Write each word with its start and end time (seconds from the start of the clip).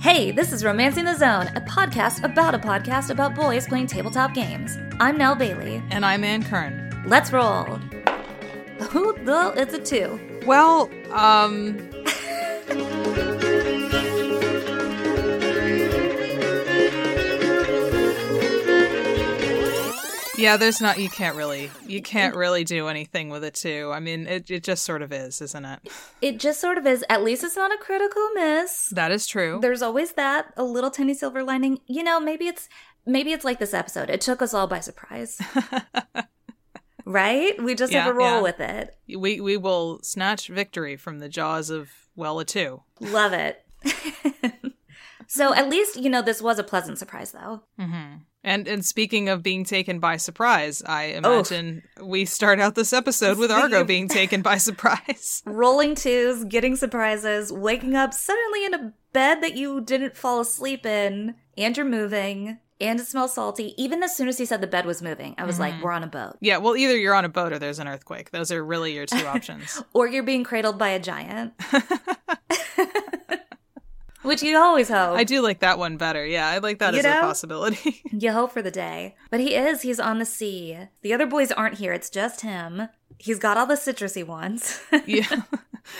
Hey, 0.00 0.30
this 0.30 0.50
is 0.50 0.64
Romancing 0.64 1.04
the 1.04 1.14
Zone, 1.14 1.48
a 1.48 1.60
podcast 1.60 2.24
about 2.24 2.54
a 2.54 2.58
podcast 2.58 3.10
about 3.10 3.34
boys 3.34 3.68
playing 3.68 3.86
tabletop 3.86 4.32
games. 4.32 4.78
I'm 4.98 5.18
Nell 5.18 5.34
Bailey. 5.34 5.82
And 5.90 6.06
I'm 6.06 6.24
Ann 6.24 6.42
Kern. 6.42 7.04
Let's 7.06 7.30
roll. 7.34 7.78
Ooh, 8.94 9.14
well, 9.26 9.52
it's 9.58 9.74
a 9.74 9.78
two. 9.78 10.18
Well, 10.46 10.90
um. 11.12 11.99
Yeah, 20.40 20.56
there's 20.56 20.80
not. 20.80 20.98
You 20.98 21.08
can't 21.08 21.36
really. 21.36 21.70
You 21.86 22.02
can't 22.02 22.34
really 22.34 22.64
do 22.64 22.88
anything 22.88 23.28
with 23.28 23.44
it 23.44 23.54
too. 23.54 23.90
I 23.92 24.00
mean, 24.00 24.26
it 24.26 24.50
it 24.50 24.62
just 24.64 24.82
sort 24.84 25.02
of 25.02 25.12
is, 25.12 25.40
isn't 25.40 25.64
it? 25.64 25.80
It 26.22 26.38
just 26.38 26.60
sort 26.60 26.78
of 26.78 26.86
is. 26.86 27.04
At 27.08 27.22
least 27.22 27.44
it's 27.44 27.56
not 27.56 27.72
a 27.72 27.78
critical 27.78 28.28
miss. 28.34 28.88
That 28.88 29.12
is 29.12 29.26
true. 29.26 29.58
There's 29.60 29.82
always 29.82 30.12
that 30.12 30.52
a 30.56 30.64
little 30.64 30.90
tiny 30.90 31.14
silver 31.14 31.42
lining. 31.44 31.80
You 31.86 32.02
know, 32.02 32.18
maybe 32.18 32.46
it's 32.46 32.68
maybe 33.06 33.32
it's 33.32 33.44
like 33.44 33.58
this 33.58 33.74
episode. 33.74 34.10
It 34.10 34.20
took 34.20 34.42
us 34.42 34.54
all 34.54 34.66
by 34.66 34.80
surprise. 34.80 35.40
right? 37.04 37.60
We 37.62 37.74
just 37.74 37.92
Yeah, 37.92 38.04
have 38.04 38.12
to 38.12 38.18
roll 38.18 38.36
yeah. 38.36 38.40
with 38.42 38.60
it. 38.60 38.96
we 39.18 39.40
we 39.40 39.56
will 39.56 40.00
snatch 40.02 40.48
victory 40.48 40.96
from 40.96 41.18
the 41.18 41.28
jaws 41.28 41.70
of 41.70 41.90
well 42.16 42.38
a 42.40 42.44
two. 42.44 42.82
Love 43.00 43.32
it. 43.32 43.64
so 45.30 45.54
at 45.54 45.68
least 45.68 45.96
you 45.96 46.10
know 46.10 46.22
this 46.22 46.42
was 46.42 46.58
a 46.58 46.64
pleasant 46.64 46.98
surprise, 46.98 47.30
though. 47.30 47.62
Mm-hmm. 47.78 48.16
And 48.42 48.66
and 48.66 48.84
speaking 48.84 49.28
of 49.28 49.44
being 49.44 49.64
taken 49.64 50.00
by 50.00 50.16
surprise, 50.16 50.82
I 50.84 51.04
imagine 51.04 51.84
we 52.02 52.24
start 52.24 52.58
out 52.58 52.74
this 52.74 52.92
episode 52.92 53.38
with 53.38 53.50
Argo 53.50 53.84
being 53.84 54.08
taken 54.08 54.42
by 54.42 54.56
surprise. 54.58 55.40
rolling 55.46 55.94
twos, 55.94 56.44
getting 56.44 56.74
surprises, 56.74 57.52
waking 57.52 57.94
up 57.94 58.12
suddenly 58.12 58.64
in 58.64 58.74
a 58.74 58.92
bed 59.12 59.40
that 59.42 59.54
you 59.54 59.80
didn't 59.80 60.16
fall 60.16 60.40
asleep 60.40 60.84
in, 60.84 61.36
and 61.56 61.76
you're 61.76 61.86
moving, 61.86 62.58
and 62.80 62.98
it 62.98 63.06
smells 63.06 63.34
salty. 63.34 63.72
Even 63.80 64.02
as 64.02 64.16
soon 64.16 64.26
as 64.26 64.36
he 64.36 64.44
said 64.44 64.60
the 64.60 64.66
bed 64.66 64.84
was 64.84 65.00
moving, 65.00 65.36
I 65.38 65.44
was 65.44 65.60
like, 65.60 65.74
mm-hmm. 65.74 65.84
we're 65.84 65.92
on 65.92 66.02
a 66.02 66.08
boat. 66.08 66.38
Yeah, 66.40 66.56
well, 66.56 66.76
either 66.76 66.96
you're 66.96 67.14
on 67.14 67.24
a 67.24 67.28
boat 67.28 67.52
or 67.52 67.60
there's 67.60 67.78
an 67.78 67.86
earthquake. 67.86 68.32
Those 68.32 68.50
are 68.50 68.64
really 68.64 68.94
your 68.94 69.06
two 69.06 69.26
options. 69.26 69.80
Or 69.92 70.08
you're 70.08 70.24
being 70.24 70.42
cradled 70.42 70.76
by 70.76 70.88
a 70.88 70.98
giant. 70.98 71.52
Which 74.22 74.42
you 74.42 74.58
always 74.58 74.88
hope. 74.88 75.16
I 75.16 75.24
do 75.24 75.40
like 75.40 75.60
that 75.60 75.78
one 75.78 75.96
better. 75.96 76.24
Yeah, 76.26 76.46
I 76.48 76.58
like 76.58 76.78
that 76.80 76.92
You 76.92 76.98
as 76.98 77.04
know? 77.04 77.18
a 77.18 77.22
possibility. 77.22 78.02
You 78.12 78.32
hope 78.32 78.52
for 78.52 78.60
the 78.60 78.70
day. 78.70 79.14
But 79.30 79.40
he 79.40 79.54
is, 79.54 79.80
he's 79.82 79.98
on 80.00 80.18
the 80.18 80.26
sea. 80.26 80.76
The 81.02 81.14
other 81.14 81.26
boys 81.26 81.50
aren't 81.52 81.78
here, 81.78 81.92
it's 81.94 82.10
just 82.10 82.42
him. 82.42 82.88
He's 83.18 83.38
got 83.38 83.56
all 83.56 83.66
the 83.66 83.74
citrusy 83.76 84.26
ones. 84.26 84.80
yeah. 85.06 85.42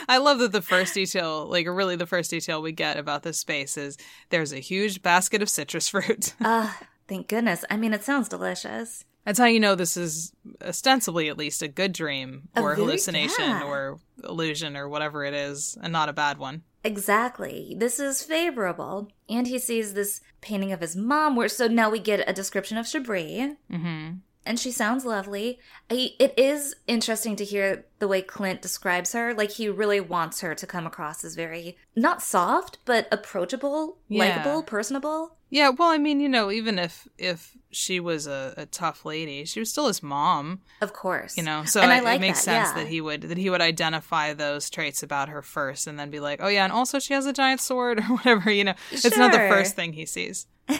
I 0.08 0.18
love 0.18 0.38
that 0.40 0.52
the 0.52 0.60
first 0.62 0.92
detail, 0.94 1.46
like 1.46 1.66
really 1.66 1.96
the 1.96 2.06
first 2.06 2.30
detail 2.30 2.60
we 2.60 2.72
get 2.72 2.98
about 2.98 3.22
this 3.22 3.38
space 3.38 3.76
is 3.78 3.96
there's 4.28 4.52
a 4.52 4.58
huge 4.60 5.02
basket 5.02 5.40
of 5.40 5.48
citrus 5.48 5.88
fruit. 5.90 6.34
Ah, 6.42 6.78
thank 7.08 7.28
goodness. 7.28 7.64
I 7.70 7.76
mean, 7.78 7.94
it 7.94 8.04
sounds 8.04 8.28
delicious. 8.28 9.04
That's 9.24 9.38
how 9.38 9.46
you 9.46 9.60
know 9.60 9.74
this 9.74 9.96
is 9.96 10.32
ostensibly 10.62 11.28
at 11.28 11.36
least 11.38 11.62
a 11.62 11.68
good 11.68 11.92
dream 11.92 12.48
A 12.56 12.60
or 12.62 12.74
very- 12.74 12.76
hallucination 12.76 13.44
yeah. 13.44 13.64
or 13.64 13.98
illusion 14.24 14.76
or 14.76 14.88
whatever 14.88 15.24
it 15.24 15.34
is, 15.34 15.76
and 15.82 15.92
not 15.92 16.08
a 16.08 16.12
bad 16.14 16.38
one. 16.38 16.62
Exactly. 16.84 17.74
This 17.76 18.00
is 18.00 18.22
favorable. 18.22 19.08
And 19.28 19.46
he 19.46 19.58
sees 19.58 19.94
this 19.94 20.20
painting 20.40 20.72
of 20.72 20.80
his 20.80 20.96
mom, 20.96 21.36
where 21.36 21.48
so 21.48 21.66
now 21.66 21.90
we 21.90 21.98
get 21.98 22.28
a 22.28 22.32
description 22.32 22.78
of 22.78 22.86
Chabri. 22.86 23.56
Mm-hmm. 23.70 24.12
And 24.46 24.58
she 24.58 24.70
sounds 24.72 25.04
lovely. 25.04 25.58
I, 25.90 26.12
it 26.18 26.32
is 26.38 26.74
interesting 26.86 27.36
to 27.36 27.44
hear 27.44 27.84
the 27.98 28.08
way 28.08 28.22
Clint 28.22 28.62
describes 28.62 29.12
her. 29.12 29.34
Like, 29.34 29.50
he 29.52 29.68
really 29.68 30.00
wants 30.00 30.40
her 30.40 30.54
to 30.54 30.66
come 30.66 30.86
across 30.86 31.22
as 31.24 31.34
very, 31.34 31.76
not 31.94 32.22
soft, 32.22 32.78
but 32.86 33.06
approachable, 33.12 33.98
Yeah. 34.08 34.24
likable, 34.24 34.62
personable. 34.62 35.36
Yeah, 35.50 35.70
well, 35.70 35.88
I 35.88 35.98
mean, 35.98 36.20
you 36.20 36.28
know, 36.28 36.50
even 36.50 36.78
if 36.78 37.06
if 37.18 37.56
she 37.72 38.00
was 38.00 38.26
a, 38.26 38.54
a 38.56 38.66
tough 38.66 39.04
lady, 39.04 39.44
she 39.44 39.60
was 39.60 39.70
still 39.70 39.88
his 39.88 40.02
mom. 40.02 40.60
Of 40.80 40.92
course. 40.92 41.36
You 41.36 41.42
know, 41.42 41.64
so 41.64 41.82
it, 41.82 41.86
like 41.86 42.16
it 42.16 42.20
makes 42.20 42.44
that, 42.44 42.66
sense 42.66 42.68
yeah. 42.76 42.82
that 42.84 42.88
he 42.90 43.00
would 43.00 43.22
that 43.22 43.36
he 43.38 43.50
would 43.50 43.60
identify 43.60 44.32
those 44.32 44.70
traits 44.70 45.02
about 45.02 45.28
her 45.28 45.42
first, 45.42 45.86
and 45.86 45.98
then 45.98 46.10
be 46.10 46.20
like, 46.20 46.40
oh 46.42 46.48
yeah, 46.48 46.64
and 46.64 46.72
also 46.72 46.98
she 46.98 47.14
has 47.14 47.26
a 47.26 47.32
giant 47.32 47.60
sword 47.60 47.98
or 48.10 48.14
whatever. 48.16 48.50
You 48.50 48.64
know, 48.64 48.74
it's 48.92 49.16
not 49.16 49.32
the 49.32 49.38
first 49.38 49.74
thing 49.76 49.92
he 49.92 50.06
sees. 50.06 50.46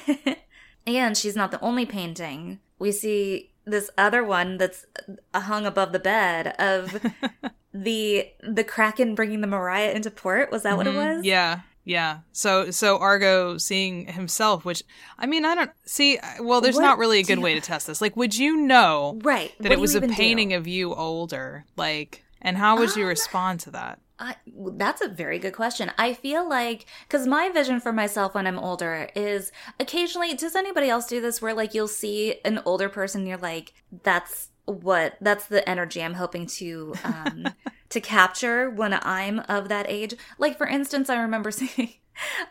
And 0.87 1.17
she's 1.17 1.37
not 1.37 1.51
the 1.51 1.61
only 1.61 1.85
painting. 1.85 2.59
We 2.79 2.91
see 2.91 3.51
this 3.67 3.91
other 3.99 4.25
one 4.25 4.57
that's 4.57 4.87
uh, 5.35 5.41
hung 5.41 5.67
above 5.67 5.93
the 5.93 5.99
bed 5.99 6.55
of 6.59 7.05
the 7.75 8.29
the 8.43 8.65
kraken 8.65 9.15
bringing 9.15 9.43
the 9.43 9.47
Mariah 9.47 9.93
into 9.93 10.11
port. 10.11 10.51
Was 10.51 10.63
that 10.63 10.77
what 10.77 10.87
it 10.87 10.95
Mhm. 10.95 11.17
was? 11.17 11.25
Yeah, 11.25 11.61
yeah. 11.85 12.19
So 12.33 12.71
so 12.71 12.99
Argo 12.99 13.59
seeing 13.59 14.07
himself, 14.07 14.65
which 14.65 14.83
I 15.19 15.27
mean, 15.27 15.45
I 15.45 15.55
don't 15.55 15.71
see. 15.85 16.19
Well, 16.41 16.61
there's 16.61 16.77
What 16.77 16.83
not 16.83 16.99
really 16.99 17.21
a 17.21 17.25
good 17.25 17.39
way 17.39 17.55
to 17.55 17.61
test 17.61 17.87
this. 17.87 18.01
Like, 18.01 18.17
would 18.17 18.37
you 18.37 18.57
know 18.57 19.19
Right. 19.23 19.53
that 19.61 19.73
it 19.73 19.81
was 19.81 19.95
a 19.95 19.99
even 19.99 20.11
do? 20.11 20.15
painting 20.17 20.53
of 20.53 20.67
you 20.67 20.95
older? 20.95 21.65
Like, 21.77 22.25
and 22.43 22.57
how 22.57 22.79
would 22.79 22.95
you 22.97 23.05
Um, 23.05 23.09
respond 23.09 23.61
to 23.61 23.71
that? 23.73 23.99
I, 24.23 24.37
that's 24.73 25.01
a 25.01 25.09
very 25.09 25.39
good 25.39 25.55
question. 25.55 25.91
I 25.97 26.13
feel 26.13 26.47
like 26.47 26.85
because 27.09 27.27
my 27.27 27.49
vision 27.49 27.81
for 27.81 27.91
myself 27.91 28.35
when 28.35 28.47
I'm 28.47 28.59
older 28.59 29.09
is 29.17 29.51
occasionally. 29.79 30.35
Does 30.35 30.55
anybody 30.55 30.91
else 30.91 31.07
do 31.07 31.23
this? 31.23 31.41
Where 31.41 31.55
like 31.55 31.73
you'll 31.73 31.89
see 31.89 32.39
an 32.45 32.61
older 32.67 32.91
person, 32.91 33.23
and 33.23 33.29
you're 33.29 33.39
like, 33.39 33.73
that's 34.03 34.51
what 34.71 35.17
that's 35.21 35.47
the 35.47 35.69
energy 35.69 36.03
I'm 36.03 36.15
hoping 36.15 36.47
to 36.47 36.95
um 37.05 37.49
to 37.91 38.01
capture 38.01 38.71
when 38.71 38.95
I'm 38.95 39.41
of 39.41 39.69
that 39.69 39.87
age. 39.89 40.15
Like 40.39 40.57
for 40.57 40.67
instance, 40.67 41.11
I 41.11 41.21
remember 41.21 41.51
seeing. 41.53 41.95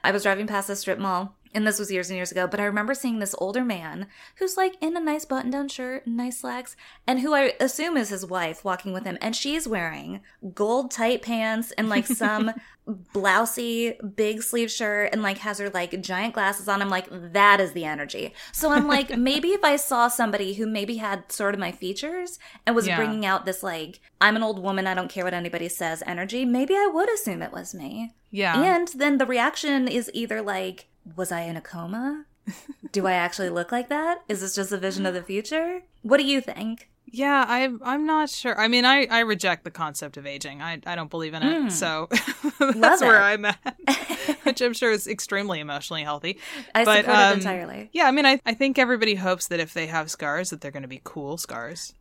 I 0.03 0.11
was 0.11 0.23
driving 0.23 0.47
past 0.47 0.69
a 0.69 0.75
strip 0.75 0.97
mall, 0.97 1.35
and 1.53 1.65
this 1.65 1.79
was 1.79 1.91
years 1.91 2.09
and 2.09 2.17
years 2.17 2.31
ago, 2.31 2.47
but 2.47 2.59
I 2.59 2.65
remember 2.65 2.93
seeing 2.93 3.19
this 3.19 3.35
older 3.39 3.63
man 3.65 4.07
who's 4.35 4.57
like 4.57 4.75
in 4.81 4.95
a 4.95 4.99
nice 4.99 5.25
button 5.25 5.49
down 5.51 5.67
shirt 5.67 6.05
nice 6.07 6.39
slacks, 6.39 6.75
and 7.07 7.19
who 7.21 7.33
I 7.33 7.53
assume 7.59 7.97
is 7.97 8.09
his 8.09 8.25
wife 8.25 8.63
walking 8.63 8.93
with 8.93 9.05
him, 9.05 9.17
and 9.21 9.35
she's 9.35 9.67
wearing 9.67 10.21
gold 10.53 10.91
tight 10.91 11.21
pants 11.21 11.71
and 11.77 11.89
like 11.89 12.05
some 12.07 12.51
blousy 13.13 13.95
big 14.15 14.41
sleeve 14.41 14.71
shirt 14.71 15.09
and 15.11 15.21
like 15.21 15.37
has 15.39 15.59
her 15.59 15.69
like 15.69 16.01
giant 16.01 16.33
glasses 16.33 16.67
on. 16.67 16.81
I'm 16.81 16.89
like, 16.89 17.07
that 17.33 17.59
is 17.59 17.73
the 17.73 17.85
energy. 17.85 18.33
So 18.51 18.71
I'm 18.71 18.87
like, 18.87 19.17
maybe 19.17 19.49
if 19.49 19.63
I 19.63 19.75
saw 19.75 20.07
somebody 20.07 20.53
who 20.53 20.67
maybe 20.67 20.97
had 20.97 21.31
sort 21.31 21.53
of 21.53 21.59
my 21.59 21.71
features 21.71 22.39
and 22.65 22.75
was 22.75 22.87
Yeah. 22.87 22.97
bringing 22.97 23.25
out 23.25 23.45
this 23.45 23.63
like, 23.63 23.99
I'm 24.21 24.35
an 24.35 24.43
old 24.43 24.59
woman, 24.61 24.87
I 24.87 24.93
don't 24.93 25.09
care 25.09 25.23
what 25.23 25.33
anybody 25.33 25.69
says 25.69 26.03
energy, 26.05 26.45
maybe 26.45 26.75
I 26.75 26.89
would 26.93 27.11
assume 27.13 27.41
it 27.41 27.51
was 27.51 27.73
me. 27.73 28.13
Yeah. 28.31 28.61
And 28.61 28.87
then 28.89 29.17
the 29.17 29.25
reaction 29.25 29.87
is 29.87 30.09
either 30.13 30.41
like, 30.41 30.87
was 31.15 31.31
I 31.31 31.41
in 31.41 31.55
a 31.57 31.61
coma? 31.61 32.25
Do 32.91 33.05
I 33.07 33.13
actually 33.13 33.49
look 33.49 33.71
like 33.71 33.89
that? 33.89 34.23
Is 34.27 34.41
this 34.41 34.55
just 34.55 34.71
a 34.71 34.77
vision 34.77 35.05
of 35.05 35.13
the 35.13 35.21
future? 35.23 35.81
What 36.01 36.17
do 36.17 36.25
you 36.25 36.41
think? 36.41 36.89
Yeah, 37.11 37.43
I 37.47 37.69
I'm 37.83 38.05
not 38.05 38.29
sure. 38.29 38.59
I 38.59 38.67
mean, 38.67 38.85
I 38.85 39.05
I 39.05 39.19
reject 39.21 39.63
the 39.63 39.71
concept 39.71 40.17
of 40.17 40.25
aging. 40.25 40.61
I 40.61 40.79
I 40.85 40.95
don't 40.95 41.09
believe 41.09 41.33
in 41.33 41.41
it. 41.43 41.71
So 41.71 42.07
that's. 42.59 43.01
Where 43.01 43.17
it. 43.17 43.23
I'm 43.23 43.45
at, 43.45 43.77
which 44.43 44.61
I'm 44.61 44.73
sure 44.73 44.91
is 44.91 45.07
extremely 45.07 45.59
emotionally 45.59 46.03
healthy. 46.03 46.39
I 46.75 46.85
But, 46.85 46.97
support 46.99 47.17
it 47.17 47.21
um, 47.21 47.33
entirely. 47.39 47.89
Yeah, 47.93 48.05
I 48.07 48.11
mean, 48.11 48.25
I 48.25 48.39
I 48.45 48.53
think 48.53 48.77
everybody 48.77 49.15
hopes 49.15 49.47
that 49.47 49.59
if 49.59 49.73
they 49.73 49.87
have 49.87 50.11
scars, 50.11 50.51
that 50.51 50.61
they're 50.61 50.71
going 50.71 50.83
to 50.83 50.87
be 50.89 51.01
cool 51.03 51.37
scars. 51.37 51.93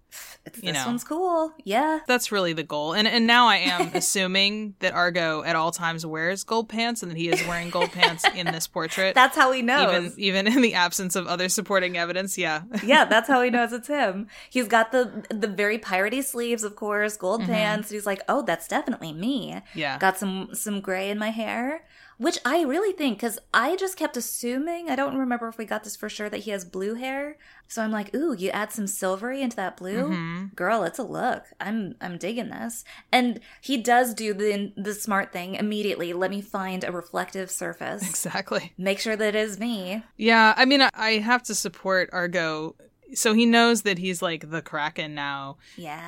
It's, 0.44 0.56
you 0.62 0.72
this 0.72 0.74
know. 0.74 0.86
one's 0.86 1.04
cool. 1.04 1.52
Yeah. 1.64 2.00
That's 2.06 2.32
really 2.32 2.52
the 2.52 2.62
goal. 2.62 2.94
And 2.94 3.06
and 3.06 3.26
now 3.26 3.46
I 3.48 3.56
am 3.56 3.90
assuming 3.94 4.74
that 4.80 4.94
Argo 4.94 5.42
at 5.42 5.56
all 5.56 5.70
times 5.70 6.06
wears 6.06 6.44
gold 6.44 6.68
pants 6.68 7.02
and 7.02 7.10
that 7.12 7.18
he 7.18 7.28
is 7.28 7.46
wearing 7.46 7.70
gold 7.70 7.92
pants 7.92 8.24
in 8.34 8.46
this 8.46 8.66
portrait. 8.66 9.14
That's 9.14 9.36
how 9.36 9.52
he 9.52 9.62
knows. 9.62 10.16
even 10.18 10.46
even 10.46 10.56
in 10.56 10.62
the 10.62 10.74
absence 10.74 11.16
of 11.16 11.26
other 11.26 11.48
supporting 11.48 11.96
evidence. 11.96 12.38
Yeah. 12.38 12.62
yeah, 12.84 13.04
that's 13.08 13.28
how 13.28 13.42
he 13.42 13.50
knows 13.50 13.72
it's 13.72 13.88
him. 13.88 14.28
He's 14.48 14.68
got 14.68 14.92
the 14.92 15.24
the 15.30 15.48
very 15.48 15.78
piratey 15.78 16.24
sleeves, 16.24 16.64
of 16.64 16.76
course, 16.76 17.16
gold 17.16 17.42
pants. 17.42 17.90
He's 17.90 18.06
like, 18.06 18.22
oh, 18.28 18.42
that's 18.42 18.68
definitely 18.68 19.12
me. 19.12 19.52
Mm-hmm. 19.52 19.78
Yeah. 19.78 19.98
Got 19.98 20.18
some 20.18 20.50
some 20.54 20.80
gray 20.80 21.10
in 21.10 21.18
my 21.18 21.30
hair, 21.30 21.84
which 22.18 22.38
I 22.44 22.62
really 22.62 22.92
think 22.92 23.18
because 23.18 23.38
I 23.54 23.76
just 23.76 23.96
kept 23.96 24.16
assuming. 24.16 24.90
I 24.90 24.96
don't 24.96 25.16
remember 25.16 25.48
if 25.48 25.56
we 25.58 25.64
got 25.64 25.84
this 25.84 25.96
for 25.96 26.08
sure 26.08 26.28
that 26.28 26.38
he 26.40 26.50
has 26.50 26.64
blue 26.64 26.94
hair. 26.94 27.36
So 27.68 27.82
I'm 27.82 27.90
like, 27.90 28.14
ooh, 28.14 28.32
you 28.34 28.50
add 28.50 28.72
some 28.72 28.86
silvery 28.86 29.42
into 29.42 29.56
that 29.56 29.76
blue, 29.76 30.04
Mm-hmm. 30.10 30.46
girl. 30.54 30.84
It's 30.84 30.98
a 30.98 31.02
look. 31.02 31.44
I'm 31.60 31.94
I'm 32.00 32.18
digging 32.18 32.48
this. 32.50 32.84
And 33.12 33.40
he 33.60 33.76
does 33.76 34.14
do 34.14 34.34
the 34.34 34.72
the 34.76 34.94
smart 34.94 35.32
thing 35.32 35.54
immediately. 35.54 36.12
Let 36.12 36.30
me 36.30 36.40
find 36.40 36.84
a 36.84 36.92
reflective 36.92 37.50
surface. 37.50 38.08
Exactly. 38.08 38.72
Make 38.78 38.98
sure 38.98 39.16
that 39.16 39.34
it 39.34 39.38
is 39.38 39.58
me. 39.58 40.02
Yeah, 40.16 40.54
I 40.56 40.64
mean, 40.64 40.82
I, 40.82 40.90
I 40.94 41.10
have 41.18 41.42
to 41.44 41.54
support 41.54 42.10
Argo. 42.12 42.74
So 43.14 43.32
he 43.32 43.46
knows 43.46 43.82
that 43.82 43.98
he's 43.98 44.20
like 44.20 44.50
the 44.50 44.60
Kraken 44.62 45.14
now, 45.14 45.56
Yeah. 45.76 46.02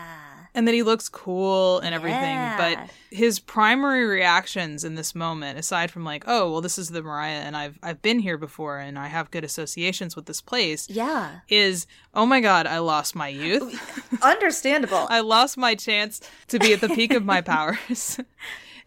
and 0.54 0.68
that 0.68 0.74
he 0.74 0.82
looks 0.82 1.08
cool 1.08 1.78
and 1.80 1.94
everything. 1.94 2.20
Yeah. 2.36 2.56
But 2.58 2.90
his 3.10 3.40
primary 3.40 4.04
reactions 4.04 4.84
in 4.84 4.96
this 4.96 5.14
moment, 5.14 5.58
aside 5.58 5.90
from 5.90 6.04
like, 6.04 6.24
oh, 6.26 6.50
well, 6.52 6.60
this 6.60 6.76
is 6.78 6.90
the 6.90 7.02
Mariah, 7.02 7.40
and 7.40 7.56
I've 7.56 7.78
I've 7.82 8.02
been 8.02 8.18
here 8.18 8.36
before, 8.36 8.78
and 8.78 8.98
I 8.98 9.06
have 9.06 9.30
good 9.30 9.44
associations 9.44 10.14
with 10.14 10.26
this 10.26 10.40
place, 10.42 10.88
Yeah. 10.90 11.40
is 11.48 11.86
oh 12.14 12.26
my 12.26 12.40
god, 12.40 12.66
I 12.66 12.78
lost 12.80 13.14
my 13.14 13.28
youth. 13.28 13.80
Understandable. 14.22 15.06
I 15.10 15.20
lost 15.20 15.56
my 15.56 15.74
chance 15.74 16.20
to 16.48 16.58
be 16.58 16.72
at 16.74 16.80
the 16.80 16.88
peak 16.90 17.14
of 17.14 17.24
my 17.24 17.40
powers. 17.52 18.20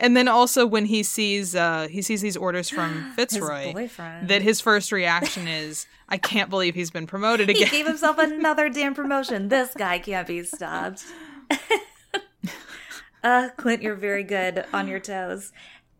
And 0.03 0.17
then 0.17 0.27
also 0.27 0.65
when 0.65 0.83
he 0.83 1.01
sees 1.01 1.55
uh 1.55 1.87
he 1.89 2.01
sees 2.01 2.21
these 2.21 2.35
orders 2.35 2.69
from 2.69 3.13
Fitzroy, 3.15 3.73
His 3.73 3.95
that 4.27 4.41
his 4.41 4.59
first 4.59 4.91
reaction 4.91 5.47
is, 5.47 5.87
I 6.09 6.17
can't 6.17 6.49
believe 6.49 6.75
he's 6.75 6.91
been 6.91 7.07
promoted 7.07 7.49
again." 7.49 7.67
he 7.67 7.77
gave 7.77 7.87
himself 7.87 8.17
another 8.17 8.67
damn 8.77 8.93
promotion. 8.93 9.47
This 9.47 9.73
guy 9.75 9.99
can't 9.99 10.27
be 10.27 10.43
stopped. 10.43 11.05
uh, 13.23 13.49
Clint, 13.55 13.81
you're 13.81 13.95
very 13.95 14.23
good 14.23 14.65
on 14.73 14.89
your 14.89 14.99
toes. 14.99 15.53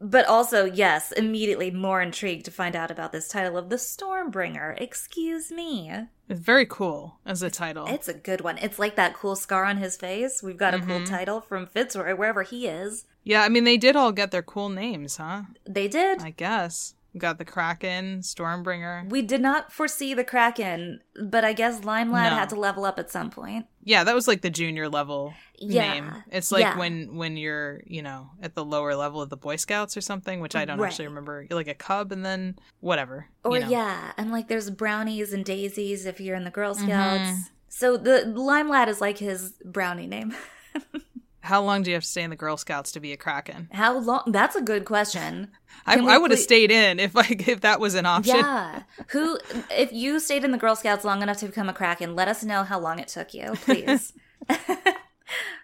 But 0.04 0.28
also, 0.28 0.66
yes, 0.66 1.14
immediately 1.14 1.72
more 1.72 2.02
intrigued 2.02 2.44
to 2.46 2.52
find 2.52 2.76
out 2.76 2.92
about 2.92 3.14
this 3.14 3.30
title 3.30 3.58
of 3.58 3.70
the 3.70 3.78
Stormbringer. 3.78 4.80
Excuse 4.80 5.50
me. 5.50 5.90
It's 6.28 6.42
very 6.42 6.66
cool 6.66 7.20
as 7.26 7.42
a 7.42 7.50
title. 7.50 7.88
It's 7.88 8.10
a 8.10 8.14
good 8.14 8.42
one. 8.42 8.58
It's 8.58 8.78
like 8.78 8.98
that 8.98 9.14
cool 9.14 9.38
scar 9.38 9.64
on 9.64 9.78
his 9.78 9.96
face. 9.96 10.44
We've 10.44 10.58
got 10.58 10.74
a 10.74 10.80
cool 10.80 10.98
mm-hmm. 10.98 11.06
title 11.06 11.40
from 11.40 11.66
Fitzroy, 11.66 12.16
wherever 12.16 12.44
he 12.44 12.68
is. 12.68 13.06
yeah, 13.24 13.44
I 13.44 13.50
mean 13.50 13.64
they 13.64 13.78
did 13.78 13.96
all 13.96 14.12
get 14.12 14.32
their 14.32 14.44
cool 14.44 14.68
names, 14.68 15.16
huh? 15.16 15.44
They 15.66 15.88
did. 15.88 16.22
I 16.22 16.32
guess. 16.32 16.96
We 17.14 17.20
got 17.20 17.38
the 17.38 17.46
Kraken, 17.46 18.22
Stormbringer. 18.22 19.08
We 19.10 19.22
did 19.22 19.40
not 19.40 19.72
foresee 19.72 20.16
the 20.16 20.24
Kraken, 20.24 21.00
but 21.24 21.46
I 21.46 21.54
guess 21.54 21.84
Lime 21.84 22.12
Lad 22.12 22.32
No. 22.32 22.36
had 22.38 22.50
to 22.50 22.56
level 22.56 22.86
up 22.86 22.98
at 22.98 23.12
some 23.12 23.30
point. 23.30 23.68
Yeah, 23.84 24.04
that 24.04 24.16
was 24.16 24.28
like 24.28 24.42
the 24.42 24.50
junior 24.50 24.90
level 24.90 25.36
Yeah. 25.60 25.94
name. 25.94 26.24
It's 26.32 26.52
like 26.52 26.62
Yeah. 26.62 26.78
when 26.78 27.16
when 27.16 27.38
you're, 27.38 27.82
you 27.86 28.02
know, 28.02 28.32
at 28.42 28.56
the 28.56 28.66
lower 28.66 28.96
level 28.96 29.22
of 29.22 29.30
the 29.30 29.38
Boy 29.38 29.58
Scouts 29.58 29.96
or 29.96 30.02
something, 30.02 30.40
which 30.40 30.56
I 30.56 30.66
don't 30.66 30.80
Right. 30.80 30.88
actually 30.88 31.08
remember. 31.08 31.46
You're 31.48 31.58
like 31.60 31.68
a 31.68 31.76
cub 31.76 32.12
and 32.12 32.26
then 32.26 32.58
whatever. 32.80 33.28
Or 33.44 33.54
you 33.58 33.60
know. 33.62 33.70
yeah, 33.70 34.14
and 34.18 34.32
like 34.32 34.48
there's 34.48 34.72
brownies 34.72 35.34
and 35.34 35.46
daisies 35.46 36.08
if 36.08 36.20
you're 36.20 36.36
in 36.36 36.46
the 36.46 36.50
Girl 36.52 36.74
Mm-hmm. 36.74 36.86
Scouts. 36.88 37.50
So 37.70 37.96
the 37.96 38.26
Lime 38.26 38.70
Lad 38.70 38.90
is 38.90 39.02
like 39.02 39.20
his 39.20 39.54
brownie 39.64 40.08
name. 40.08 40.34
How 41.44 41.62
long 41.62 41.84
do 41.84 41.92
you 41.92 41.96
have 41.96 42.04
to 42.04 42.10
stay 42.10 42.24
in 42.24 42.30
the 42.30 42.36
Girl 42.36 42.56
Scouts 42.58 42.92
to 42.94 43.00
be 43.00 43.12
a 43.12 43.18
Kraken? 43.18 43.68
How 43.74 43.98
long? 44.00 44.24
That's 44.28 44.56
a 44.56 44.62
good 44.62 44.86
question. 44.86 45.50
I, 45.86 46.00
I 46.00 46.18
would 46.18 46.32
have 46.32 46.40
stayed 46.40 46.72
in 46.72 47.00
if 47.00 47.14
like 47.14 47.48
if 47.48 47.62
that 47.62 47.80
was 47.80 47.96
an 47.96 48.06
option. 48.06 48.38
Yeah. 48.38 48.84
Who? 49.10 49.38
If 49.70 49.92
you 49.92 50.20
stayed 50.20 50.44
in 50.46 50.52
the 50.52 50.58
Girl 50.58 50.76
Scouts 50.76 51.04
long 51.06 51.22
enough 51.22 51.38
to 51.38 51.48
become 51.48 51.68
a 51.70 51.74
Kraken, 51.74 52.16
let 52.16 52.28
us 52.28 52.44
know 52.44 52.64
how 52.64 52.80
long 52.80 53.00
it 53.00 53.10
took 53.10 53.34
you, 53.34 53.54
please. 53.66 54.14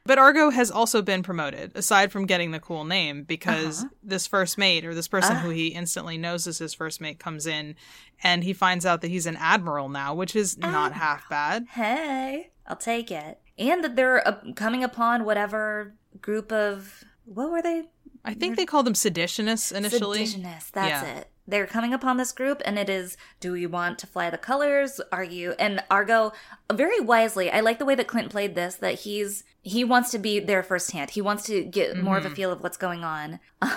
But 0.05 0.17
Argo 0.17 0.49
has 0.49 0.71
also 0.71 1.03
been 1.03 1.21
promoted, 1.21 1.73
aside 1.75 2.11
from 2.11 2.25
getting 2.25 2.49
the 2.49 2.59
cool 2.59 2.83
name, 2.85 3.23
because 3.23 3.81
Uh-huh. 3.81 3.89
this 4.01 4.25
first 4.25 4.57
mate, 4.57 4.83
or 4.83 4.95
this 4.95 5.07
person 5.09 5.35
Ah. 5.35 5.39
who 5.41 5.49
he 5.49 5.67
instantly 5.67 6.17
knows 6.17 6.47
is 6.47 6.57
his 6.57 6.73
first 6.73 6.99
mate, 6.99 7.19
comes 7.19 7.45
in 7.45 7.75
and 8.23 8.43
he 8.43 8.53
finds 8.53 8.85
out 8.87 9.01
that 9.01 9.09
he's 9.09 9.27
an 9.27 9.37
admiral 9.37 9.87
now, 9.87 10.15
which 10.15 10.35
is 10.35 10.57
not 10.57 10.93
half 10.93 11.29
bad. 11.29 11.67
hey, 11.71 12.49
I'll 12.65 12.75
take 12.77 13.11
it. 13.11 13.39
And 13.59 13.83
that 13.83 13.95
they're 13.95 14.25
uh, 14.27 14.37
coming 14.55 14.83
upon 14.83 15.25
whatever 15.25 15.93
group 16.21 16.51
of 16.51 17.03
what 17.25 17.51
were 17.51 17.61
they? 17.61 17.83
I 18.25 18.33
think 18.33 18.55
they 18.57 18.65
called 18.65 18.87
them 18.87 18.93
seditionists 18.93 19.71
initially. 19.71 20.23
Seditionists. 20.25 20.71
That's 20.71 21.03
Yeah. 21.03 21.17
it. 21.17 21.29
They're 21.47 21.65
coming 21.67 21.93
upon 21.95 22.17
this 22.17 22.31
group, 22.31 22.61
and 22.63 22.77
it 22.77 22.89
is: 22.89 23.17
Do 23.39 23.51
we 23.53 23.65
want 23.65 23.97
to 23.99 24.07
fly 24.07 24.29
the 24.29 24.37
colors? 24.37 25.01
Are 25.11 25.23
you? 25.23 25.53
And 25.57 25.83
Argo, 25.89 26.31
very 26.71 26.99
wisely, 26.99 27.49
I 27.51 27.59
like 27.61 27.79
the 27.79 27.85
way 27.85 27.95
that 27.95 28.07
Clint 28.07 28.29
played 28.29 28.53
this. 28.55 28.75
That 28.75 28.99
he's 28.99 29.43
he 29.63 29.83
wants 29.83 30.11
to 30.11 30.19
be 30.19 30.39
there 30.39 30.61
firsthand. 30.63 31.09
He 31.11 31.21
wants 31.21 31.43
to 31.45 31.63
get 31.63 31.97
more 31.97 32.17
Mm-hmm. 32.17 32.25
of 32.27 32.31
a 32.31 32.35
feel 32.35 32.51
of 32.51 32.61
what's 32.61 32.77
going 32.77 33.03
on. 33.03 33.39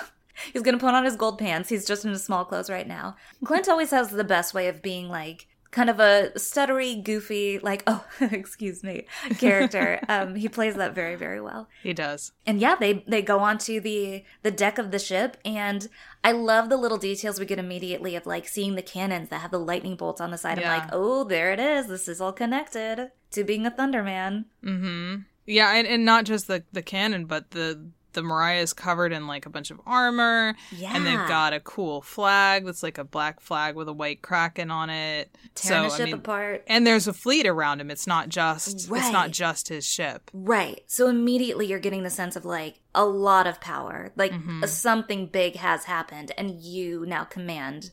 he's 0.53 0.61
gonna 0.61 0.77
put 0.77 0.93
on 0.93 1.03
his 1.03 1.15
gold 1.15 1.39
pants. 1.39 1.69
He's 1.69 1.85
just 1.85 2.05
in 2.05 2.11
his 2.11 2.23
small 2.23 2.45
clothes 2.45 2.69
right 2.69 2.87
now. 2.87 3.15
Clint 3.43 3.67
always 3.67 3.89
has 3.91 4.11
the 4.11 4.23
best 4.23 4.53
way 4.53 4.67
of 4.67 4.81
being 4.83 5.09
like 5.09 5.47
kind 5.73 5.89
of 5.89 5.99
a 5.99 6.31
stuttery, 6.37 7.03
goofy, 7.03 7.59
like 7.59 7.83
oh, 7.87 8.05
excuse 8.21 8.83
me, 8.83 9.05
character. 9.39 9.99
um, 10.07 10.35
he 10.35 10.47
plays 10.47 10.75
that 10.75 10.93
very, 10.95 11.15
very 11.15 11.41
well 11.41 11.67
He 11.81 11.93
does. 11.93 12.31
and 12.45 12.59
yeah 12.61 12.75
they 12.75 13.03
they 13.07 13.21
go 13.21 13.39
onto 13.39 13.79
the 13.81 14.23
the 14.43 14.51
deck 14.51 14.77
of 14.77 14.91
the 14.91 14.99
ship 14.99 15.35
and 15.43 15.89
i 16.23 16.31
love 16.31 16.69
the 16.69 16.77
little 16.77 16.97
details 17.09 17.39
we 17.39 17.45
get 17.45 17.59
immediately 17.59 18.15
of 18.15 18.25
like 18.25 18.47
seeing 18.47 18.75
the 18.75 18.81
cannons 18.95 19.29
that 19.29 19.41
have 19.41 19.51
the 19.51 19.59
lightning 19.59 19.95
bolts 19.95 20.21
on 20.21 20.31
the 20.31 20.37
side 20.37 20.59
Yeah. 20.59 20.71
i'm 20.71 20.79
like 20.79 20.89
oh 20.93 21.23
there 21.23 21.51
it 21.51 21.59
is 21.59 21.87
this 21.87 22.07
is 22.07 22.21
all 22.21 22.31
connected 22.33 23.11
to 23.31 23.43
being 23.43 23.65
a 23.65 23.71
thunderman 23.71 24.45
Mm-hmm. 24.63 25.15
Yeah, 25.45 25.73
and, 25.73 25.85
and 25.87 26.05
not 26.05 26.23
just 26.23 26.47
the 26.47 26.63
the 26.71 26.81
cannon, 26.81 27.25
but 27.25 27.51
the 27.51 27.67
the 28.13 28.23
Mariah 28.23 28.61
is 28.61 28.73
covered 28.73 29.11
in 29.11 29.27
like 29.27 29.45
a 29.45 29.49
bunch 29.49 29.71
of 29.71 29.79
armor, 29.85 30.55
yeah 30.71 30.91
and 30.95 31.05
they've 31.05 31.27
got 31.27 31.53
a 31.53 31.59
cool 31.59 32.01
flag 32.01 32.65
that's 32.65 32.83
like 32.83 32.97
a 32.97 33.03
black 33.03 33.39
flag 33.39 33.75
with 33.75 33.87
a 33.87 33.93
white 33.93 34.21
kraken 34.21 34.71
on 34.71 34.89
it. 34.89 35.35
tearing 35.55 35.89
so 35.89 35.97
the 35.97 36.03
I 36.03 36.05
mean, 36.05 36.13
apart 36.15 36.63
and 36.67 36.85
there's 36.87 37.07
a 37.07 37.13
fleet 37.13 37.45
around 37.45 37.81
him. 37.81 37.91
It's 37.91 38.07
not 38.07 38.29
just 38.29 38.89
right. 38.89 39.01
it's 39.01 39.11
not 39.11 39.31
just 39.31 39.67
his 39.69 39.85
ship. 39.85 40.31
right 40.33 40.81
so 40.87 41.07
immediately 41.07 41.67
you're 41.67 41.79
getting 41.79 42.03
the 42.03 42.09
sense 42.09 42.35
of 42.35 42.45
like 42.45 42.79
a 42.95 43.05
lot 43.05 43.47
of 43.47 43.59
power 43.59 44.11
like 44.15 44.31
Mm-hmm. 44.31 44.65
something 44.65 45.27
big 45.27 45.55
has 45.57 45.85
happened 45.85 46.31
and 46.37 46.61
you 46.61 47.05
now 47.07 47.23
command 47.23 47.91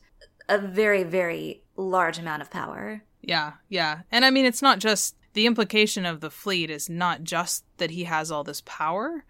a 0.49 0.57
very 0.57 1.03
very 1.03 1.63
large 1.75 2.17
amount 2.19 2.41
of 2.41 2.49
power 2.51 3.03
Yeah, 3.21 3.53
yeah. 3.69 4.01
And 4.11 4.25
I 4.25 4.29
mean, 4.31 4.45
it's 4.45 4.61
not 4.61 4.79
just 4.79 5.15
the 5.33 5.45
implication 5.45 6.05
of 6.05 6.19
the 6.19 6.29
fleet 6.29 6.69
is 6.69 6.89
not 6.89 7.23
just 7.23 7.63
that 7.77 7.91
he 7.91 8.03
has 8.05 8.31
all 8.31 8.43
this 8.43 8.61
power, 8.65 9.23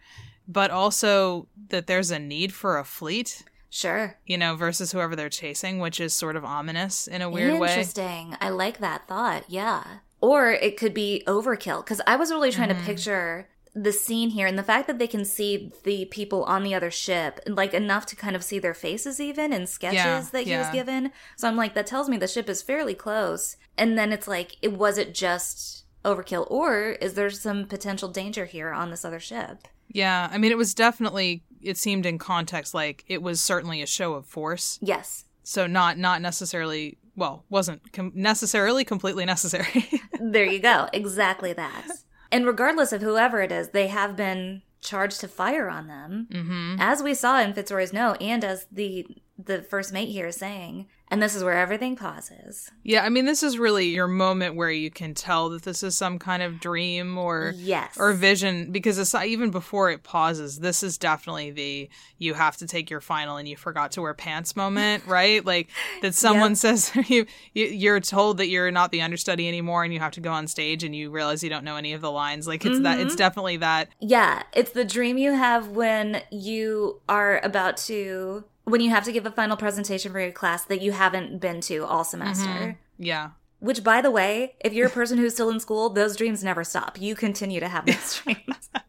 but 0.51 0.71
also 0.71 1.47
that 1.69 1.87
there's 1.87 2.11
a 2.11 2.19
need 2.19 2.53
for 2.53 2.77
a 2.77 2.83
fleet, 2.83 3.43
sure 3.69 4.17
you 4.25 4.37
know, 4.37 4.55
versus 4.55 4.91
whoever 4.91 5.15
they're 5.15 5.29
chasing, 5.29 5.79
which 5.79 5.99
is 5.99 6.13
sort 6.13 6.35
of 6.35 6.43
ominous 6.43 7.07
in 7.07 7.21
a 7.21 7.29
weird 7.29 7.59
way. 7.59 7.69
Interesting. 7.69 8.35
I 8.41 8.49
like 8.49 8.79
that 8.79 9.07
thought. 9.07 9.45
Yeah. 9.47 9.83
Or 10.19 10.51
it 10.51 10.77
could 10.77 10.93
be 10.93 11.23
overkill 11.25 11.83
because 11.83 12.01
I 12.05 12.15
was 12.15 12.31
really 12.31 12.51
trying 12.51 12.69
Mm-hmm. 12.69 12.79
to 12.81 12.85
picture 12.85 13.47
the 13.73 13.93
scene 13.93 14.31
here 14.31 14.45
and 14.47 14.59
the 14.59 14.63
fact 14.63 14.85
that 14.87 14.99
they 14.99 15.07
can 15.07 15.23
see 15.23 15.71
the 15.85 16.03
people 16.05 16.43
on 16.43 16.61
the 16.63 16.75
other 16.75 16.91
ship 16.91 17.39
like 17.47 17.73
enough 17.73 18.05
to 18.07 18.17
kind 18.17 18.35
of 18.35 18.43
see 18.43 18.59
their 18.59 18.73
faces 18.73 19.17
even 19.21 19.53
in 19.53 19.65
sketches 19.65 19.95
Yeah, 19.95 20.25
that 20.33 20.43
he 20.45 20.57
was 20.57 20.67
given 20.73 21.11
so 21.37 21.47
i'm 21.47 21.55
like 21.55 21.73
that 21.75 21.87
tells 21.87 22.09
me 22.09 22.17
the 22.17 22.27
ship 22.27 22.49
is 22.49 22.61
fairly 22.61 22.93
close 22.93 23.55
and 23.77 23.97
then 23.97 24.11
it's 24.11 24.27
like 24.27 24.57
it 24.61 24.73
was 24.73 24.97
it 24.97 25.13
just 25.13 25.85
overkill 26.03 26.45
or 26.51 26.97
is 26.99 27.13
there 27.13 27.29
some 27.29 27.65
potential 27.65 28.09
danger 28.09 28.43
here 28.43 28.71
on 28.73 28.89
this 28.91 29.05
other 29.05 29.21
ship 29.21 29.69
Yeah, 29.93 30.29
I 30.31 30.37
mean, 30.37 30.51
it 30.51 30.57
was 30.57 30.73
definitely. 30.73 31.43
It 31.61 31.77
seemed 31.77 32.05
in 32.07 32.17
context 32.17 32.73
like 32.73 33.03
it 33.07 33.21
was 33.21 33.39
certainly 33.39 33.81
a 33.81 33.87
show 33.87 34.13
of 34.13 34.25
force. 34.25 34.79
yes 34.81 35.25
So 35.43 35.67
not 35.67 35.97
not 35.97 36.21
necessarily. 36.21 36.97
Well, 37.15 37.43
wasn't 37.49 37.91
com- 37.91 38.13
necessarily 38.15 38.85
completely 38.85 39.25
necessary. 39.25 39.89
There 40.23 40.45
you 40.45 40.59
go. 40.59 40.87
Exactly 40.93 41.51
that. 41.53 41.87
And 42.31 42.45
regardless 42.45 42.93
of 42.93 43.01
whoever 43.01 43.41
it 43.41 43.51
is, 43.51 43.69
they 43.69 43.87
have 43.87 44.15
been 44.15 44.61
charged 44.79 45.19
to 45.21 45.27
fire 45.27 45.67
on 45.67 45.87
them, 45.87 46.27
mm-hmm. 46.31 46.75
as 46.79 47.01
we 47.01 47.13
saw 47.15 47.39
in 47.39 47.53
Fitzroy's 47.53 47.91
note, 47.91 48.21
and 48.21 48.43
as 48.43 48.67
the 48.71 49.07
the 49.37 49.61
first 49.63 49.91
mate 49.91 50.09
here 50.09 50.27
is 50.27 50.35
saying. 50.35 50.87
And 51.11 51.21
this 51.21 51.35
is 51.35 51.43
where 51.43 51.57
everything 51.57 51.97
pauses. 51.97 52.71
Yeah, 52.83 53.03
I 53.03 53.09
mean, 53.09 53.25
this 53.25 53.43
is 53.43 53.59
really 53.59 53.89
your 53.89 54.07
moment 54.07 54.55
where 54.55 54.71
you 54.71 54.89
can 54.89 55.13
tell 55.13 55.49
that 55.49 55.63
this 55.63 55.83
is 55.83 55.95
some 55.97 56.17
kind 56.19 56.41
of 56.41 56.61
dream 56.61 57.17
or 57.17 57.53
Yes. 57.57 57.97
or 57.99 58.13
vision 58.13 58.71
because 58.71 58.97
aside, 58.97 59.27
even 59.27 59.51
before 59.51 59.91
it 59.91 60.03
pauses, 60.03 60.59
this 60.59 60.81
is 60.83 60.97
definitely 60.97 61.51
the 61.51 61.89
you 62.17 62.33
have 62.33 62.55
to 62.57 62.65
take 62.65 62.89
your 62.89 63.01
final 63.01 63.35
and 63.35 63.47
you 63.49 63.57
forgot 63.57 63.91
to 63.91 64.01
wear 64.01 64.13
pants 64.13 64.55
moment, 64.55 65.03
right? 65.07 65.45
Like 65.45 65.67
that 66.01 66.15
someone 66.15 66.51
Yep. 66.51 66.57
says 66.57 66.91
you, 67.09 67.25
you 67.53 67.65
you're 67.65 67.99
told 67.99 68.37
that 68.37 68.47
you're 68.47 68.71
not 68.71 68.91
the 68.91 69.01
understudy 69.01 69.49
anymore 69.49 69.83
and 69.83 69.93
you 69.93 69.99
have 69.99 70.13
to 70.13 70.21
go 70.21 70.31
on 70.31 70.47
stage 70.47 70.81
and 70.83 70.95
you 70.95 71.11
realize 71.11 71.43
you 71.43 71.49
don't 71.49 71.65
know 71.65 71.75
any 71.75 71.91
of 71.91 71.99
the 71.99 72.11
lines. 72.11 72.47
Like 72.47 72.65
it's 72.65 72.79
that 72.79 72.97
Mm-hmm. 72.99 73.07
it's 73.07 73.15
definitely 73.17 73.57
that 73.57 73.89
Yeah, 73.99 74.43
it's 74.53 74.71
the 74.71 74.85
dream 74.85 75.17
you 75.17 75.33
have 75.33 75.67
when 75.67 76.21
you 76.31 77.01
are 77.09 77.41
about 77.43 77.75
to 77.87 78.45
when 78.65 78.81
you 78.81 78.89
have 78.91 79.03
to 79.05 79.11
give 79.11 79.25
a 79.25 79.31
final 79.31 79.57
presentation 79.57 80.11
for 80.11 80.19
your 80.19 80.31
class 80.31 80.65
that 80.65 80.81
you 80.81 80.91
haven't 80.91 81.39
been 81.39 81.61
to 81.61 81.85
all 81.85 82.03
semester. 82.03 82.45
Mm-hmm. 82.47 82.71
yeah. 83.03 83.29
Which, 83.59 83.83
by 83.83 84.01
the 84.01 84.09
way, 84.09 84.55
if 84.59 84.73
you're 84.73 84.87
a 84.87 84.91
person 84.91 85.19
who's 85.19 85.33
still 85.35 85.49
in 85.51 85.59
school, 85.59 85.89
those 85.89 86.15
dreams 86.15 86.43
never 86.43 86.63
stop. 86.63 86.99
You 86.99 87.13
continue 87.15 87.59
to 87.59 87.67
have 87.67 87.85
those 87.85 88.15
dreams. 88.23 88.69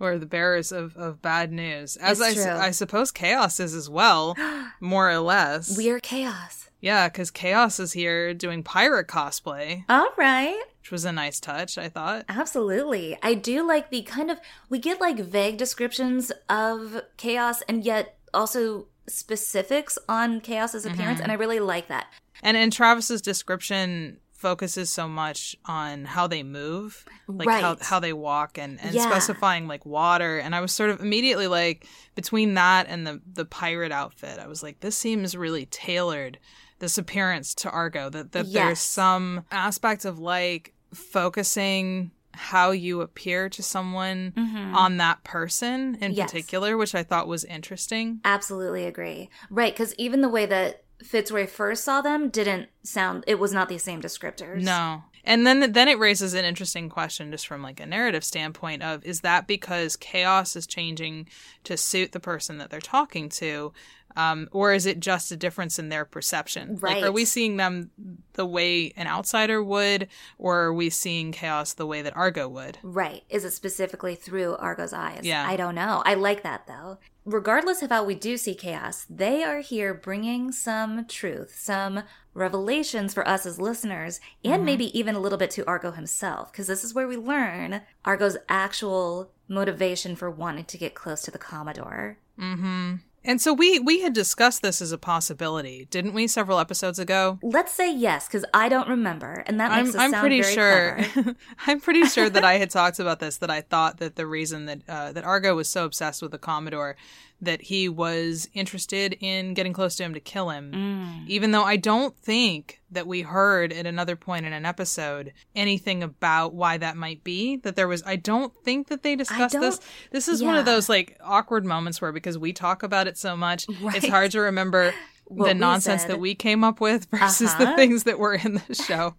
Or 0.00 0.16
the 0.16 0.26
bearers 0.26 0.70
of, 0.70 0.96
of 0.96 1.20
bad 1.20 1.50
news. 1.50 1.96
As 1.96 2.20
I. 2.22 2.66
I 2.66 2.70
suppose 2.70 3.10
chaos 3.10 3.58
is 3.58 3.74
as 3.74 3.90
well, 3.90 4.36
more 4.80 5.10
or 5.10 5.18
less. 5.18 5.76
we 5.76 5.90
are 5.90 5.98
chaos. 5.98 6.68
Yeah, 6.80 7.08
because 7.08 7.32
Chaos 7.32 7.80
is 7.80 7.92
here 7.92 8.32
doing 8.34 8.62
pirate 8.62 9.08
cosplay, 9.08 9.84
All 9.88 10.10
right. 10.16 10.62
which 10.80 10.92
was 10.92 11.04
a 11.04 11.10
nice 11.10 11.40
touch, 11.40 11.76
I 11.76 11.88
thought. 11.88 12.24
Absolutely. 12.28 13.18
I 13.20 13.34
do 13.34 13.66
like 13.66 13.90
the 13.90 14.02
kind 14.02 14.30
of 14.30 14.38
we 14.68 14.78
get 14.78 15.00
like 15.00 15.18
vague 15.18 15.56
descriptions 15.56 16.30
of 16.48 17.02
chaos 17.16 17.62
and 17.62 17.84
yet 17.84 18.16
also 18.34 18.86
specifics 19.06 19.98
on 20.08 20.40
chaos's 20.40 20.84
mm-hmm. 20.84 20.94
appearance 20.94 21.20
and 21.20 21.32
I 21.32 21.34
really 21.36 21.60
like 21.60 21.88
that. 21.88 22.06
And 22.42 22.56
and 22.56 22.72
Travis's 22.72 23.22
description 23.22 24.18
focuses 24.32 24.88
so 24.88 25.08
much 25.08 25.56
on 25.64 26.04
how 26.04 26.28
they 26.28 26.44
move, 26.44 27.04
like 27.26 27.48
how, 27.48 27.72
Right. 27.72 27.82
how 27.82 27.98
they 27.98 28.12
walk 28.12 28.56
and, 28.56 28.80
and 28.80 28.94
Yeah. 28.94 29.02
specifying 29.10 29.66
like 29.66 29.84
water. 29.84 30.38
And 30.38 30.54
I 30.54 30.60
was 30.60 30.72
sort 30.72 30.90
of 30.90 31.00
immediately 31.00 31.48
like 31.48 31.86
between 32.14 32.54
that 32.54 32.86
and 32.88 33.04
the 33.06 33.20
the 33.32 33.44
pirate 33.44 33.90
outfit, 33.90 34.38
I 34.38 34.46
was 34.46 34.62
like, 34.62 34.80
this 34.80 34.96
seems 34.96 35.36
really 35.36 35.66
tailored, 35.66 36.38
this 36.78 36.98
appearance 36.98 37.52
to 37.56 37.70
Argo. 37.70 38.10
That 38.10 38.30
that 38.32 38.52
there's 38.52 38.78
some 38.78 39.44
aspect 39.50 40.04
of 40.04 40.20
like 40.20 40.72
focusing 40.94 42.12
how 42.38 42.70
you 42.70 43.00
appear 43.00 43.48
to 43.50 43.62
someone 43.62 44.32
Mhm. 44.36 44.74
on 44.74 44.96
that 44.98 45.24
person 45.24 45.96
in 46.00 46.12
Yes. 46.12 46.30
particular, 46.30 46.76
which 46.76 46.94
I 46.94 47.02
thought 47.02 47.28
was 47.28 47.44
interesting. 47.44 48.20
Absolutely 48.24 48.86
agree. 48.86 49.28
Right, 49.50 49.72
because 49.74 49.94
even 49.98 50.20
the 50.22 50.28
way 50.28 50.46
that 50.46 50.84
Fitzroy 51.04 51.46
first 51.46 51.84
saw 51.84 52.00
them 52.00 52.28
didn't 52.28 52.68
sound. 52.82 53.22
It 53.28 53.38
was 53.38 53.52
not 53.52 53.68
the 53.68 53.78
same 53.78 54.00
descriptors. 54.02 54.62
No. 54.62 55.04
And 55.24 55.46
then 55.46 55.72
then 55.72 55.88
it 55.88 55.98
raises 55.98 56.34
an 56.34 56.44
interesting 56.44 56.88
question 56.88 57.30
just 57.30 57.46
from 57.46 57.62
like 57.62 57.78
a 57.80 57.86
narrative 57.86 58.24
standpoint 58.24 58.82
of 58.82 59.04
is 59.04 59.20
that 59.20 59.46
because 59.46 59.94
chaos 59.94 60.56
is 60.56 60.66
changing 60.66 61.28
to 61.64 61.76
suit 61.76 62.10
the 62.12 62.18
person 62.20 62.58
that 62.58 62.70
they're 62.70 62.80
talking 62.80 63.28
to 63.28 63.72
um, 64.18 64.48
or 64.50 64.72
is 64.72 64.84
it 64.84 64.98
just 64.98 65.30
a 65.30 65.36
difference 65.36 65.78
in 65.78 65.90
their 65.90 66.04
perception? 66.04 66.76
Like, 66.82 67.04
are 67.04 67.12
we 67.12 67.24
seeing 67.24 67.56
them 67.56 67.90
the 68.32 68.44
way 68.44 68.92
an 68.96 69.06
outsider 69.06 69.62
would, 69.62 70.08
or 70.38 70.58
are 70.58 70.74
we 70.74 70.90
seeing 70.90 71.30
chaos 71.30 71.72
the 71.72 71.86
way 71.86 72.02
that 72.02 72.16
Argo 72.16 72.48
would? 72.48 72.78
Right. 72.82 73.22
Is 73.30 73.44
it 73.44 73.52
specifically 73.52 74.16
through 74.16 74.56
Argo's 74.56 74.92
eyes? 74.92 75.20
Yeah. 75.22 75.48
I 75.48 75.54
don't 75.54 75.76
know. 75.76 76.02
I 76.04 76.14
like 76.14 76.42
that 76.42 76.66
though. 76.66 76.98
Regardless 77.24 77.80
of 77.80 77.90
how 77.90 78.02
we 78.02 78.16
do 78.16 78.36
see 78.36 78.56
chaos, 78.56 79.06
they 79.08 79.44
are 79.44 79.60
here 79.60 79.94
bringing 79.94 80.50
some 80.50 81.04
truth, 81.06 81.54
some 81.56 82.02
revelations 82.34 83.14
for 83.14 83.26
us 83.28 83.46
as 83.46 83.60
listeners, 83.60 84.18
and 84.42 84.64
maybe 84.64 84.98
even 84.98 85.14
a 85.14 85.20
little 85.20 85.38
bit 85.38 85.50
to 85.52 85.66
Argo 85.66 85.92
himself, 85.92 86.50
because 86.50 86.66
this 86.66 86.82
is 86.82 86.94
where 86.94 87.06
we 87.06 87.16
learn 87.16 87.82
Argo's 88.04 88.38
actual 88.48 89.30
motivation 89.46 90.16
for 90.16 90.30
wanting 90.30 90.64
to 90.64 90.78
get 90.78 90.94
close 90.94 91.22
to 91.22 91.30
the 91.30 91.38
Commodore. 91.38 92.18
Mm-hmm. 92.40 92.94
And 93.24 93.40
so 93.40 93.52
we 93.52 93.78
we 93.78 94.00
had 94.00 94.12
discussed 94.12 94.62
this 94.62 94.80
as 94.80 94.92
a 94.92 94.98
possibility, 94.98 95.86
didn't 95.90 96.14
we, 96.14 96.26
several 96.26 96.58
episodes 96.58 96.98
ago? 96.98 97.38
Let's 97.42 97.72
say 97.72 97.92
yes, 97.92 98.26
because 98.26 98.44
I 98.54 98.68
don't 98.68 98.88
remember, 98.88 99.42
and 99.46 99.58
that 99.60 99.70
makes 99.70 99.94
I'm, 99.94 100.00
us 100.00 100.04
I'm 100.04 100.10
sound 100.12 100.20
pretty 100.22 100.42
very 100.42 100.54
sure. 100.54 101.34
I'm 101.66 101.80
pretty 101.80 102.04
sure 102.04 102.30
that 102.30 102.44
I 102.44 102.54
had 102.58 102.70
talked 102.70 103.00
about 103.00 103.20
this. 103.20 103.38
That 103.38 103.50
I 103.50 103.60
thought 103.60 103.98
that 103.98 104.16
the 104.16 104.26
reason 104.26 104.66
that 104.66 104.80
uh, 104.88 105.12
that 105.12 105.24
Argo 105.24 105.56
was 105.56 105.68
so 105.68 105.84
obsessed 105.84 106.22
with 106.22 106.30
the 106.30 106.38
Commodore, 106.38 106.96
that 107.40 107.62
he 107.62 107.88
was 107.88 108.48
interested 108.52 109.16
in 109.20 109.54
getting 109.54 109.72
close 109.72 109.94
to 109.96 110.02
him 110.02 110.12
to 110.14 110.20
kill 110.20 110.50
him. 110.50 110.72
Mm. 110.72 111.28
Even 111.28 111.52
though 111.52 111.62
I 111.62 111.76
don't 111.76 112.16
think 112.18 112.80
that 112.90 113.06
we 113.06 113.22
heard 113.22 113.72
at 113.72 113.86
another 113.86 114.16
point 114.16 114.44
in 114.44 114.52
an 114.52 114.64
episode 114.66 115.32
anything 115.54 116.02
about 116.02 116.52
why 116.54 116.78
that 116.78 116.96
might 116.96 117.22
be. 117.22 117.56
That 117.58 117.76
there 117.76 117.86
was. 117.86 118.02
I 118.04 118.16
don't 118.16 118.52
think 118.64 118.88
that 118.88 119.02
they 119.02 119.14
discussed 119.14 119.58
this. 119.60 119.78
This 120.10 120.26
is 120.26 120.42
one 120.42 120.56
of 120.56 120.64
those 120.64 120.88
like 120.88 121.16
awkward 121.22 121.64
moments 121.64 122.00
where 122.00 122.10
because 122.12 122.36
we 122.36 122.52
talk 122.52 122.82
about 122.82 123.06
it 123.06 123.16
so 123.16 123.36
much, 123.36 123.66
it's 123.68 124.08
hard 124.08 124.32
to 124.32 124.40
remember. 124.40 124.92
What 125.30 125.48
the 125.48 125.54
nonsense 125.54 126.02
said. 126.02 126.10
that 126.12 126.20
we 126.20 126.34
came 126.34 126.64
up 126.64 126.80
with 126.80 127.06
versus 127.10 127.54
the 127.56 127.64
Uh-huh. 127.64 127.76
things 127.76 128.04
that 128.04 128.18
were 128.18 128.32
in 128.34 128.62
the 128.66 128.74
show. 128.74 129.14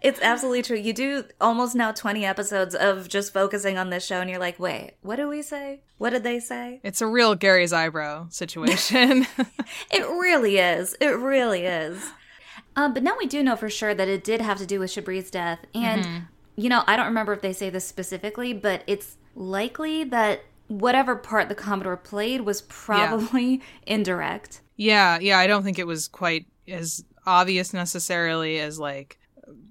It's 0.00 0.20
absolutely 0.20 0.62
true. 0.62 0.76
You 0.76 0.92
do 0.92 1.24
almost 1.40 1.74
now 1.74 1.92
20 1.92 2.24
episodes 2.24 2.74
of 2.74 3.08
just 3.08 3.32
focusing 3.32 3.78
on 3.78 3.90
this 3.90 4.04
show, 4.06 4.20
and 4.20 4.30
you're 4.30 4.38
like, 4.38 4.58
wait, 4.60 4.92
what 5.02 5.16
do 5.16 5.28
we 5.28 5.42
say? 5.42 5.80
What 5.98 6.10
did 6.10 6.22
they 6.22 6.38
say? 6.40 6.80
It's 6.84 7.00
a 7.00 7.06
real 7.06 7.34
Gary's 7.34 7.72
eyebrow 7.72 8.28
situation. 8.30 9.26
It 9.90 10.02
really 10.02 10.58
is. 10.58 10.96
It 11.00 11.08
really 11.18 11.62
is. 11.66 12.10
Um, 12.76 12.94
but 12.94 13.02
now 13.02 13.16
we 13.18 13.26
do 13.26 13.42
know 13.42 13.56
for 13.56 13.70
sure 13.70 13.94
that 13.94 14.08
it 14.08 14.22
did 14.22 14.40
have 14.40 14.58
to 14.58 14.66
do 14.66 14.78
with 14.80 14.90
Shabri's 14.90 15.30
death. 15.30 15.60
And, 15.74 16.26
you 16.56 16.68
know, 16.68 16.84
I 16.86 16.96
don't 16.96 17.06
remember 17.06 17.32
if 17.32 17.40
they 17.40 17.52
say 17.52 17.70
this 17.70 17.86
specifically, 17.86 18.52
but 18.52 18.82
it's 18.86 19.16
likely 19.34 20.04
that 20.04 20.42
whatever 20.68 21.16
part 21.16 21.48
the 21.48 21.54
Commodore 21.54 21.96
played 21.96 22.42
was 22.42 22.62
probably 22.62 23.62
indirect. 23.86 24.60
yeah, 24.76 25.18
yeah, 25.18 25.38
I 25.38 25.46
don't 25.46 25.62
think 25.62 25.78
it 25.78 25.86
was 25.86 26.06
quite 26.08 26.46
as 26.68 27.04
obvious 27.24 27.72
necessarily 27.72 28.58
as 28.58 28.78
like 28.78 29.18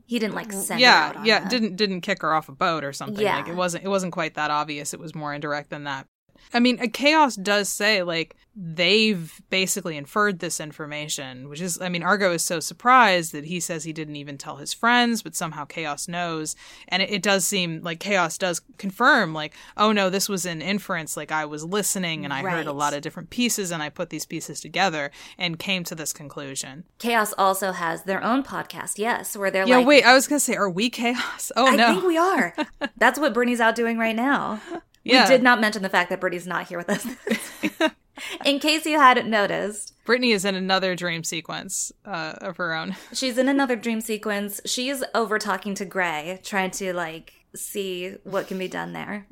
He 0.06 0.20
didn't 0.20 0.36
like 0.36 0.52
send 0.52 0.80
her 0.80 0.86
yeah, 0.86 1.08
out 1.08 1.16
on 1.18 1.26
yeah, 1.26 1.40
that. 1.40 1.50
didn't 1.50 1.76
didn't 1.76 2.02
kick 2.02 2.22
her 2.22 2.34
off 2.34 2.48
a 2.48 2.52
boat 2.52 2.84
or 2.84 2.94
something. 2.94 3.24
Yeah. 3.24 3.38
Like 3.38 3.48
it 3.48 3.56
wasn't 3.56 3.84
it 3.84 3.90
wasn't 3.90 4.14
quite 4.14 4.36
that 4.36 4.52
obvious. 4.52 4.94
It 4.94 5.00
was 5.00 5.16
more 5.16 5.34
indirect 5.34 5.70
than 5.70 5.86
that. 5.86 6.08
I 6.54 6.60
mean, 6.60 6.78
Chaos 6.92 7.36
does 7.36 7.70
say 7.70 8.04
like 8.04 8.36
they've 8.58 9.42
basically 9.50 9.98
inferred 9.98 10.40
this 10.40 10.62
information, 10.62 11.50
which 11.50 11.60
is 11.60 11.80
I 11.82 11.90
mean, 11.90 12.04
Argo 12.04 12.32
is 12.32 12.44
so 12.44 12.60
surprised 12.62 13.34
that 13.34 13.44
he 13.46 13.60
says 13.60 13.84
he 13.84 13.92
didn't 13.92 14.16
even 14.16 14.38
tell 14.38 14.56
his 14.56 14.74
friends, 14.74 15.22
but 15.22 15.36
somehow 15.36 15.66
Chaos 15.66 16.08
knows. 16.08 16.56
And 16.88 17.02
it, 17.02 17.12
it 17.12 17.22
does 17.22 17.46
seem 17.46 17.82
like 17.82 18.00
Chaos 18.00 18.38
does 18.38 18.62
confirm 18.78 19.34
like, 19.34 19.54
"Oh 19.76 19.92
no, 19.92 20.10
this 20.10 20.30
was 20.30 20.46
an 20.46 20.62
inference. 20.62 21.18
Like 21.18 21.32
I 21.32 21.46
was 21.46 21.66
listening 21.66 22.24
and 22.24 22.34
I 22.34 22.42
heard 22.42 22.68
a 22.68 22.72
lot 22.74 22.94
of 22.94 23.02
different 23.02 23.30
pieces 23.30 23.72
and 23.72 23.84
I 23.84 23.90
put 23.90 24.10
these 24.10 24.26
pieces 24.26 24.62
together 24.62 25.12
and 25.38 25.60
came 25.60 25.84
to 25.86 25.96
this 25.96 26.14
conclusion." 26.14 26.86
Chaos 26.98 27.34
also 27.38 27.74
has 27.74 28.04
their 28.04 28.24
own 28.24 28.42
podcast, 28.44 28.98
yes, 28.98 29.36
where 29.36 29.52
they're 29.52 29.68
Yeah, 29.68 29.78
like, 29.78 29.88
wait, 29.88 30.04
I 30.06 30.14
was 30.14 30.28
going 30.28 30.40
to 30.40 30.44
say 30.46 30.56
are 30.56 30.70
we 30.70 30.90
Chaos? 30.90 31.52
Oh 31.58 31.68
I 31.68 31.76
no. 31.76 31.94
think 31.94 32.06
we 32.06 32.18
are. 32.18 32.54
That's 32.98 33.20
what 33.20 33.34
Brittany's 33.34 33.60
out 33.60 33.76
doing 33.76 33.98
right 33.98 34.16
now. 34.16 34.62
Yeah. 35.06 35.24
We 35.24 35.30
did 35.30 35.44
not 35.44 35.62
mention 35.62 35.84
the 35.84 35.90
fact 35.90 36.10
that 36.10 36.20
Brittany's 36.20 36.48
not 36.48 36.68
here 36.68 36.80
with 36.80 36.90
us. 36.90 37.92
in 38.46 38.60
case 38.60 38.86
you 38.86 39.00
hadn't 39.00 39.30
noticed, 39.30 39.94
Brittany 40.04 40.32
is 40.32 40.44
in 40.44 40.56
another 40.56 40.96
dream 40.96 41.24
sequence 41.24 41.92
uh, 42.04 42.34
of 42.42 42.58
her 42.58 42.74
own. 42.74 42.96
she's 43.14 43.38
in 43.38 43.48
another 43.48 43.76
dream 43.76 44.02
sequence. 44.02 44.60
She's 44.66 45.04
over 45.14 45.40
talking 45.40 45.76
to 45.76 45.86
Gray, 45.86 46.40
trying 46.44 46.72
to 46.72 46.94
like 46.94 47.34
see 47.56 48.16
what 48.24 48.48
can 48.48 48.58
be 48.58 48.68
done 48.68 48.94
there. 48.94 49.28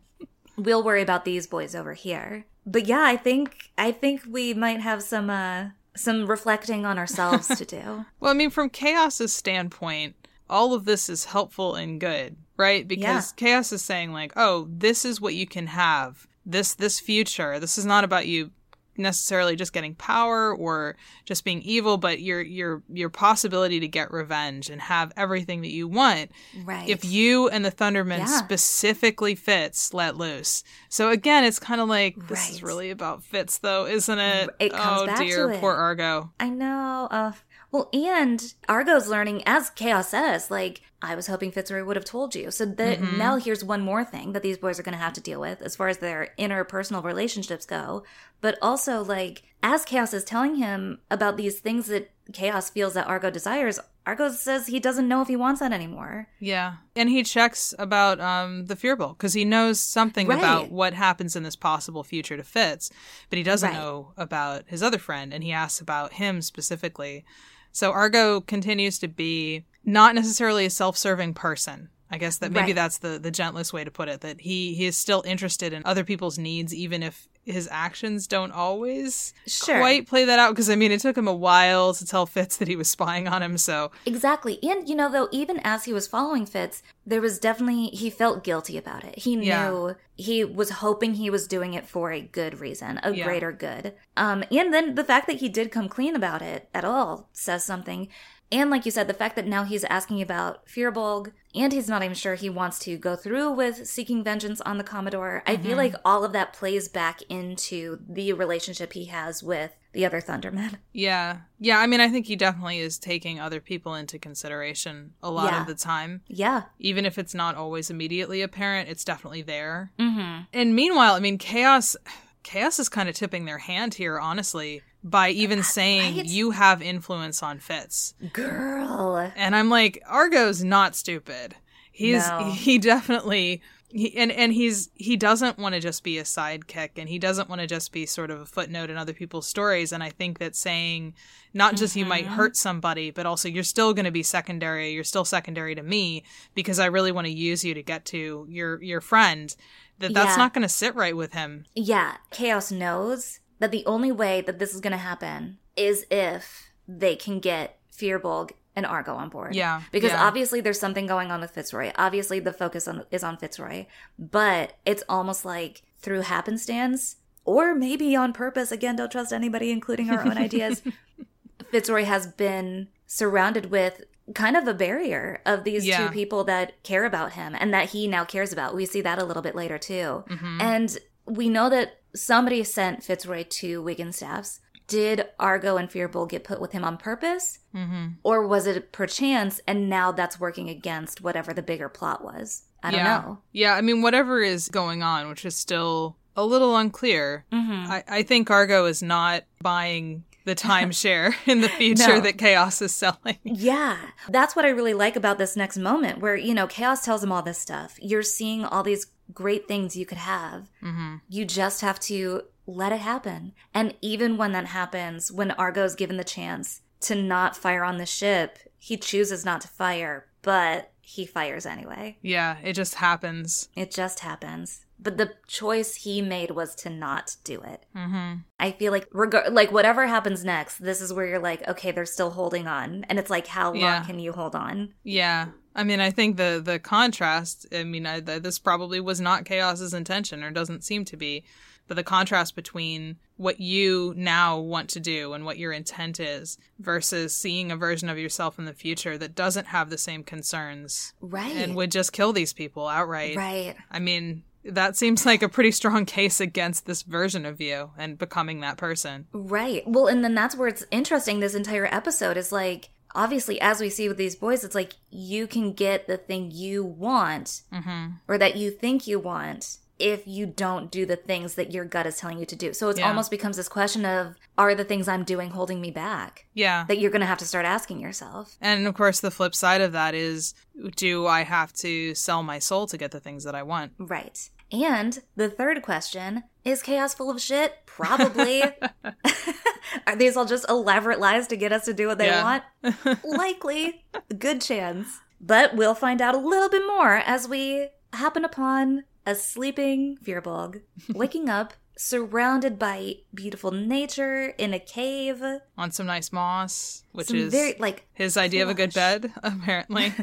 We'll 0.55 0.83
worry 0.83 1.01
about 1.01 1.25
these 1.25 1.47
boys 1.47 1.75
over 1.75 1.93
here. 1.93 2.45
But 2.65 2.85
yeah, 2.85 3.01
I 3.01 3.17
think 3.17 3.71
I 3.77 3.91
think 3.91 4.21
we 4.29 4.53
might 4.53 4.79
have 4.79 5.01
some 5.03 5.29
uh 5.29 5.69
some 5.95 6.27
reflecting 6.27 6.85
on 6.85 6.97
ourselves 6.97 7.47
to 7.47 7.65
do. 7.65 8.05
Well, 8.19 8.31
I 8.31 8.35
mean, 8.35 8.51
from 8.51 8.69
Chaos's 8.69 9.33
standpoint, 9.33 10.15
all 10.49 10.73
of 10.73 10.85
this 10.85 11.09
is 11.09 11.25
helpful 11.25 11.75
and 11.75 11.99
good, 11.99 12.37
right? 12.57 12.87
Because 12.87 13.31
Chaos 13.33 13.71
is 13.71 13.81
saying 13.83 14.11
like, 14.11 14.33
"Oh, 14.35 14.67
this 14.71 15.05
is 15.05 15.19
what 15.21 15.33
you 15.35 15.47
can 15.47 15.67
have. 15.67 16.27
This 16.45 16.73
this 16.75 16.99
future. 16.99 17.59
This 17.59 17.77
is 17.77 17.85
not 17.85 18.03
about 18.03 18.27
you 18.27 18.51
necessarily 18.95 19.55
just 19.55 19.73
getting 19.73 19.95
power 19.95 20.53
or 20.55 20.95
just 21.25 21.43
being 21.43 21.63
evil, 21.63 21.97
but 21.97 22.21
your 22.21 22.41
your 22.41 22.83
your 22.93 23.09
possibility 23.09 23.79
to 23.79 23.87
get 23.87 24.11
revenge 24.11 24.69
and 24.69 24.79
have 24.79 25.11
everything 25.17 25.61
that 25.61 25.71
you 25.71 25.87
want 25.87 26.29
Right. 26.63 26.87
if 26.87 27.03
you 27.03 27.49
and 27.49 27.65
the 27.65 27.71
Thunderman 27.71 28.19
Yeah. 28.19 28.25
specifically 28.27 29.33
Fitz 29.33 29.95
let 29.95 30.15
loose. 30.15 30.63
So 30.89 31.09
again, 31.09 31.43
it's 31.43 31.57
kind 31.57 31.81
of 31.81 31.89
like 31.89 32.27
this 32.27 32.51
is 32.51 32.61
really 32.61 32.91
about 32.91 33.23
Fitz, 33.23 33.57
though, 33.57 33.87
isn't 33.87 34.19
it? 34.19 34.49
It 34.59 34.73
comes 34.73 35.01
oh 35.01 35.05
back 35.07 35.17
dear, 35.17 35.47
to 35.47 35.53
it. 35.55 35.59
poor 35.59 35.73
Argo. 35.73 36.31
I 36.39 36.49
know. 36.49 37.07
Uh, 37.09 37.31
well, 37.73 37.89
and 37.91 38.53
Argo's 38.69 39.07
learning, 39.09 39.43
as 39.45 39.69
Chaos 39.71 40.07
says, 40.09 40.49
like, 40.49 40.81
I 41.01 41.15
was 41.15 41.27
hoping 41.27 41.51
Fitzroy 41.51 41.83
would 41.83 41.97
have 41.97 42.05
told 42.05 42.33
you. 42.35 42.49
So 42.51 42.65
that 42.65 42.99
Mm-hmm. 42.99 43.17
now 43.17 43.35
here's 43.37 43.63
one 43.65 43.81
more 43.81 44.05
thing 44.05 44.31
that 44.31 44.43
these 44.43 44.57
boys 44.57 44.79
are 44.79 44.83
going 44.83 44.97
to 44.97 45.03
have 45.03 45.13
to 45.13 45.21
deal 45.21 45.41
with 45.41 45.61
as 45.61 45.75
far 45.75 45.89
as 45.89 45.97
their 45.97 46.29
interpersonal 46.39 47.03
relationships 47.03 47.65
go. 47.65 48.03
But 48.39 48.57
also, 48.61 49.03
like, 49.03 49.43
as 49.61 49.83
Chaos 49.83 50.13
is 50.13 50.23
telling 50.23 50.55
him 50.55 50.99
about 51.11 51.35
these 51.35 51.59
things 51.59 51.87
that 51.87 52.11
Chaos 52.31 52.69
feels 52.69 52.93
that 52.93 53.07
Argo 53.07 53.29
desires, 53.31 53.79
Argo 54.05 54.29
says 54.29 54.67
he 54.67 54.79
doesn't 54.79 55.07
know 55.07 55.21
if 55.21 55.27
he 55.27 55.35
wants 55.35 55.59
that 55.59 55.73
anymore. 55.73 56.27
Yeah, 56.39 56.75
and 56.95 57.09
he 57.09 57.23
checks 57.23 57.73
about 57.79 58.19
um, 58.21 58.67
the 58.67 58.75
Firbolg 58.75 59.17
because 59.17 59.33
he 59.33 59.43
knows 59.45 59.79
something 59.81 60.27
Right. 60.27 60.37
about 60.37 60.71
what 60.71 60.93
happens 60.93 61.35
in 61.35 61.43
this 61.43 61.55
possible 61.57 62.03
future 62.03 62.37
to 62.37 62.43
Fitz, 62.43 62.91
but 63.29 63.37
he 63.37 63.43
doesn't 63.43 63.71
Right. 63.71 63.77
know 63.77 64.13
about 64.15 64.63
his 64.67 64.83
other 64.83 64.99
friend, 64.99 65.33
and 65.33 65.43
he 65.43 65.51
asks 65.51 65.81
about 65.81 66.13
him 66.13 66.41
specifically. 66.41 67.25
So 67.73 67.91
Argo 67.91 68.39
continues 68.39 68.97
to 68.99 69.07
be 69.09 69.65
not 69.83 70.15
necessarily 70.15 70.65
a 70.65 70.69
self-serving 70.69 71.33
person. 71.33 71.89
I 72.09 72.17
guess 72.19 72.37
that 72.37 72.51
maybe 72.51 72.67
Right. 72.67 72.75
that's 72.75 72.99
the 72.99 73.17
the 73.19 73.31
gentlest 73.31 73.73
way 73.73 73.83
to 73.83 73.89
put 73.91 74.07
it. 74.07 74.21
That 74.21 74.39
he 74.41 74.75
he 74.75 74.85
is 74.85 74.95
still 74.95 75.23
interested 75.25 75.73
in 75.73 75.81
other 75.83 76.03
people's 76.03 76.37
needs, 76.37 76.73
even 76.73 77.01
if 77.03 77.27
his 77.45 77.67
actions 77.71 78.27
don't 78.27 78.51
always 78.51 79.33
Sure. 79.47 79.79
quite 79.79 80.07
play 80.07 80.25
that 80.25 80.39
out. 80.39 80.51
Because 80.51 80.69
I 80.69 80.75
mean, 80.75 80.91
it 80.91 81.01
took 81.01 81.17
him 81.17 81.27
a 81.27 81.33
while 81.33 81.93
to 81.93 82.05
tell 82.05 82.25
Fitz 82.25 82.57
that 82.57 82.67
he 82.67 82.75
was 82.75 82.89
spying 82.89 83.27
on 83.27 83.41
him. 83.43 83.57
So 83.57 83.91
Exactly. 84.05 84.59
And, 84.63 84.87
you 84.87 84.95
know, 84.95 85.11
though, 85.11 85.27
even 85.31 85.59
as 85.63 85.83
he 85.85 85.93
was 85.93 86.07
following 86.07 86.45
Fitz, 86.45 86.81
there 87.05 87.21
was 87.21 87.39
definitely, 87.39 87.87
he 87.87 88.09
felt 88.09 88.43
guilty 88.43 88.77
about 88.77 89.03
it. 89.03 89.19
He 89.19 89.35
knew 89.35 89.95
he 90.15 90.43
was 90.45 90.69
hoping 90.69 91.15
he 91.15 91.29
was 91.29 91.47
doing 91.47 91.73
it 91.73 91.87
for 91.87 92.11
a 92.11 92.21
good 92.21 92.59
reason, 92.59 92.99
a 93.03 93.13
Yeah. 93.13 93.25
greater 93.25 93.51
good. 93.51 93.93
Um, 94.15 94.43
and 94.51 94.73
then 94.73 94.95
the 94.95 95.03
fact 95.03 95.27
that 95.27 95.37
he 95.37 95.49
did 95.49 95.71
come 95.71 95.89
clean 95.89 96.15
about 96.15 96.41
it 96.41 96.69
at 96.73 96.85
all 96.85 97.29
says 97.33 97.63
something. 97.63 98.07
And 98.51 98.69
like 98.69 98.85
you 98.85 98.91
said, 98.91 99.07
the 99.07 99.13
fact 99.15 99.35
that 99.35 99.47
now 99.47 99.63
he's 99.63 99.83
asking 99.85 100.21
about 100.21 100.67
Firbolg 100.67 101.31
and 101.55 101.71
he's 101.73 101.87
not 101.87 102.03
even 102.03 102.15
sure 102.15 102.35
he 102.35 102.49
wants 102.49 102.79
to 102.79 102.97
go 102.97 103.15
through 103.15 103.51
with 103.51 103.87
seeking 103.87 104.23
vengeance 104.23 104.59
on 104.61 104.77
the 104.77 104.83
Commodore, 104.83 105.43
I 105.45 105.57
feel 105.57 105.77
like 105.77 105.93
all 106.03 106.23
of 106.23 106.33
that 106.33 106.53
plays 106.53 106.87
back 106.87 107.21
into 107.29 107.99
the 108.09 108.33
relationship 108.33 108.93
he 108.93 109.05
has 109.05 109.43
with 109.43 109.71
the 109.93 110.05
other 110.05 110.19
Thundermen. 110.21 110.77
Yeah. 110.93 111.37
Yeah, 111.59 111.77
I 111.79 111.85
mean 111.87 111.99
I 112.01 112.09
think 112.09 112.25
he 112.25 112.35
definitely 112.35 112.79
is 112.79 112.97
taking 112.97 113.39
other 113.39 113.59
people 113.59 113.93
into 113.95 114.17
consideration 114.19 115.13
a 115.21 115.29
lot 115.29 115.51
Yeah. 115.51 115.61
of 115.61 115.67
the 115.67 115.75
time. 115.75 116.21
Yeah. 116.27 116.63
Even 116.79 117.05
if 117.05 117.17
it's 117.19 117.33
not 117.35 117.55
always 117.55 117.89
immediately 117.91 118.41
apparent, 118.41 118.89
it's 118.89 119.03
definitely 119.05 119.43
there. 119.43 119.91
Mm-hmm. 119.99 120.43
And 120.53 120.75
meanwhile, 120.75 121.13
I 121.13 121.19
mean 121.19 121.37
Chaos 121.37 121.95
Chaos 122.43 122.77
is 122.79 122.89
kind 122.89 123.07
of 123.07 123.15
tipping 123.15 123.45
their 123.45 123.59
hand 123.59 123.93
here, 123.93 124.19
honestly, 124.19 124.81
by 125.03 125.29
even 125.29 125.63
saying 125.63 126.17
right? 126.17 126.25
you 126.25 126.51
have 126.51 126.81
influence 126.81 127.43
on 127.43 127.59
Fitz. 127.59 128.13
Girl. 128.31 129.31
And 129.35 129.55
I'm 129.55 129.69
like, 129.69 130.01
Argo's 130.07 130.63
not 130.63 130.95
stupid. 130.95 131.55
He's 131.91 132.27
No. 132.27 132.51
he 132.51 132.77
definitely 132.79 133.61
he, 133.89 134.17
and 134.17 134.31
and 134.31 134.51
he's 134.51 134.89
he 134.95 135.15
doesn't 135.15 135.59
want 135.59 135.75
to 135.75 135.79
just 135.79 136.03
be 136.03 136.17
a 136.17 136.23
sidekick 136.23 136.91
and 136.97 137.07
he 137.07 137.19
doesn't 137.19 137.47
want 137.47 137.61
to 137.61 137.67
just 137.67 137.91
be 137.91 138.07
sort 138.07 138.31
of 138.31 138.41
a 138.41 138.45
footnote 138.47 138.89
in 138.89 138.97
other 138.97 139.13
people's 139.13 139.47
stories 139.47 139.91
and 139.91 140.01
I 140.01 140.09
think 140.09 140.39
that 140.39 140.55
saying 140.55 141.13
not 141.53 141.75
just 141.75 141.95
you 141.95 142.03
might 142.03 142.25
Mhm. 142.25 142.29
hurt 142.35 142.57
somebody 142.57 143.11
but 143.11 143.27
also 143.27 143.47
you're 143.47 143.63
still 143.63 143.93
going 143.93 144.05
to 144.05 144.11
be 144.11 144.23
secondary 144.23 144.89
you're 144.93 145.03
still 145.03 145.25
secondary 145.25 145.75
to 145.75 145.83
me 145.83 146.23
because 146.55 146.79
I 146.79 146.87
really 146.87 147.11
want 147.11 147.27
to 147.27 147.31
use 147.33 147.63
you 147.63 147.75
to 147.75 147.83
get 147.83 148.03
to 148.05 148.47
your 148.49 148.81
your 148.81 148.99
friend 149.01 149.55
that 149.99 150.15
that's 150.15 150.31
Yeah. 150.31 150.37
not 150.37 150.55
going 150.55 150.63
to 150.63 150.69
sit 150.69 150.95
right 150.95 151.15
with 151.15 151.33
him. 151.33 151.65
Yeah, 151.75 152.17
Chaos 152.31 152.71
knows 152.71 153.41
that 153.63 153.71
the 153.71 153.85
only 153.85 154.11
way 154.11 154.41
that 154.41 154.59
this 154.59 154.75
is 154.75 154.81
going 154.81 154.91
to 154.91 154.97
happen 154.97 155.57
is 155.77 156.05
if 156.11 156.69
they 156.85 157.15
can 157.15 157.39
get 157.39 157.79
Firbolg 157.97 158.51
and 158.75 158.85
Argo 158.85 159.15
on 159.15 159.29
board. 159.29 159.55
Yeah. 159.55 159.83
Because 159.89 160.11
yeah. 160.11 160.21
obviously 160.21 160.59
there's 160.59 160.81
something 160.81 161.07
going 161.07 161.31
on 161.31 161.39
with 161.39 161.51
Fitzroy. 161.51 161.93
Obviously 161.95 162.41
the 162.41 162.51
focus 162.51 162.89
on, 162.89 163.05
is 163.09 163.23
on 163.23 163.37
Fitzroy, 163.37 163.85
but 164.19 164.73
it's 164.85 165.01
almost 165.07 165.45
like 165.45 165.81
through 165.97 166.21
happenstance 166.23 167.15
or 167.45 167.73
maybe 167.73 168.13
on 168.17 168.33
purpose. 168.33 168.69
Again, 168.69 168.97
don't 168.97 169.09
trust 169.09 169.31
anybody, 169.31 169.71
including 169.71 170.09
our 170.09 170.25
own 170.25 170.37
ideas. 170.37 170.81
Fitzroy 171.71 172.03
has 172.03 172.27
been 172.27 172.89
surrounded 173.07 173.71
with 173.71 174.03
kind 174.35 174.57
of 174.57 174.67
a 174.67 174.73
barrier 174.73 175.39
of 175.45 175.63
these 175.63 175.85
Yeah. 175.85 176.05
two 176.07 176.13
people 176.13 176.43
that 176.43 176.83
care 176.83 177.05
about 177.05 177.31
him 177.31 177.55
and 177.57 177.73
that 177.73 177.91
he 177.91 178.07
now 178.09 178.25
cares 178.25 178.51
about. 178.51 178.75
We 178.75 178.85
see 178.85 178.99
that 178.99 179.19
a 179.19 179.23
little 179.23 179.41
bit 179.41 179.55
later 179.55 179.77
too. 179.77 180.25
Mhm. 180.27 180.61
And 180.61 180.97
we 181.25 181.49
know 181.49 181.69
that 181.69 182.01
somebody 182.15 182.63
sent 182.63 183.03
Fitzroy 183.03 183.43
to 183.49 183.81
Wigglestaff's. 183.83 184.59
Did 184.87 185.27
Argo 185.39 185.77
and 185.77 185.89
Firbolg 185.89 186.29
get 186.29 186.43
put 186.43 186.59
with 186.59 186.73
him 186.73 186.83
on 186.83 186.97
purpose? 186.97 187.59
Mhm. 187.73 188.15
Or 188.21 188.45
was 188.45 188.67
it 188.67 188.91
perchance 188.91 189.61
and 189.65 189.89
now 189.89 190.11
that's 190.11 190.39
working 190.39 190.69
against 190.69 191.21
whatever 191.21 191.53
the 191.53 191.61
bigger 191.63 191.87
plot 191.89 192.23
was? 192.23 192.63
I 192.83 192.91
don't 192.91 192.99
yeah. 192.99 193.21
know. 193.21 193.37
Yeah, 193.53 193.75
I 193.75 193.81
mean 193.81 194.01
whatever 194.01 194.41
is 194.41 194.67
going 194.67 195.01
on, 195.01 195.29
which 195.29 195.45
is 195.45 195.55
still 195.55 196.17
a 196.35 196.45
little 196.45 196.75
unclear. 196.75 197.45
Mm-hmm. 197.51 197.91
I, 197.91 198.03
I 198.07 198.23
think 198.23 198.51
Argo 198.51 198.85
is 198.85 199.01
not 199.01 199.43
buying 199.61 200.25
the 200.45 200.55
timeshare 200.55 201.33
in 201.47 201.61
the 201.61 201.69
future 201.79 202.15
No. 202.15 202.19
that 202.19 202.37
Chaos 202.37 202.81
is 202.81 202.93
selling. 202.93 203.37
Yeah, 203.43 203.97
that's 204.29 204.53
what 204.55 204.65
I 204.65 204.69
really 204.69 204.93
like 204.93 205.15
about 205.15 205.37
this 205.37 205.55
next 205.55 205.77
moment 205.77 206.19
where, 206.19 206.35
you 206.35 206.53
know, 206.53 206.67
Chaos 206.67 207.05
tells 207.05 207.23
him 207.23 207.31
all 207.31 207.41
this 207.41 207.57
stuff. 207.57 207.97
You're 208.01 208.23
seeing 208.23 208.65
all 208.65 208.83
these 208.83 209.05
great 209.33 209.67
things 209.67 209.95
you 209.95 210.05
could 210.05 210.17
have. 210.17 210.69
hmm 210.81 211.15
You 211.29 211.45
just 211.45 211.81
have 211.81 211.99
to 212.01 212.43
let 212.65 212.91
it 212.91 213.01
happen. 213.01 213.53
And 213.73 213.93
even 214.01 214.37
when 214.37 214.51
that 214.53 214.67
happens, 214.67 215.31
when 215.31 215.51
Argo's 215.51 215.95
given 215.95 216.17
the 216.17 216.23
chance 216.23 216.81
to 217.01 217.15
not 217.15 217.57
fire 217.57 217.83
on 217.83 217.97
the 217.97 218.05
ship, 218.05 218.57
he 218.77 218.95
chooses 218.97 219.43
not 219.45 219.61
to 219.61 219.67
fire, 219.67 220.27
but 220.41 220.91
he 221.01 221.25
fires 221.25 221.65
anyway. 221.65 222.17
Yeah, 222.21 222.57
it 222.63 222.73
just 222.73 222.95
happens. 222.95 223.67
It 223.75 223.91
just 223.91 224.19
happens. 224.21 224.85
But 224.97 225.17
the 225.17 225.33
choice 225.47 225.95
he 225.95 226.21
made 226.21 226.51
was 226.51 226.73
to 226.75 226.89
not 226.89 227.35
do 227.43 227.61
it. 227.61 227.85
hmm 227.93 228.35
I 228.57 228.71
feel 228.71 228.93
like 228.93 229.07
reg- 229.11 229.51
like 229.51 229.73
whatever 229.73 230.07
happens 230.07 230.45
next, 230.45 230.77
this 230.77 231.01
is 231.01 231.11
where 231.11 231.25
you're 231.25 231.39
like, 231.39 231.67
okay, 231.67 231.91
they're 231.91 232.05
still 232.05 232.29
holding 232.31 232.67
on, 232.67 233.03
and 233.09 233.19
it's 233.19 233.29
like, 233.29 233.47
how 233.47 233.71
long 233.71 233.81
Yeah. 233.81 234.03
can 234.05 234.19
you 234.19 234.31
hold 234.31 234.55
on? 234.55 234.93
Yeah. 235.03 235.47
I 235.75 235.83
mean, 235.83 235.99
I 235.99 236.11
think 236.11 236.37
the 236.37 236.61
the 236.63 236.79
contrast. 236.79 237.65
I 237.73 237.83
mean, 237.83 238.05
I, 238.05 238.19
th- 238.19 238.43
this 238.43 238.59
probably 238.59 238.99
was 238.99 239.19
not 239.21 239.45
Chaos's 239.45 239.93
intention, 239.93 240.43
or 240.43 240.51
doesn't 240.51 240.83
seem 240.83 241.05
to 241.05 241.17
be. 241.17 241.43
But 241.85 241.95
the 241.95 242.03
contrast 242.03 242.55
between 242.55 243.17
what 243.35 243.59
you 243.59 244.13
now 244.15 244.57
want 244.57 244.89
to 244.91 245.01
do 245.01 245.33
and 245.33 245.43
what 245.43 245.57
your 245.57 245.73
intent 245.73 246.17
is 246.17 246.57
versus 246.79 247.33
seeing 247.33 247.71
a 247.71 247.75
version 247.75 248.07
of 248.07 248.17
yourself 248.17 248.57
in 248.57 248.63
the 248.63 248.71
future 248.73 249.17
that 249.17 249.35
doesn't 249.35 249.67
have 249.67 249.89
the 249.89 249.97
same 249.97 250.23
concerns 250.23 251.13
Right. 251.19 251.53
and 251.57 251.75
would 251.75 251.91
just 251.91 252.13
kill 252.13 252.31
these 252.31 252.53
people 252.53 252.87
outright. 252.87 253.35
right. 253.35 253.75
I 253.91 253.99
mean, 253.99 254.43
that 254.63 254.95
seems 254.95 255.25
like 255.25 255.43
a 255.43 255.49
pretty 255.49 255.71
strong 255.71 256.05
case 256.05 256.39
against 256.39 256.85
this 256.85 257.01
version 257.01 257.45
of 257.45 257.59
you 257.59 257.91
and 257.97 258.17
becoming 258.17 258.61
that 258.61 258.77
person. 258.77 259.27
Right. 259.33 259.83
Well, 259.85 260.07
and 260.07 260.23
then 260.23 260.35
that's 260.35 260.55
where 260.55 260.69
it's 260.69 260.85
interesting. 260.89 261.41
This 261.41 261.53
entire 261.53 261.87
episode 261.93 262.37
is 262.37 262.53
like, 262.53 262.91
obviously, 263.15 263.59
as 263.61 263.79
we 263.79 263.89
see 263.89 264.07
with 264.07 264.17
these 264.17 264.35
boys, 264.35 264.63
it's 264.63 264.75
like 264.75 264.93
you 265.09 265.47
can 265.47 265.73
get 265.73 266.07
the 266.07 266.17
thing 266.17 266.51
you 266.51 266.83
want 266.83 267.61
hmm 267.71 268.07
or 268.27 268.37
that 268.37 268.55
you 268.55 268.71
think 268.71 269.07
you 269.07 269.19
want 269.19 269.77
if 269.99 270.27
you 270.27 270.45
don't 270.45 270.91
do 270.91 271.05
the 271.05 271.15
things 271.15 271.53
that 271.55 271.71
your 271.71 271.85
gut 271.85 272.05
is 272.07 272.17
telling 272.17 272.39
you 272.39 272.45
to 272.47 272.55
do. 272.55 272.73
So 272.73 272.89
it 272.89 272.97
Yeah. 272.97 273.07
almost 273.07 273.29
becomes 273.29 273.57
this 273.57 273.69
question 273.69 274.05
of, 274.05 274.35
are 274.57 274.73
the 274.73 274.83
things 274.83 275.07
I'm 275.07 275.23
doing 275.23 275.51
holding 275.51 275.79
me 275.79 275.91
back? 275.91 276.47
Yeah. 276.55 276.85
That 276.87 276.97
you're 276.97 277.11
going 277.11 277.21
to 277.21 277.27
have 277.27 277.37
to 277.37 277.45
start 277.45 277.65
asking 277.65 277.99
yourself. 278.01 278.57
And 278.59 278.87
of 278.87 278.95
course, 278.95 279.19
the 279.21 279.31
flip 279.31 279.53
side 279.55 279.81
of 279.81 279.91
that 279.91 280.15
is 280.15 280.55
do 280.95 281.27
I 281.27 281.43
have 281.43 281.71
to 281.73 282.15
sell 282.15 282.41
my 282.41 282.57
soul 282.59 282.87
to 282.87 282.97
get 282.97 283.11
the 283.11 283.19
things 283.19 283.43
that 283.43 283.53
I 283.55 283.61
want? 283.63 283.93
Right. 283.99 284.49
And 284.73 285.19
the 285.35 285.49
third 285.49 285.81
question 285.83 286.43
is 286.65 286.81
chaos 286.81 287.13
full 287.13 287.29
of 287.29 287.39
shit? 287.39 287.85
Probably. 287.85 288.63
Are 290.07 290.15
these 290.15 290.35
all 290.35 290.45
just 290.45 290.67
elaborate 290.67 291.19
lies 291.19 291.47
to 291.47 291.55
get 291.55 291.71
us 291.71 291.85
to 291.85 291.93
do 291.93 292.07
what 292.07 292.17
they 292.17 292.25
Yeah. 292.25 292.43
want? 292.83 293.23
Likely. 293.23 294.03
Good 294.37 294.61
chance. 294.61 295.19
But 295.39 295.75
we'll 295.75 295.93
find 295.95 296.21
out 296.21 296.35
a 296.35 296.39
little 296.39 296.69
bit 296.69 296.83
more 296.87 297.15
as 297.17 297.47
we 297.47 297.89
happen 298.13 298.43
upon 298.43 299.03
a 299.25 299.35
sleeping 299.35 300.17
Firbolg 300.23 300.81
waking 301.13 301.49
up 301.49 301.73
surrounded 301.95 302.79
by 302.79 303.17
beautiful 303.33 303.71
nature 303.71 304.45
in 304.57 304.73
a 304.73 304.79
cave. 304.79 305.43
On 305.77 305.91
some 305.91 306.07
nice 306.07 306.31
moss, 306.31 307.03
which 307.11 307.27
Some 307.27 307.37
is 307.37 307.51
very 307.53 307.75
like 307.77 308.07
his 308.13 308.37
idea 308.37 308.63
of 308.63 308.69
a 308.69 308.73
good 308.73 308.93
bed, 308.93 309.31
apparently. 309.43 310.13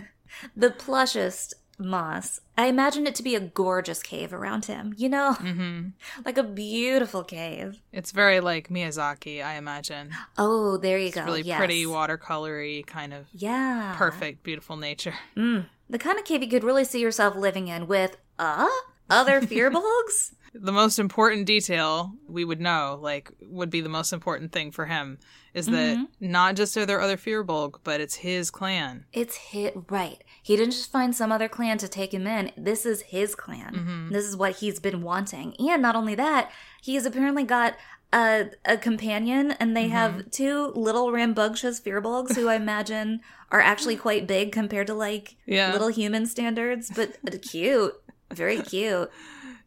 the 0.57 0.71
plushest 0.71 1.55
moss. 1.81 2.41
I 2.59 2.67
imagine 2.67 3.07
it 3.07 3.15
to 3.17 3.23
be 3.23 3.35
a 3.35 3.41
gorgeous 3.41 4.03
cave 4.03 4.33
around 4.35 4.67
him, 4.67 4.95
you 4.97 5.09
know? 5.09 5.33
hmm 5.35 5.89
Like 6.25 6.37
a 6.39 6.43
beautiful 6.43 7.25
cave. 7.25 7.81
It's 7.93 8.13
very 8.13 8.41
like 8.41 8.69
Miyazaki, 8.69 9.43
I 9.45 9.55
imagine. 9.57 10.11
Oh, 10.39 10.77
there 10.77 10.99
you 10.99 11.07
It's 11.07 11.15
go. 11.17 11.25
really 11.25 11.43
yes. 11.43 11.59
pretty, 11.59 11.85
watercolory, 11.87 12.87
kind 12.87 13.15
of 13.15 13.27
Yeah. 13.33 13.95
perfect, 13.97 14.43
beautiful 14.43 14.77
nature. 14.77 15.15
Mm. 15.37 15.67
The 15.89 15.99
kind 15.99 16.19
of 16.19 16.25
cave 16.25 16.43
you 16.43 16.49
could 16.49 16.65
really 16.65 16.85
see 16.85 17.01
yourself 17.01 17.35
living 17.35 17.69
in 17.69 17.87
with, 17.87 18.17
uh, 18.39 18.69
other 19.09 19.41
Firbolgs? 19.51 20.33
The 20.53 20.73
most 20.73 20.99
important 20.99 21.47
detail 21.47 22.13
we 22.27 22.45
would 22.45 22.61
know, 22.61 22.99
like, 23.01 23.31
would 23.41 23.71
be 23.71 23.81
the 23.81 23.89
most 23.89 24.13
important 24.13 24.51
thing 24.53 24.73
for 24.73 24.87
him, 24.87 25.19
is 25.55 25.67
that 25.67 25.97
Mm-hmm. 25.97 26.05
not 26.33 26.57
just 26.57 26.77
are 26.77 26.85
there 26.87 27.01
other 27.01 27.17
Firbolg, 27.17 27.77
but 27.85 28.01
it's 28.01 28.17
his 28.17 28.51
clan. 28.51 29.05
It's 29.13 29.37
hit 29.37 29.77
right. 29.89 30.23
He 30.43 30.57
didn't 30.57 30.73
just 30.73 30.91
find 30.91 31.15
some 31.15 31.31
other 31.31 31.49
clan 31.49 31.79
to 31.79 31.89
take 31.89 32.13
him 32.13 32.27
in. 32.27 32.51
This 32.57 32.85
is 32.85 33.03
his 33.03 33.35
clan. 33.37 33.75
Mhm. 33.75 34.13
This 34.13 34.25
is 34.25 34.37
what 34.37 34.57
he's 34.57 34.81
been 34.81 35.03
wanting. 35.03 35.55
And 35.61 35.81
not 35.83 35.95
only 35.97 36.15
that, 36.17 36.51
he 36.83 36.95
has 36.97 37.07
apparently 37.07 37.45
got 37.45 37.77
a, 38.13 38.51
a 38.65 38.77
companion, 38.77 39.53
and 39.53 39.77
they 39.77 39.87
have 39.87 40.33
two 40.33 40.73
little 40.75 41.13
rambunctious 41.13 41.81
Firbolgs 41.81 42.35
who 42.35 42.49
I 42.49 42.57
imagine 42.57 43.21
are 43.53 43.61
actually 43.61 43.97
quite 43.97 44.27
big 44.27 44.51
compared 44.51 44.89
to 44.89 44.95
like 44.95 45.37
Yeah. 45.47 45.71
little 45.73 45.89
human 45.89 46.27
standards, 46.27 46.91
but 46.95 47.17
cute. 47.49 47.95
Very 48.33 48.63
cute. 48.63 49.11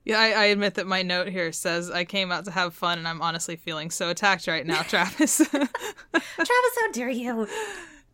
Yeah, 0.06 0.20
I, 0.20 0.32
I 0.32 0.46
admit 0.46 0.74
that 0.76 0.86
my 0.88 1.02
note 1.02 1.30
here 1.30 1.52
says 1.52 1.90
I 1.90 2.04
came 2.04 2.32
out 2.32 2.46
to 2.46 2.52
have 2.52 2.74
fun, 2.74 2.98
and 2.98 3.08
I'm 3.08 3.22
honestly 3.22 3.56
feeling 3.56 3.90
so 3.90 4.10
attacked 4.10 4.48
right 4.48 4.66
now, 4.66 4.82
Travis. 4.88 5.38
Travis, 5.48 6.48
how 6.80 6.92
dare 6.92 7.10
you? 7.10 7.48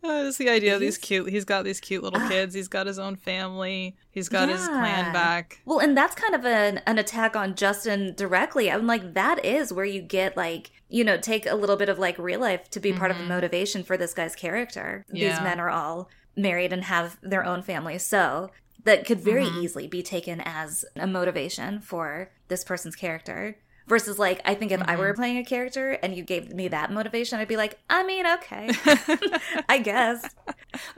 Uh, 0.02 0.24
Just 0.24 0.38
the 0.38 0.48
idea 0.48 0.72
of 0.74 0.80
these 0.80 0.96
cute. 0.96 1.28
He's 1.28 1.44
got 1.44 1.64
these 1.64 1.78
cute 1.78 2.02
little 2.02 2.26
kids. 2.28 2.54
He's 2.54 2.68
got 2.68 2.86
his 2.86 2.98
own 2.98 3.16
family. 3.16 3.96
He's 4.10 4.30
got 4.30 4.48
his 4.48 4.66
clan 4.66 5.12
back. 5.12 5.60
Well, 5.66 5.78
and 5.80 5.94
that's 5.94 6.14
kind 6.14 6.34
of 6.34 6.46
an, 6.46 6.80
an 6.86 6.96
attack 6.98 7.36
on 7.36 7.54
Justin 7.54 8.14
directly. 8.16 8.70
I'm 8.70 8.86
like, 8.86 9.12
that 9.12 9.44
is 9.44 9.72
where 9.74 9.84
you 9.84 10.00
get 10.00 10.38
like, 10.38 10.70
you 10.88 11.04
know, 11.04 11.18
take 11.18 11.44
a 11.44 11.54
little 11.54 11.76
bit 11.76 11.90
of 11.90 11.98
like 11.98 12.18
real 12.18 12.40
life 12.40 12.70
to 12.70 12.80
be 12.80 12.94
part 12.94 13.10
of 13.10 13.18
a 13.18 13.24
Mhm. 13.24 13.28
motivation 13.28 13.82
for 13.82 13.98
this 13.98 14.14
guy's 14.14 14.34
character. 14.34 15.04
These 15.10 15.38
men 15.42 15.60
are 15.60 15.68
all 15.70 16.08
married 16.34 16.72
and 16.72 16.84
have 16.84 17.18
their 17.22 17.44
own 17.44 17.60
families. 17.60 18.02
So 18.02 18.50
that 18.84 19.06
could 19.06 19.20
very 19.20 19.44
Mhm. 19.46 19.62
easily 19.62 19.86
be 19.86 20.02
taken 20.02 20.40
as 20.40 20.84
a 20.96 21.06
motivation 21.06 21.80
for 21.80 22.30
this 22.48 22.64
person's 22.64 22.96
character. 22.96 23.56
Versus, 23.86 24.20
like, 24.20 24.40
I 24.44 24.54
think 24.54 24.70
if 24.70 24.80
I 24.82 24.84
Mm-hmm. 24.92 25.00
were 25.00 25.14
playing 25.14 25.38
a 25.38 25.44
character 25.44 25.92
and 26.00 26.14
you 26.14 26.22
gave 26.22 26.52
me 26.54 26.68
that 26.68 26.92
motivation, 26.92 27.40
I'd 27.40 27.48
be 27.48 27.56
like, 27.56 27.76
I 27.90 28.04
mean, 28.04 28.24
okay, 28.24 28.70
I 29.68 29.78
guess. 29.82 30.24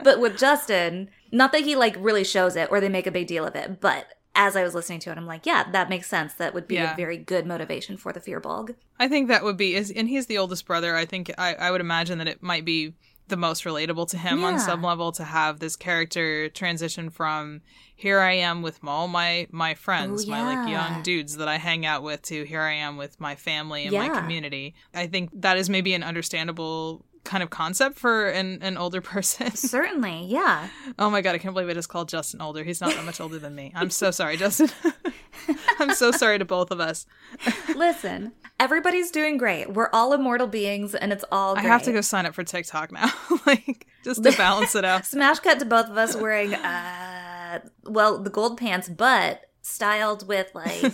But 0.03 0.19
with 0.19 0.37
Justin, 0.37 1.09
not 1.31 1.51
that 1.53 1.61
he 1.63 1.75
like 1.75 1.95
really 1.97 2.23
shows 2.23 2.55
it 2.55 2.69
or 2.71 2.79
they 2.79 2.89
make 2.89 3.07
a 3.07 3.11
big 3.11 3.25
deal 3.25 3.45
of 3.47 3.55
it, 3.55 3.81
but 3.81 4.07
as 4.35 4.55
I 4.55 4.63
was 4.63 4.75
listening 4.75 4.99
to 5.01 5.11
it, 5.11 5.17
I'm 5.17 5.25
like, 5.25 5.45
yeah, 5.45 5.71
that 5.71 5.89
makes 5.89 6.07
sense. 6.07 6.33
That 6.35 6.53
would 6.53 6.67
be 6.67 6.75
Yeah. 6.75 6.93
a 6.93 6.95
very 6.95 7.17
good 7.17 7.45
motivation 7.47 7.97
for 7.97 8.13
the 8.13 8.19
fear 8.19 8.39
Firbolg. 8.39 8.75
I 8.99 9.07
think 9.07 9.27
that 9.27 9.43
would 9.43 9.57
be, 9.57 9.75
is- 9.75 9.91
and 9.91 10.07
he's 10.07 10.27
the 10.27 10.37
oldest 10.37 10.67
brother. 10.67 10.95
I 10.95 11.05
think 11.05 11.31
I, 11.37 11.55
I 11.55 11.71
would 11.71 11.81
imagine 11.81 12.17
that 12.19 12.27
it 12.27 12.43
might 12.43 12.65
be 12.65 12.93
the 13.27 13.37
most 13.37 13.63
relatable 13.63 14.09
to 14.09 14.17
him 14.17 14.43
on 14.43 14.59
some 14.59 14.81
level 14.81 15.11
to 15.13 15.23
have 15.23 15.59
this 15.59 15.75
character 15.75 16.49
transition 16.49 17.09
from 17.09 17.61
here 17.95 18.19
I 18.19 18.33
am 18.33 18.61
with 18.61 18.79
all 18.83 19.07
my 19.07 19.47
my 19.51 19.75
friends, 19.75 20.25
Ooh, 20.25 20.31
my 20.31 20.55
like 20.55 20.69
young 20.69 21.03
dudes 21.03 21.37
that 21.37 21.47
I 21.47 21.57
hang 21.57 21.85
out 21.85 22.03
with, 22.03 22.21
to 22.23 22.43
here 22.43 22.61
I 22.61 22.73
am 22.73 22.97
with 22.97 23.19
my 23.19 23.35
family 23.35 23.85
and 23.85 23.93
my 23.95 24.09
community. 24.09 24.75
I 24.93 25.07
think 25.07 25.29
that 25.33 25.57
is 25.57 25.69
maybe 25.69 25.93
an 25.93 26.03
understandable 26.03 27.05
kind 27.23 27.43
of 27.43 27.49
concept 27.49 27.97
for 27.97 28.29
an, 28.29 28.59
an 28.61 28.77
older 28.77 29.01
person. 29.13 29.55
Certainly, 29.55 30.25
yeah. 30.25 30.69
oh 30.99 31.09
my 31.09 31.21
god, 31.21 31.35
I 31.35 31.37
can't 31.37 31.53
believe 31.53 31.69
I 31.69 31.73
just 31.73 31.89
called 31.89 32.09
Justin 32.09 32.41
older. 32.41 32.63
He's 32.63 32.81
not 32.81 32.93
that 32.93 33.05
much 33.05 33.21
older 33.21 33.39
than 33.39 33.55
me. 33.55 33.71
I'm 33.75 33.89
so 33.89 34.11
sorry, 34.11 34.37
Justin. 34.37 34.69
I'm 35.79 35.93
so 35.93 36.11
sorry 36.11 36.39
to 36.39 36.45
both 36.45 36.71
of 36.71 36.79
us. 36.79 37.05
Listen, 37.75 38.33
everybody's 38.59 39.11
doing 39.11 39.37
great. 39.37 39.73
We're 39.73 39.89
all 39.91 40.13
immortal 40.13 40.47
beings 40.47 40.95
and 40.95 41.11
it's 41.11 41.25
all 41.31 41.55
great. 41.55 41.65
I 41.65 41.67
have 41.67 41.83
to 41.83 41.91
go 41.91 42.01
sign 42.01 42.25
up 42.25 42.35
for 42.35 42.43
TikTok 42.43 42.91
now. 42.91 43.11
like 43.45 43.87
just 44.03 44.23
to 44.23 44.31
balance 44.31 44.75
it 44.75 44.85
out. 44.85 45.05
Smash 45.05 45.39
cut 45.39 45.59
to 45.59 45.65
both 45.65 45.89
of 45.89 45.97
us 45.97 46.15
wearing 46.15 46.53
uh 46.53 47.59
well, 47.85 48.19
the 48.19 48.29
gold 48.29 48.57
pants, 48.57 48.89
but 48.89 49.41
styled 49.61 50.27
with 50.27 50.51
like 50.53 50.93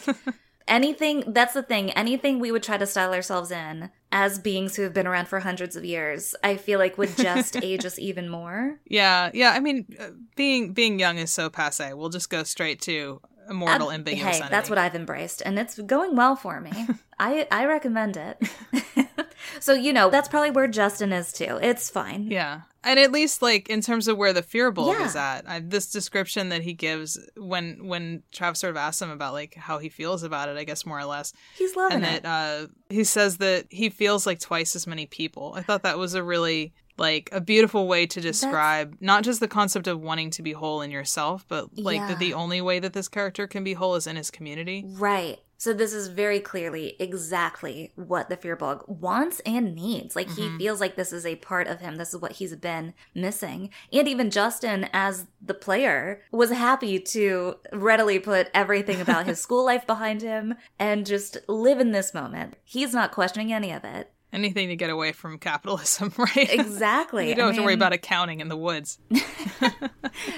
anything 0.68 1.24
that's 1.28 1.54
the 1.54 1.64
thing 1.64 1.90
anything 1.92 2.40
we 2.40 2.52
would 2.52 2.62
try 2.62 2.78
to 2.78 2.86
style 2.86 3.14
ourselves 3.14 3.50
in 3.50 3.90
as 4.12 4.40
beings 4.40 4.76
who 4.76 4.82
have 4.82 4.94
been 4.94 5.06
around 5.08 5.28
for 5.28 5.40
hundreds 5.40 5.76
of 5.76 5.86
years 5.86 6.36
i 6.44 6.56
feel 6.58 6.80
like 6.80 6.98
would 6.98 7.16
just 7.18 7.56
age 7.64 7.86
us 7.86 8.00
even 8.00 8.28
more 8.30 8.80
Yeah, 8.86 9.30
yeah. 9.34 9.52
I 9.52 9.60
mean, 9.60 9.86
uh, 10.00 10.10
being 10.36 10.74
being 10.74 11.00
young 11.00 11.18
is 11.18 11.32
so 11.32 11.50
passe. 11.50 11.94
We'll 11.94 12.10
just 12.10 12.30
go 12.30 12.44
straight 12.44 12.82
to 12.82 13.22
immortal 13.50 13.92
ambiguous 13.92 14.38
hey 14.38 14.48
that's 14.50 14.70
what 14.70 14.78
i've 14.78 14.94
embraced 14.94 15.42
and 15.44 15.58
it's 15.58 15.80
going 15.80 16.16
well 16.16 16.36
for 16.36 16.62
me 16.62 16.72
i 17.20 17.48
i 17.50 17.66
recommend 17.66 18.16
it 18.16 18.38
so 19.60 19.74
you 19.74 19.92
know 19.94 20.10
that's 20.10 20.28
probably 20.28 20.52
where 20.52 20.68
justin 20.68 21.12
is 21.14 21.32
too 21.34 21.60
it's 21.62 21.90
fine 21.90 22.28
Yeah. 22.30 22.62
And 22.82 22.98
at 22.98 23.12
least 23.12 23.42
like 23.42 23.68
in 23.70 23.82
terms 23.82 24.08
of 24.08 24.16
where 24.18 24.32
the 24.32 24.42
Firbolg 24.42 24.94
Yeah. 24.98 25.06
is 25.06 25.14
at, 25.18 25.42
I, 25.50 25.60
this 25.60 25.92
description 25.92 26.48
that 26.50 26.62
he 26.62 26.72
gives 26.74 27.20
when 27.36 27.86
when 27.88 28.24
Travis 28.32 28.60
sort 28.62 28.72
of 28.72 28.78
asks 28.78 29.02
him 29.02 29.10
about 29.10 29.34
like 29.34 29.54
how 29.56 29.80
he 29.80 29.90
feels 29.90 30.24
about 30.24 30.48
it, 30.48 30.56
I 30.56 30.64
guess 30.64 30.86
more 30.86 30.98
or 30.98 31.04
less, 31.04 31.34
he's 31.58 31.76
loving 31.76 31.98
and 31.98 32.06
it 32.06 32.24
that 32.24 32.30
uh, 32.64 32.68
he 32.90 33.04
says 33.04 33.38
that 33.40 33.66
he 33.70 33.90
feels 33.90 34.26
like 34.26 34.40
twice 34.40 34.78
as 34.78 34.88
many 34.88 35.06
people. 35.08 35.54
I 35.58 35.62
thought 35.62 35.84
that 35.84 35.98
was 35.98 36.14
a 36.14 36.24
really 36.24 36.74
like 36.98 37.28
a 37.34 37.42
beautiful 37.42 37.86
way 37.86 38.06
to 38.08 38.22
describe 38.22 38.96
not 39.02 39.24
just 39.26 39.42
the 39.42 39.48
concept 39.50 39.88
of 39.88 40.00
wanting 40.00 40.30
to 40.32 40.42
be 40.42 40.54
whole 40.54 40.82
in 40.82 40.90
yourself, 40.90 41.44
but 41.50 41.78
like 41.78 41.98
Yeah. 41.98 42.08
that 42.08 42.20
the 42.20 42.34
only 42.34 42.62
way 42.62 42.80
that 42.80 42.94
this 42.94 43.10
character 43.10 43.46
can 43.46 43.66
be 43.66 43.74
whole 43.74 43.96
is 43.96 44.08
in 44.08 44.16
his 44.16 44.32
community. 44.32 44.86
Right. 44.88 45.40
So 45.60 45.74
this 45.74 45.92
is 45.92 46.08
very 46.08 46.40
clearly 46.40 46.96
exactly 47.00 47.92
what 47.96 48.30
the 48.30 48.38
Firbolg 48.38 48.88
wants 48.88 49.42
and 49.42 49.76
needs. 49.76 50.16
Like 50.16 50.30
he 50.30 50.44
mm-hmm. 50.44 50.58
feels 50.58 50.80
like 50.80 50.96
this 50.96 51.12
is 51.12 51.26
a 51.26 51.36
part 51.36 51.68
of 51.68 51.82
him. 51.82 51.98
This 51.98 52.14
is 52.14 52.22
what 52.22 52.32
he's 52.34 52.56
been 52.56 52.94
missing. 53.14 53.70
And 53.92 54.08
even 54.08 54.32
Justin, 54.32 54.88
as 54.94 55.28
the 55.42 55.54
player, 55.54 56.22
was 56.32 56.52
happy 56.52 56.98
to 56.98 57.56
readily 57.74 58.20
put 58.20 58.50
everything 58.54 59.02
about 59.02 59.26
his 59.26 59.42
school 59.42 59.66
life 59.66 59.86
behind 59.86 60.22
him 60.22 60.56
and 60.80 61.06
just 61.06 61.38
live 61.50 61.82
in 61.82 61.92
this 61.92 62.14
moment. 62.14 62.56
He's 62.64 62.94
not 62.94 63.12
questioning 63.12 63.52
any 63.52 63.74
of 63.74 63.84
it. 63.84 64.14
Anything 64.32 64.68
to 64.70 64.76
get 64.76 64.90
away 64.92 65.12
from 65.12 65.40
capitalism, 65.40 66.14
right? 66.18 66.50
Exactly. 66.52 67.30
you 67.30 67.36
don't 67.36 67.46
I 67.46 67.48
have 67.48 67.56
to 67.58 67.64
worry 67.64 67.74
about 67.74 67.94
accounting 67.94 68.40
in 68.42 68.48
the 68.48 68.58
woods. 68.58 69.00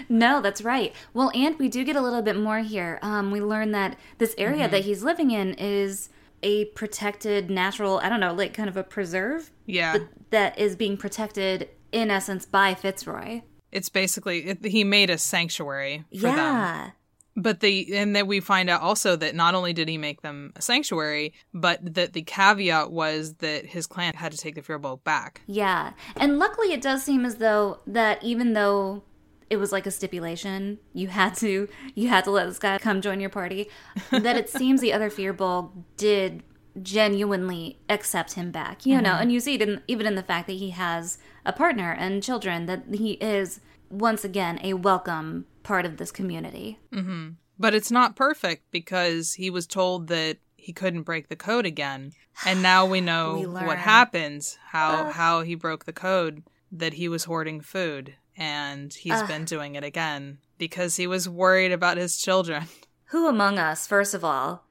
No, 0.09 0.41
that's 0.41 0.61
right. 0.61 0.93
Well, 1.13 1.31
and 1.33 1.57
we 1.57 1.67
do 1.69 1.83
get 1.83 1.95
a 1.95 2.01
little 2.01 2.21
bit 2.21 2.35
more 2.37 2.59
here. 2.59 2.99
Um, 3.01 3.31
we 3.31 3.41
learn 3.41 3.71
that 3.71 3.97
this 4.17 4.35
area 4.37 4.63
Mm-hmm. 4.63 4.71
that 4.73 4.83
he's 4.85 5.01
living 5.03 5.31
in 5.31 5.53
is 5.55 6.09
a 6.43 6.65
protected 6.65 7.49
natural, 7.49 7.99
I 8.03 8.09
don't 8.09 8.19
know, 8.19 8.33
like 8.33 8.53
kind 8.53 8.67
of 8.69 8.77
a 8.77 8.83
preserve 8.83 9.51
Yeah. 9.65 9.97
that 10.31 10.57
is 10.59 10.75
being 10.75 10.97
protected 10.97 11.69
in 11.91 12.11
essence 12.11 12.45
by 12.45 12.73
Fitzroy. 12.73 13.41
it's 13.71 13.89
basically 13.89 14.47
it, 14.47 14.65
he 14.65 14.83
made 14.83 15.09
a 15.09 15.17
sanctuary 15.17 16.03
for 16.13 16.27
them. 16.27 16.91
But 17.35 17.61
the 17.61 17.95
and 17.95 18.15
then 18.15 18.27
we 18.27 18.39
find 18.39 18.69
out 18.69 18.81
also 18.81 19.15
that 19.15 19.35
not 19.35 19.55
only 19.55 19.73
did 19.73 19.87
he 19.87 19.97
make 19.97 20.21
them 20.21 20.51
a 20.55 20.61
sanctuary, 20.61 21.33
but 21.53 21.95
that 21.95 22.13
the 22.13 22.23
caveat 22.23 22.91
was 22.91 23.35
that 23.35 23.65
his 23.65 23.87
clan 23.87 24.13
had 24.15 24.31
to 24.33 24.37
take 24.37 24.55
the 24.55 24.61
Firbolg 24.61 25.03
back. 25.03 25.41
Yeah. 25.47 25.93
And 26.17 26.39
luckily 26.39 26.73
it 26.73 26.81
does 26.81 27.03
seem 27.03 27.25
as 27.25 27.35
though 27.35 27.79
that 27.87 28.21
even 28.23 28.53
though 28.53 29.03
it 29.49 29.57
was 29.57 29.71
like 29.71 29.85
a 29.85 29.91
stipulation, 29.91 30.79
you 30.93 31.07
had 31.07 31.35
to 31.35 31.67
you 31.95 32.09
had 32.09 32.23
to 32.25 32.31
let 32.31 32.47
this 32.47 32.59
guy 32.59 32.77
come 32.77 33.01
join 33.01 33.19
your 33.19 33.29
party, 33.29 33.69
that 34.11 34.35
it 34.35 34.49
seems 34.49 34.81
the 34.81 34.93
other 34.93 35.09
Firbolg 35.09 35.71
did 35.97 36.43
genuinely 36.81 37.79
accept 37.89 38.33
him 38.33 38.51
back. 38.51 38.85
You 38.85 39.01
know, 39.01 39.11
mm-hmm. 39.11 39.21
and 39.23 39.31
you 39.31 39.39
see 39.39 39.55
it 39.55 39.61
in, 39.61 39.81
even 39.87 40.07
in 40.07 40.15
the 40.15 40.23
fact 40.23 40.47
that 40.47 40.53
he 40.53 40.71
has 40.71 41.17
a 41.45 41.53
partner 41.53 41.91
and 41.91 42.23
children 42.23 42.65
that 42.65 42.83
he 42.93 43.13
is 43.13 43.59
once 43.89 44.23
again 44.23 44.59
a 44.63 44.73
welcome 44.73 45.45
part 45.63 45.85
of 45.85 45.97
this 45.97 46.11
community. 46.11 46.79
Mm-hmm. 46.93 47.29
But 47.59 47.75
it's 47.75 47.91
not 47.91 48.15
perfect 48.15 48.71
because 48.71 49.33
he 49.33 49.49
was 49.49 49.67
told 49.67 50.07
that 50.07 50.37
he 50.55 50.73
couldn't 50.73 51.03
break 51.03 51.27
the 51.27 51.35
code 51.35 51.65
again. 51.65 52.13
And 52.45 52.61
now 52.61 52.85
we 52.85 53.01
know 53.01 53.39
We 53.39 53.45
what 53.45 53.77
happens, 53.77 54.57
how 54.69 55.11
how 55.11 55.41
he 55.41 55.55
broke 55.55 55.85
the 55.85 55.93
code, 55.93 56.43
that 56.71 56.93
he 56.93 57.07
was 57.07 57.25
hoarding 57.25 57.61
food 57.61 58.15
and 58.37 58.93
he's 58.93 59.21
been 59.23 59.45
doing 59.45 59.75
it 59.75 59.83
again 59.83 60.39
because 60.57 60.95
he 60.95 61.07
was 61.07 61.27
worried 61.27 61.71
about 61.71 61.97
his 61.97 62.17
children. 62.17 62.63
Who 63.05 63.27
among 63.27 63.59
us, 63.59 63.85
first 63.85 64.13
of 64.13 64.23
all? 64.23 64.63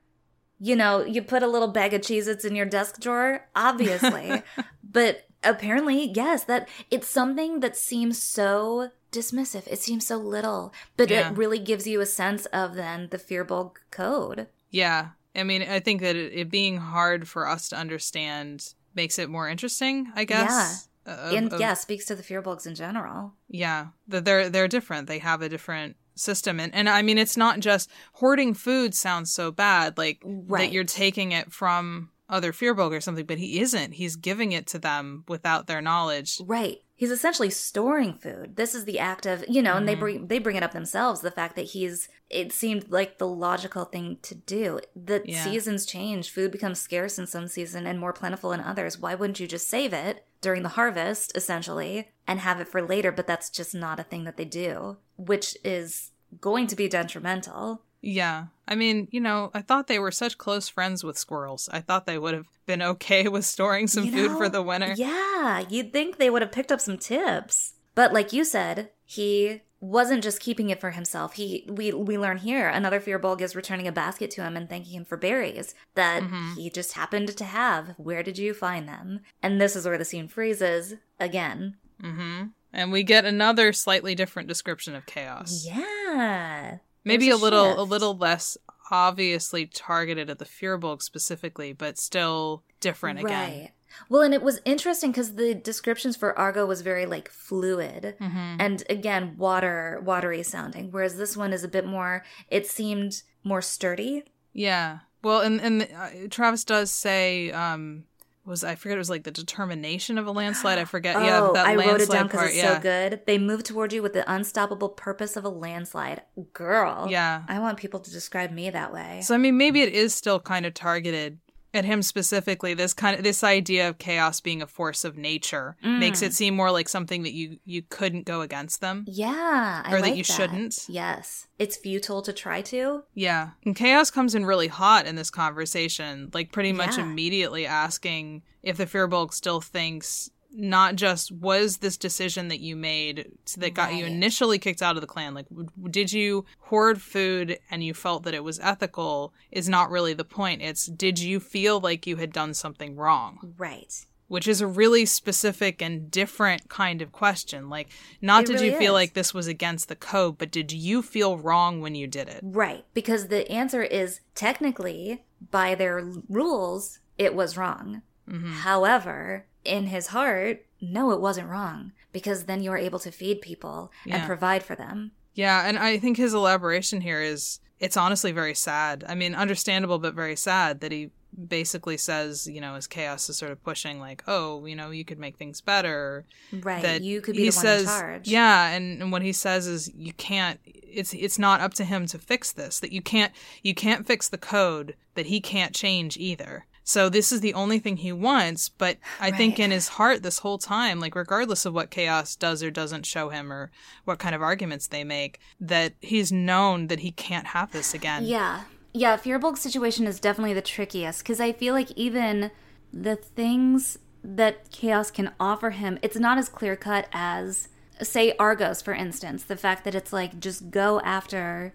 You 0.58 0.76
know, 0.76 1.04
you 1.04 1.22
put 1.22 1.42
a 1.42 1.48
little 1.48 1.68
bag 1.68 1.94
of 1.94 2.00
Cheez 2.00 2.26
Its 2.26 2.44
in 2.44 2.56
your 2.56 2.66
desk 2.66 3.00
drawer, 3.00 3.48
obviously. 3.54 4.42
but 4.84 5.26
apparently, 5.42 6.10
yes, 6.14 6.44
that 6.44 6.68
it's 6.90 7.08
something 7.08 7.60
that 7.60 7.76
seems 7.76 8.20
so 8.22 8.90
dismissive. 9.12 9.66
It 9.66 9.78
seems 9.80 10.06
so 10.06 10.16
little, 10.16 10.72
but 10.96 11.10
Yeah. 11.10 11.30
it 11.30 11.36
really 11.36 11.58
gives 11.58 11.86
you 11.86 12.00
a 12.00 12.06
sense 12.06 12.46
of 12.46 12.74
then 12.74 13.08
the 13.10 13.18
Firbolg 13.18 13.76
code. 13.90 14.48
Yeah. 14.70 15.10
I 15.34 15.44
mean, 15.44 15.62
I 15.62 15.80
think 15.80 16.00
that 16.00 16.16
it, 16.16 16.32
it 16.32 16.50
being 16.50 16.76
hard 16.78 17.28
for 17.28 17.46
us 17.46 17.68
to 17.68 17.76
understand 17.76 18.74
makes 18.94 19.18
it 19.18 19.30
more 19.30 19.48
interesting, 19.48 20.10
I 20.16 20.24
guess. 20.24 20.88
Uh, 21.06 21.10
of- 21.10 21.32
and 21.32 21.52
of- 21.52 21.60
yeah, 21.60 21.74
speaks 21.74 22.04
to 22.06 22.14
the 22.14 22.22
Firbolgs 22.22 22.66
in 22.66 22.74
general. 22.74 23.34
Yeah, 23.48 23.88
that 24.08 24.24
they're 24.24 24.48
they're 24.50 24.68
different. 24.68 25.06
They 25.06 25.18
have 25.20 25.40
a 25.42 25.48
different 25.48 25.96
system, 26.16 26.58
and 26.60 26.74
and 26.74 26.88
I 26.88 27.02
mean, 27.02 27.16
it's 27.16 27.36
not 27.36 27.60
just 27.60 27.88
hoarding 28.14 28.54
food. 28.54 28.94
Sounds 28.94 29.32
so 29.32 29.50
bad, 29.50 29.96
like 29.96 30.20
Right. 30.24 30.66
that 30.66 30.72
you're 30.72 30.84
taking 30.84 31.32
it 31.32 31.52
from 31.52 32.10
other 32.28 32.52
Firbolg 32.52 32.92
or 32.92 33.00
something, 33.00 33.26
but 33.26 33.38
he 33.38 33.60
isn't. 33.60 33.92
He's 33.92 34.16
giving 34.16 34.52
it 34.52 34.66
to 34.68 34.78
them 34.78 35.24
without 35.28 35.66
their 35.68 35.80
knowledge. 35.80 36.40
Right. 36.44 36.78
He's 37.00 37.10
essentially 37.10 37.48
storing 37.48 38.12
food. 38.12 38.56
This 38.56 38.74
is 38.74 38.84
the 38.84 38.98
act 38.98 39.24
of, 39.24 39.42
you 39.48 39.62
know, 39.62 39.78
and 39.78 39.88
they 39.88 39.94
mm-hmm. 39.94 40.00
bring 40.00 40.26
they 40.26 40.38
bring 40.38 40.56
it 40.56 40.62
up 40.62 40.72
themselves, 40.72 41.22
the 41.22 41.30
fact 41.30 41.56
that 41.56 41.70
he's 41.70 42.10
it 42.28 42.52
seemed 42.52 42.90
like 42.90 43.16
the 43.16 43.26
logical 43.26 43.86
thing 43.86 44.18
to 44.20 44.34
do. 44.34 44.80
The 44.94 45.22
Yeah. 45.24 45.42
seasons 45.42 45.86
change, 45.86 46.30
food 46.30 46.52
becomes 46.52 46.78
scarce 46.78 47.18
in 47.18 47.26
some 47.26 47.48
season 47.48 47.86
and 47.86 47.98
more 47.98 48.12
plentiful 48.12 48.52
in 48.52 48.60
others. 48.60 48.98
Why 48.98 49.14
wouldn't 49.14 49.40
you 49.40 49.46
just 49.46 49.66
save 49.66 49.94
it 49.94 50.26
during 50.42 50.62
the 50.62 50.76
harvest 50.80 51.34
essentially 51.34 52.10
and 52.26 52.40
have 52.40 52.60
it 52.60 52.68
for 52.68 52.82
later, 52.82 53.10
but 53.10 53.26
that's 53.26 53.48
just 53.48 53.74
not 53.74 53.98
a 53.98 54.02
thing 54.02 54.24
that 54.24 54.36
they 54.36 54.44
do, 54.44 54.98
which 55.16 55.56
is 55.64 56.10
going 56.38 56.66
to 56.66 56.76
be 56.76 56.86
detrimental. 56.86 57.80
Yeah, 58.02 58.46
I 58.66 58.74
mean, 58.76 59.08
you 59.10 59.20
know, 59.20 59.50
I 59.52 59.60
thought 59.62 59.86
they 59.86 59.98
were 59.98 60.10
such 60.10 60.38
close 60.38 60.68
friends 60.68 61.04
with 61.04 61.18
squirrels. 61.18 61.68
I 61.72 61.80
thought 61.80 62.06
they 62.06 62.18
would 62.18 62.34
have 62.34 62.46
been 62.66 62.80
okay 62.82 63.28
with 63.34 63.44
storing 63.44 63.86
some 63.88 64.04
You 64.04 64.12
food 64.12 64.30
know? 64.30 64.38
for 64.38 64.48
the 64.48 64.62
winter. 64.62 64.94
Yeah, 64.96 65.64
you'd 65.68 65.92
think 65.92 66.16
they 66.16 66.30
would 66.30 66.42
have 66.42 66.52
picked 66.52 66.72
up 66.72 66.80
some 66.80 66.96
tips. 66.98 67.74
But 67.94 68.12
like 68.12 68.32
you 68.32 68.44
said, 68.44 68.90
he 69.04 69.62
wasn't 69.80 70.22
just 70.22 70.40
keeping 70.40 70.70
it 70.70 70.80
for 70.80 70.90
himself. 70.92 71.34
He 71.34 71.66
we 71.68 71.92
we 71.92 72.16
learn 72.18 72.36
here 72.38 72.68
another 72.68 73.00
fear. 73.00 73.18
Firbolg 73.18 73.40
is 73.40 73.56
returning 73.56 73.88
a 73.88 73.92
basket 73.92 74.30
to 74.32 74.42
him 74.42 74.56
and 74.56 74.68
thanking 74.68 74.92
him 74.94 75.04
for 75.04 75.16
berries 75.16 75.74
that 75.94 76.22
Mhm. 76.22 76.54
he 76.56 76.70
just 76.70 76.92
happened 76.92 77.36
to 77.36 77.44
have. 77.44 77.94
Where 77.98 78.22
did 78.22 78.38
you 78.38 78.54
find 78.54 78.86
them? 78.88 79.20
And 79.42 79.60
this 79.60 79.74
is 79.76 79.86
where 79.86 79.98
the 79.98 80.04
scene 80.04 80.28
freezes 80.28 80.94
again. 81.18 81.76
hmm 82.00 82.44
And 82.72 82.92
we 82.92 83.02
get 83.02 83.24
another 83.24 83.72
slightly 83.72 84.14
different 84.14 84.48
description 84.48 84.94
of 84.94 85.04
chaos. 85.06 85.64
Yeah. 85.66 86.78
Maybe 87.04 87.30
a 87.30 87.34
a 87.34 87.36
little 87.36 87.80
a 87.80 87.84
little 87.84 88.16
less 88.16 88.56
obviously 88.90 89.66
targeted 89.66 90.28
at 90.28 90.38
the 90.38 90.44
Firbolg 90.44 91.02
specifically, 91.02 91.72
but 91.72 91.98
still 91.98 92.64
different 92.80 93.20
again. 93.20 93.50
Right. 93.50 93.70
Well, 94.08 94.22
and 94.22 94.32
it 94.34 94.42
was 94.42 94.60
interesting 94.64 95.10
because 95.10 95.34
the 95.34 95.54
descriptions 95.54 96.16
for 96.16 96.38
Argo 96.38 96.64
was 96.66 96.82
very 96.82 97.06
like 97.06 97.28
fluid 97.28 98.16
hmm 98.18 98.56
and 98.58 98.82
again 98.88 99.34
water 99.36 100.00
watery 100.04 100.42
sounding, 100.42 100.90
whereas 100.90 101.16
this 101.16 101.36
one 101.36 101.52
is 101.52 101.64
a 101.64 101.68
bit 101.68 101.86
more. 101.86 102.24
It 102.48 102.66
seemed 102.66 103.22
more 103.42 103.62
sturdy. 103.62 104.24
Yeah. 104.52 105.00
Well, 105.22 105.40
and 105.40 105.60
and 105.60 105.82
uh, 105.82 106.28
Travis 106.30 106.64
does 106.64 106.90
say 106.90 107.50
um 107.52 108.04
was 108.44 108.64
I 108.64 108.74
forget 108.74 108.96
it 108.96 108.98
was 108.98 109.10
like 109.10 109.24
the 109.24 109.30
determination 109.30 110.18
of 110.18 110.26
a 110.26 110.30
landslide. 110.30 110.78
I 110.78 110.84
forget. 110.84 111.16
oh, 111.16 111.20
yeah, 111.20 111.50
that 111.54 111.66
I 111.66 111.74
landslide 111.76 111.86
wrote 111.86 112.00
it 112.00 112.10
down 112.10 112.26
because 112.26 112.48
it's 112.48 112.56
yeah. 112.56 112.76
so 112.76 112.80
good. 112.80 113.20
They 113.26 113.38
move 113.38 113.62
toward 113.62 113.92
you 113.92 114.02
with 114.02 114.12
the 114.12 114.30
unstoppable 114.32 114.88
purpose 114.88 115.36
of 115.36 115.44
a 115.44 115.48
landslide. 115.48 116.22
Girl. 116.52 117.06
Yeah. 117.08 117.42
I 117.48 117.58
want 117.58 117.78
people 117.78 118.00
to 118.00 118.10
describe 118.10 118.50
me 118.50 118.70
that 118.70 118.92
way. 118.92 119.20
So 119.22 119.34
I 119.34 119.38
mean, 119.38 119.56
maybe 119.56 119.82
it 119.82 119.92
is 119.92 120.14
still 120.14 120.40
kind 120.40 120.66
of 120.66 120.74
targeted 120.74 121.38
at 121.72 121.84
him 121.84 122.02
specifically. 122.02 122.74
This 122.74 122.92
kind 122.94 123.16
of 123.16 123.22
this 123.22 123.44
idea 123.44 123.88
of 123.88 123.98
chaos 123.98 124.40
being 124.40 124.60
a 124.62 124.66
force 124.66 125.04
of 125.04 125.16
nature 125.16 125.76
makes 125.82 126.20
Mm. 126.20 126.26
it 126.26 126.34
seem 126.34 126.56
more 126.56 126.70
like 126.70 126.88
something 126.88 127.22
that 127.22 127.32
you 127.32 127.58
you 127.64 127.82
couldn't 127.88 128.26
go 128.26 128.40
against 128.40 128.80
them. 128.80 129.04
yeah. 129.08 129.82
I 129.84 129.92
Or 129.92 129.96
that 129.96 130.02
like 130.08 130.16
you 130.16 130.24
shouldn't. 130.24 130.86
Yes. 130.88 131.46
It's 131.58 131.76
futile 131.76 132.22
to 132.22 132.32
try 132.32 132.62
to. 132.62 133.04
Yeah. 133.14 133.50
And 133.64 133.76
chaos 133.76 134.10
comes 134.10 134.34
in 134.34 134.44
really 134.46 134.68
hot 134.68 135.06
in 135.06 135.14
this 135.16 135.30
conversation, 135.30 136.30
like 136.34 136.52
pretty 136.52 136.72
much 136.72 136.96
Yeah. 136.96 137.04
immediately 137.04 137.66
asking 137.66 138.42
if 138.62 138.76
the 138.76 138.86
Firbolg 138.86 139.32
still 139.32 139.60
thinks 139.60 140.30
not 140.52 140.96
just 140.96 141.30
was 141.30 141.78
this 141.78 141.96
decision 141.96 142.48
that 142.48 142.60
you 142.60 142.74
made 142.76 143.30
that 143.56 143.74
got 143.74 143.94
you 143.94 144.04
initially 144.04 144.58
kicked 144.58 144.82
out 144.82 144.96
of 144.96 145.00
the 145.00 145.06
clan 145.06 145.32
like 145.34 145.48
w- 145.48 145.68
did 145.90 146.12
you 146.12 146.44
hoard 146.58 147.00
food 147.00 147.58
and 147.70 147.84
you 147.84 147.94
felt 147.94 148.24
that 148.24 148.34
it 148.34 148.42
was 148.42 148.58
ethical 148.60 149.32
is 149.52 149.68
not 149.68 149.90
really 149.90 150.12
the 150.12 150.24
point 150.24 150.60
it's 150.62 150.86
did 150.86 151.18
you 151.18 151.38
feel 151.40 151.78
like 151.80 152.06
you 152.06 152.16
had 152.16 152.32
done 152.32 152.52
something 152.52 152.96
wrong 152.96 153.54
Right. 153.56 154.06
which 154.26 154.48
is 154.48 154.60
a 154.60 154.66
really 154.66 155.06
specific 155.06 155.80
and 155.80 156.10
different 156.10 156.68
kind 156.68 157.00
of 157.00 157.12
question 157.12 157.68
like 157.68 157.88
not 158.20 158.42
It 158.42 158.46
did 158.48 158.52
really 158.54 158.66
you 158.72 158.78
feel 158.78 158.92
is. 158.96 159.00
like 159.00 159.14
this 159.14 159.32
was 159.32 159.46
against 159.46 159.88
the 159.88 159.96
code 159.96 160.36
but 160.36 160.50
did 160.50 160.72
you 160.72 161.00
feel 161.00 161.38
wrong 161.38 161.80
when 161.80 161.94
you 161.94 162.06
did 162.08 162.28
it 162.28 162.40
Right. 162.42 162.84
Because 162.92 163.28
the 163.28 163.48
answer 163.50 163.82
is 163.84 164.20
technically, 164.34 165.22
by 165.52 165.74
their 165.76 166.02
rules, 166.28 166.98
it 167.18 167.34
was 167.34 167.56
wrong. 167.56 168.02
hmm 168.28 168.52
However, 168.52 169.46
in 169.64 169.86
his 169.86 170.08
heart, 170.08 170.64
no, 170.80 171.10
it 171.12 171.20
wasn't 171.20 171.48
wrong. 171.48 171.92
Because 172.12 172.44
then 172.44 172.62
you're 172.62 172.76
able 172.76 172.98
to 173.00 173.12
feed 173.12 173.40
people 173.40 173.92
Yeah. 174.04 174.16
and 174.16 174.26
provide 174.26 174.62
for 174.64 174.74
them. 174.74 175.12
Yeah, 175.34 175.66
and 175.66 175.78
I 175.78 175.98
think 175.98 176.16
his 176.16 176.34
elaboration 176.34 177.00
here 177.02 177.20
is 177.22 177.60
it's 177.78 177.96
honestly 177.96 178.32
very 178.32 178.54
sad. 178.54 179.04
I 179.08 179.14
mean, 179.14 179.34
understandable 179.34 179.98
but 179.98 180.14
very 180.14 180.36
sad 180.36 180.80
that 180.80 180.90
he 180.92 181.10
basically 181.46 181.96
says, 181.96 182.46
you 182.48 182.60
know, 182.60 182.74
as 182.74 182.86
chaos 182.88 183.28
is 183.30 183.36
sort 183.38 183.52
of 183.52 183.62
pushing 183.62 184.00
like, 184.00 184.24
oh, 184.26 184.66
you 184.66 184.74
know, 184.74 184.90
you 184.90 185.04
could 185.04 185.18
make 185.18 185.36
things 185.36 185.60
better. 185.60 186.24
Right. 186.52 186.82
That 186.82 187.02
you 187.02 187.20
could 187.20 187.36
be 187.36 187.44
he 187.44 187.50
the 187.50 187.56
one 187.56 187.62
says, 187.62 187.82
in 187.82 187.86
charge. 187.86 188.28
Yeah, 188.28 188.70
and, 188.70 189.00
and 189.00 189.12
what 189.12 189.22
he 189.22 189.32
says 189.32 189.66
is 189.66 189.90
you 189.94 190.12
can't 190.14 190.58
it's 190.64 191.14
it's 191.14 191.38
not 191.38 191.60
up 191.60 191.72
to 191.74 191.84
him 191.84 192.06
to 192.06 192.18
fix 192.18 192.50
this. 192.52 192.80
That 192.80 192.92
you 192.92 193.00
can't 193.00 193.32
you 193.62 193.74
can't 193.74 194.06
fix 194.06 194.28
the 194.28 194.38
code 194.38 194.96
that 195.14 195.26
he 195.26 195.40
can't 195.40 195.74
change 195.74 196.16
either. 196.16 196.66
So 196.90 197.08
this 197.08 197.30
is 197.30 197.40
the 197.40 197.54
only 197.54 197.78
thing 197.78 197.98
he 197.98 198.10
wants, 198.10 198.68
but 198.68 198.98
I 199.20 199.30
think 199.30 199.60
in 199.60 199.70
his 199.70 199.86
heart 199.86 200.24
this 200.24 200.40
whole 200.40 200.58
time, 200.58 200.98
like 200.98 201.14
regardless 201.14 201.64
of 201.64 201.72
what 201.72 201.92
chaos 201.92 202.34
does 202.34 202.64
or 202.64 202.70
doesn't 202.72 203.06
show 203.06 203.28
him 203.28 203.52
or 203.52 203.70
what 204.06 204.18
kind 204.18 204.34
of 204.34 204.42
arguments 204.42 204.88
they 204.88 205.04
make, 205.04 205.38
that 205.60 205.92
he's 206.00 206.32
known 206.32 206.88
that 206.88 206.98
he 206.98 207.12
can't 207.12 207.46
have 207.46 207.70
this 207.70 207.94
again. 207.94 208.24
Yeah. 208.24 208.62
Yeah, 208.92 209.16
Firbolg's 209.16 209.60
situation 209.60 210.08
is 210.08 210.18
definitely 210.18 210.52
the 210.52 210.62
trickiest 210.62 211.22
because 211.22 211.40
I 211.40 211.52
feel 211.52 211.74
like 211.74 211.92
even 211.92 212.50
the 212.92 213.14
things 213.14 213.96
that 214.24 214.72
Chaos 214.72 215.12
can 215.12 215.30
offer 215.38 215.70
him, 215.70 215.96
it's 216.02 216.18
not 216.18 216.38
as 216.38 216.48
clear 216.48 216.74
cut 216.74 217.06
as, 217.12 217.68
say, 218.02 218.34
Argos, 218.36 218.82
for 218.82 218.94
instance. 218.94 219.44
The 219.44 219.56
fact 219.56 219.84
that 219.84 219.94
it's 219.94 220.12
like, 220.12 220.40
just 220.40 220.72
go 220.72 221.00
after 221.02 221.72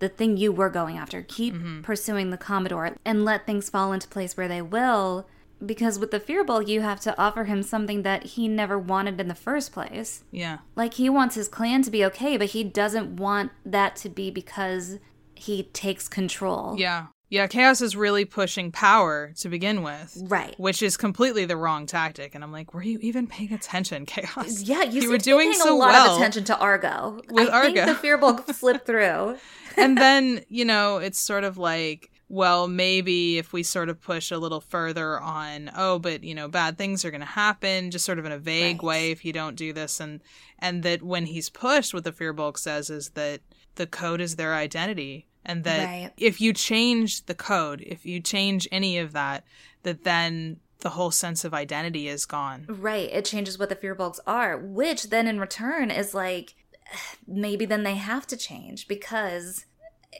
the 0.00 0.08
thing 0.08 0.36
you 0.36 0.50
were 0.50 0.68
going 0.68 0.98
after, 0.98 1.22
keep 1.22 1.54
mm-hmm. 1.54 1.82
pursuing 1.82 2.30
the 2.30 2.36
Commodore, 2.36 2.96
and 3.04 3.24
let 3.24 3.46
things 3.46 3.70
fall 3.70 3.92
into 3.92 4.08
place 4.08 4.36
where 4.36 4.48
they 4.48 4.60
will. 4.60 5.28
Because 5.64 5.98
with 5.98 6.10
the 6.10 6.20
Firbolg, 6.20 6.68
you 6.68 6.80
have 6.80 7.00
to 7.00 7.18
offer 7.20 7.44
him 7.44 7.62
something 7.62 8.02
that 8.02 8.24
he 8.24 8.48
never 8.48 8.78
wanted 8.78 9.20
in 9.20 9.28
the 9.28 9.34
first 9.34 9.72
place. 9.72 10.24
Yeah. 10.30 10.58
Like 10.74 10.94
he 10.94 11.10
wants 11.10 11.34
his 11.34 11.48
clan 11.48 11.82
to 11.82 11.90
be 11.90 12.04
okay, 12.06 12.38
but 12.38 12.50
he 12.50 12.64
doesn't 12.64 13.16
want 13.16 13.52
that 13.64 13.94
to 13.96 14.08
be 14.08 14.30
because 14.30 14.98
he 15.34 15.64
takes 15.64 16.08
control. 16.08 16.76
Yeah. 16.78 17.08
Yeah, 17.30 17.46
chaos 17.46 17.80
is 17.80 17.94
really 17.96 18.24
pushing 18.24 18.72
power 18.72 19.32
to 19.38 19.48
begin 19.48 19.82
with. 19.84 20.18
Right. 20.26 20.58
Which 20.58 20.82
is 20.82 20.96
completely 20.96 21.44
the 21.44 21.56
wrong 21.56 21.86
tactic. 21.86 22.34
And 22.34 22.42
I'm 22.42 22.50
like, 22.50 22.74
were 22.74 22.82
you 22.82 22.98
even 23.02 23.28
paying 23.28 23.52
attention, 23.52 24.04
Chaos? 24.06 24.62
Yeah, 24.62 24.82
you, 24.82 25.02
you 25.02 25.10
were 25.10 25.16
doing 25.18 25.52
paying 25.52 25.60
so 25.62 25.76
a 25.76 25.78
lot 25.78 25.92
well. 25.92 26.10
of 26.10 26.16
attention 26.18 26.42
to 26.44 26.58
Argo. 26.58 27.20
With 27.30 27.48
I 27.48 27.52
Argo. 27.66 27.84
think 27.86 28.00
the 28.02 28.08
Firbolg 28.08 28.52
slipped 28.54 28.84
through. 28.86 29.36
and 29.76 29.96
then, 30.04 30.44
you 30.48 30.64
know, 30.64 30.98
it's 30.98 31.20
sort 31.20 31.44
of 31.44 31.56
like, 31.56 32.10
well, 32.28 32.66
maybe 32.68 33.38
if 33.38 33.52
we 33.52 33.62
sort 33.62 33.88
of 33.88 34.00
push 34.00 34.30
a 34.32 34.38
little 34.38 34.60
further 34.60 35.20
on, 35.20 35.70
oh, 35.76 35.98
but 36.00 36.22
you 36.24 36.34
know, 36.34 36.48
bad 36.48 36.78
things 36.78 37.04
are 37.04 37.10
going 37.12 37.20
to 37.20 37.26
happen, 37.26 37.90
just 37.92 38.04
sort 38.04 38.18
of 38.18 38.24
in 38.24 38.32
a 38.32 38.38
vague 38.38 38.82
Right. 38.82 38.86
way 38.86 39.10
if 39.12 39.24
you 39.24 39.32
don't 39.32 39.56
do 39.56 39.72
this, 39.72 39.98
and 40.00 40.20
and 40.58 40.82
that 40.84 41.02
when 41.02 41.26
he's 41.26 41.48
pushed, 41.50 41.92
what 41.94 42.04
the 42.04 42.12
Firbolg 42.12 42.56
says 42.58 42.88
is 42.90 43.10
that 43.10 43.40
the 43.74 43.86
code 43.86 44.20
is 44.20 44.36
their 44.36 44.54
identity, 44.54 45.26
and 45.44 45.64
that 45.64 45.84
Right. 45.84 46.12
if 46.16 46.40
you 46.40 46.52
change 46.52 47.26
the 47.26 47.34
code, 47.34 47.80
if 47.86 48.04
you 48.04 48.20
change 48.20 48.68
any 48.70 48.98
of 48.98 49.12
that, 49.12 49.44
that 49.82 50.04
then 50.04 50.60
the 50.80 50.90
whole 50.90 51.10
sense 51.10 51.44
of 51.44 51.54
identity 51.54 52.08
is 52.08 52.24
gone. 52.26 52.66
Right. 52.68 53.10
It 53.10 53.24
changes 53.24 53.58
what 53.58 53.68
the 53.68 53.76
Firbolgs 53.76 54.18
are, 54.26 54.56
which 54.56 55.10
then 55.10 55.26
in 55.26 55.40
return 55.40 55.90
is 55.90 56.14
like 56.14 56.54
maybe 57.26 57.66
then 57.66 57.82
they 57.82 57.96
have 57.96 58.26
to 58.28 58.36
change 58.36 58.88
because 58.88 59.66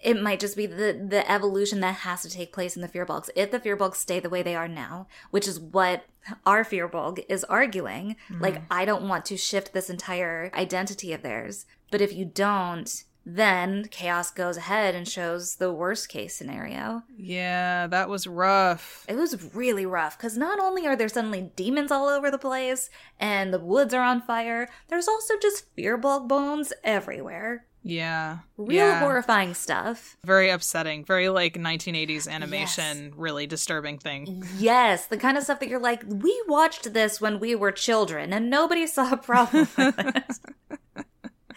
it 0.05 0.23
might 0.23 0.39
just 0.39 0.57
be 0.57 0.67
the 0.67 1.05
the 1.09 1.29
evolution 1.31 1.81
that 1.81 1.97
has 1.97 2.23
to 2.23 2.31
take 2.31 2.53
place 2.53 2.77
in 2.77 2.83
the 2.83 2.89
Firbolgs. 2.89 3.29
If 3.35 3.51
the 3.51 3.59
Firbolgs 3.59 3.97
stay 3.97 4.21
the 4.21 4.31
way 4.31 4.43
they 4.43 4.55
are 4.55 4.69
now, 4.69 5.09
which 5.31 5.49
is 5.49 5.59
what 5.59 6.05
our 6.47 6.65
Firbolg 6.65 7.25
is 7.29 7.45
arguing, 7.45 8.17
like 8.39 8.55
mm-hmm. 8.55 8.65
I 8.73 8.85
don't 8.85 9.09
want 9.09 9.25
to 9.27 9.37
shift 9.37 9.73
this 9.73 9.91
entire 9.91 10.51
identity 10.55 11.13
of 11.13 11.23
theirs. 11.23 11.67
But 11.91 12.01
if 12.01 12.13
you 12.13 12.25
don't, 12.25 13.05
then 13.25 13.87
chaos 13.91 14.31
goes 14.31 14.57
ahead 14.57 14.95
and 14.95 15.07
shows 15.07 15.57
the 15.57 15.73
worst 15.73 16.09
case 16.09 16.35
scenario. 16.35 17.03
Yeah, 17.17 17.87
that 17.87 18.09
was 18.09 18.27
rough. 18.27 19.05
It 19.09 19.17
was 19.17 19.55
really 19.55 19.87
rough 19.87 20.17
because 20.17 20.37
not 20.37 20.59
only 20.59 20.87
are 20.87 20.97
there 20.97 21.09
suddenly 21.09 21.51
demons 21.57 21.91
all 21.91 22.09
over 22.09 22.31
the 22.31 22.39
place 22.39 22.91
and 23.19 23.53
the 23.53 23.59
woods 23.59 23.95
are 23.95 24.03
on 24.03 24.23
fire, 24.23 24.69
there's 24.89 25.09
also 25.09 25.35
just 25.41 25.75
Firbolg 25.77 26.29
bones 26.29 26.73
everywhere. 26.83 27.67
Yeah. 27.83 28.39
Real 28.57 28.87
yeah. 28.87 29.01
horrifying 29.01 29.55
stuff. 29.55 30.17
Very 30.25 30.51
upsetting. 30.51 31.05
Very 31.05 31.29
like 31.29 31.55
1980s 31.55 32.29
animation, 32.29 33.13
really 33.17 33.47
disturbing 33.47 33.99
thing. 33.99 34.45
Yes, 34.59 35.07
the 35.07 35.17
kind 35.17 35.39
of 35.39 35.45
stuff 35.45 35.61
that 35.61 35.69
you're 35.69 35.81
like, 35.81 36.03
we 36.07 36.43
watched 36.47 36.93
this 36.93 37.21
when 37.21 37.41
we 37.41 37.55
were 37.55 37.73
children 37.73 38.33
and 38.33 38.51
nobody 38.51 38.87
saw 38.87 39.13
a 39.13 39.17
problem 39.17 39.69
with 39.77 39.99
it. 39.99 41.05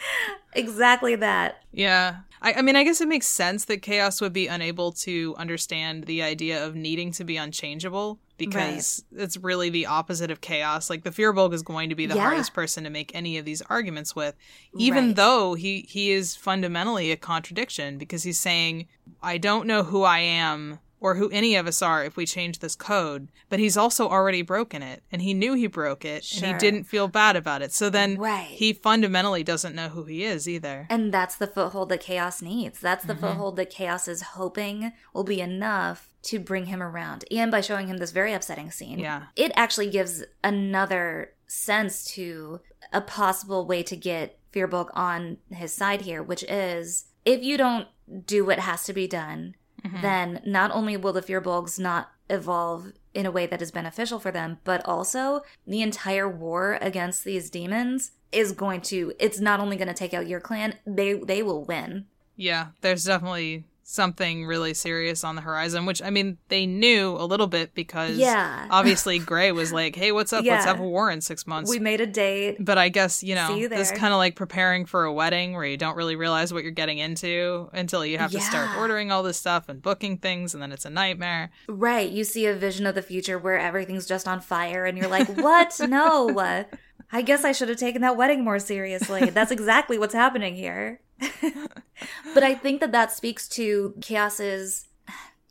exactly 0.54 1.16
that. 1.16 1.64
Yeah. 1.72 2.18
I, 2.42 2.54
I 2.56 2.62
mean, 2.62 2.76
I 2.76 2.84
guess 2.84 3.00
it 3.02 3.08
makes 3.08 3.26
sense 3.28 3.66
that 3.66 3.82
Chaos 3.82 4.20
would 4.22 4.34
be 4.34 4.48
unable 4.48 4.92
to 4.94 5.34
understand 5.38 6.06
the 6.06 6.22
idea 6.22 6.66
of 6.66 6.76
needing 6.76 7.12
to 7.14 7.24
be 7.24 7.38
unchangeable 7.38 8.20
because 8.38 9.04
it's 9.16 9.38
really 9.38 9.70
the 9.70 9.86
opposite 9.86 10.30
of 10.30 10.42
chaos. 10.42 10.90
Like 10.90 11.04
the 11.04 11.12
Firbolg 11.12 11.54
is 11.54 11.62
going 11.62 11.90
to 11.90 11.96
be 11.96 12.06
the 12.06 12.16
Yeah. 12.16 12.24
hardest 12.24 12.54
person 12.54 12.84
to 12.84 12.90
make 12.90 13.14
any 13.16 13.38
of 13.38 13.46
these 13.46 13.62
arguments 13.64 14.16
with, 14.16 14.36
even 14.78 15.08
Right. 15.08 15.16
though 15.16 15.54
he 15.54 15.86
he 15.88 16.12
is 16.12 16.36
fundamentally 16.36 17.12
a 17.12 17.16
contradiction 17.16 17.98
because 17.98 18.24
he's 18.24 18.40
saying, 18.40 18.88
"I 19.22 19.38
don't 19.38 19.66
know 19.68 19.84
who 19.84 20.04
I 20.04 20.20
am." 20.20 20.80
Or 21.04 21.16
who 21.16 21.30
any 21.32 21.56
of 21.58 21.68
us 21.68 21.82
are 21.82 22.06
if 22.06 22.16
we 22.16 22.26
change 22.26 22.60
this 22.60 22.76
code, 22.76 23.28
but 23.50 23.60
he's 23.60 23.76
also 23.76 24.08
already 24.08 24.42
broken 24.42 24.82
it, 24.82 25.04
and 25.12 25.22
he 25.22 25.34
knew 25.34 25.54
he 25.54 25.68
broke 25.68 26.06
it, 26.06 26.26
and 26.34 26.46
he 26.46 26.54
didn't 26.54 26.86
feel 26.86 27.10
bad 27.10 27.36
about 27.36 27.62
it. 27.62 27.74
So 27.74 27.90
then 27.90 28.18
Right. 28.18 28.48
he 28.48 28.72
fundamentally 28.72 29.44
doesn't 29.44 29.76
know 29.76 29.90
who 29.90 30.06
he 30.06 30.24
is 30.24 30.48
either. 30.48 30.88
And 30.90 31.14
that's 31.14 31.36
the 31.36 31.46
foothold 31.46 31.90
that 31.90 32.00
Chaos 32.00 32.42
needs. 32.42 32.80
That's 32.80 33.04
the 33.04 33.14
mm-hmm. 33.14 33.22
foothold 33.22 33.58
that 33.58 33.70
Chaos 33.70 34.08
is 34.08 34.22
hoping 34.22 34.94
will 35.14 35.26
be 35.26 35.42
enough 35.42 36.10
to 36.24 36.40
bring 36.40 36.68
him 36.68 36.82
around. 36.82 37.26
And 37.30 37.52
by 37.52 37.60
showing 37.60 37.88
him 37.88 37.98
this 37.98 38.12
very 38.12 38.32
upsetting 38.32 38.72
scene, 38.72 38.98
Yeah. 38.98 39.24
it 39.36 39.52
actually 39.58 39.90
gives 39.90 40.24
another 40.42 41.34
sense 41.48 42.06
to 42.14 42.62
a 42.94 43.02
possible 43.02 43.66
way 43.66 43.84
to 43.84 43.98
get 43.98 44.40
Firbolg 44.54 44.90
on 44.94 45.38
his 45.50 45.74
side 45.74 46.04
here, 46.04 46.24
which 46.24 46.44
is 46.44 47.06
if 47.26 47.44
you 47.44 47.58
don't 47.58 47.88
do 48.26 48.46
what 48.46 48.60
has 48.60 48.84
to 48.86 48.94
be 48.94 49.08
done, 49.08 49.56
Mm-hmm. 49.86 50.02
then 50.02 50.42
not 50.46 50.72
only 50.72 50.96
will 50.96 51.14
the 51.14 51.22
Firbolgs 51.22 51.78
not 51.78 52.10
evolve 52.30 52.94
in 53.14 53.26
a 53.26 53.32
way 53.32 53.46
that 53.46 53.62
is 53.62 53.72
beneficial 53.72 54.20
for 54.20 54.32
them, 54.32 54.60
but 54.64 54.84
also 54.86 55.42
the 55.68 55.82
entire 55.82 56.28
war 56.28 56.78
against 56.82 57.24
these 57.24 57.50
demons 57.50 58.12
is 58.32 58.52
going 58.52 58.82
to 58.82 59.14
it's 59.20 59.40
not 59.40 59.60
only 59.60 59.76
going 59.76 59.88
to 59.88 59.94
take 59.94 60.14
out 60.14 60.28
your 60.28 60.40
clan, 60.40 60.76
they 60.86 61.14
they 61.14 61.44
will 61.44 61.64
win. 61.66 62.06
Yeah, 62.36 62.68
there's 62.82 63.04
definitely 63.04 63.66
something 63.84 64.46
really 64.46 64.74
serious 64.74 65.24
on 65.24 65.36
the 65.36 65.42
horizon, 65.42 65.86
which 65.86 66.02
I 66.02 66.10
mean, 66.10 66.38
they 66.48 66.66
knew 66.66 67.12
a 67.18 67.26
little 67.26 67.48
bit 67.48 67.76
because 67.76 68.18
Yeah. 68.18 68.68
obviously 68.70 69.20
Gray 69.20 69.52
was 69.52 69.72
like, 69.82 69.96
"Hey, 69.96 70.12
what's 70.12 70.32
up? 70.34 70.46
Let's 70.46 70.66
have 70.66 70.80
a 70.80 70.84
war 70.88 71.12
in 71.12 71.22
6 71.22 71.46
months." 71.46 71.70
We 71.70 71.80
made 71.80 72.02
a 72.02 72.08
date. 72.08 72.58
but 72.60 72.78
I 72.78 72.90
guess, 72.90 73.24
you 73.24 73.36
know, 73.36 73.56
you 73.56 73.68
this 73.70 73.92
kind 73.92 74.14
of 74.14 74.18
like 74.18 74.36
preparing 74.36 74.86
for 74.86 75.04
a 75.04 75.14
wedding 75.14 75.54
where 75.54 75.66
you 75.66 75.78
don't 75.78 75.96
really 75.96 76.16
realize 76.16 76.54
what 76.54 76.64
you're 76.64 76.72
getting 76.72 76.98
into 76.98 77.70
until 77.74 78.06
you 78.06 78.18
have 78.18 78.32
to 78.32 78.40
start 78.40 78.78
ordering 78.78 79.12
all 79.12 79.22
this 79.24 79.38
stuff 79.38 79.68
and 79.70 79.82
booking 79.82 80.18
things 80.18 80.54
and 80.54 80.64
then 80.64 80.72
it's 80.72 80.86
a 80.86 80.90
nightmare. 80.90 81.52
Right. 81.68 82.10
You 82.10 82.24
see 82.24 82.46
a 82.46 82.56
vision 82.56 82.86
of 82.86 82.96
the 82.96 83.02
future 83.02 83.38
where 83.38 83.60
everything's 83.60 84.06
just 84.08 84.28
on 84.28 84.40
fire 84.42 84.86
and 84.86 84.98
you're 84.98 85.08
like, 85.10 85.28
what? 85.38 85.80
no. 85.88 86.66
I 87.12 87.22
guess 87.22 87.44
I 87.44 87.52
should 87.52 87.70
have 87.70 87.78
taken 87.78 88.02
that 88.02 88.18
wedding 88.18 88.44
more 88.44 88.58
seriously. 88.60 89.30
That's 89.30 89.52
exactly 89.52 90.00
what's 90.00 90.16
happening 90.16 90.56
here. 90.56 91.00
but 92.34 92.44
I 92.44 92.56
think 92.56 92.80
that 92.82 92.92
that 92.92 93.12
speaks 93.12 93.48
to 93.50 93.94
Chaos's 94.02 94.88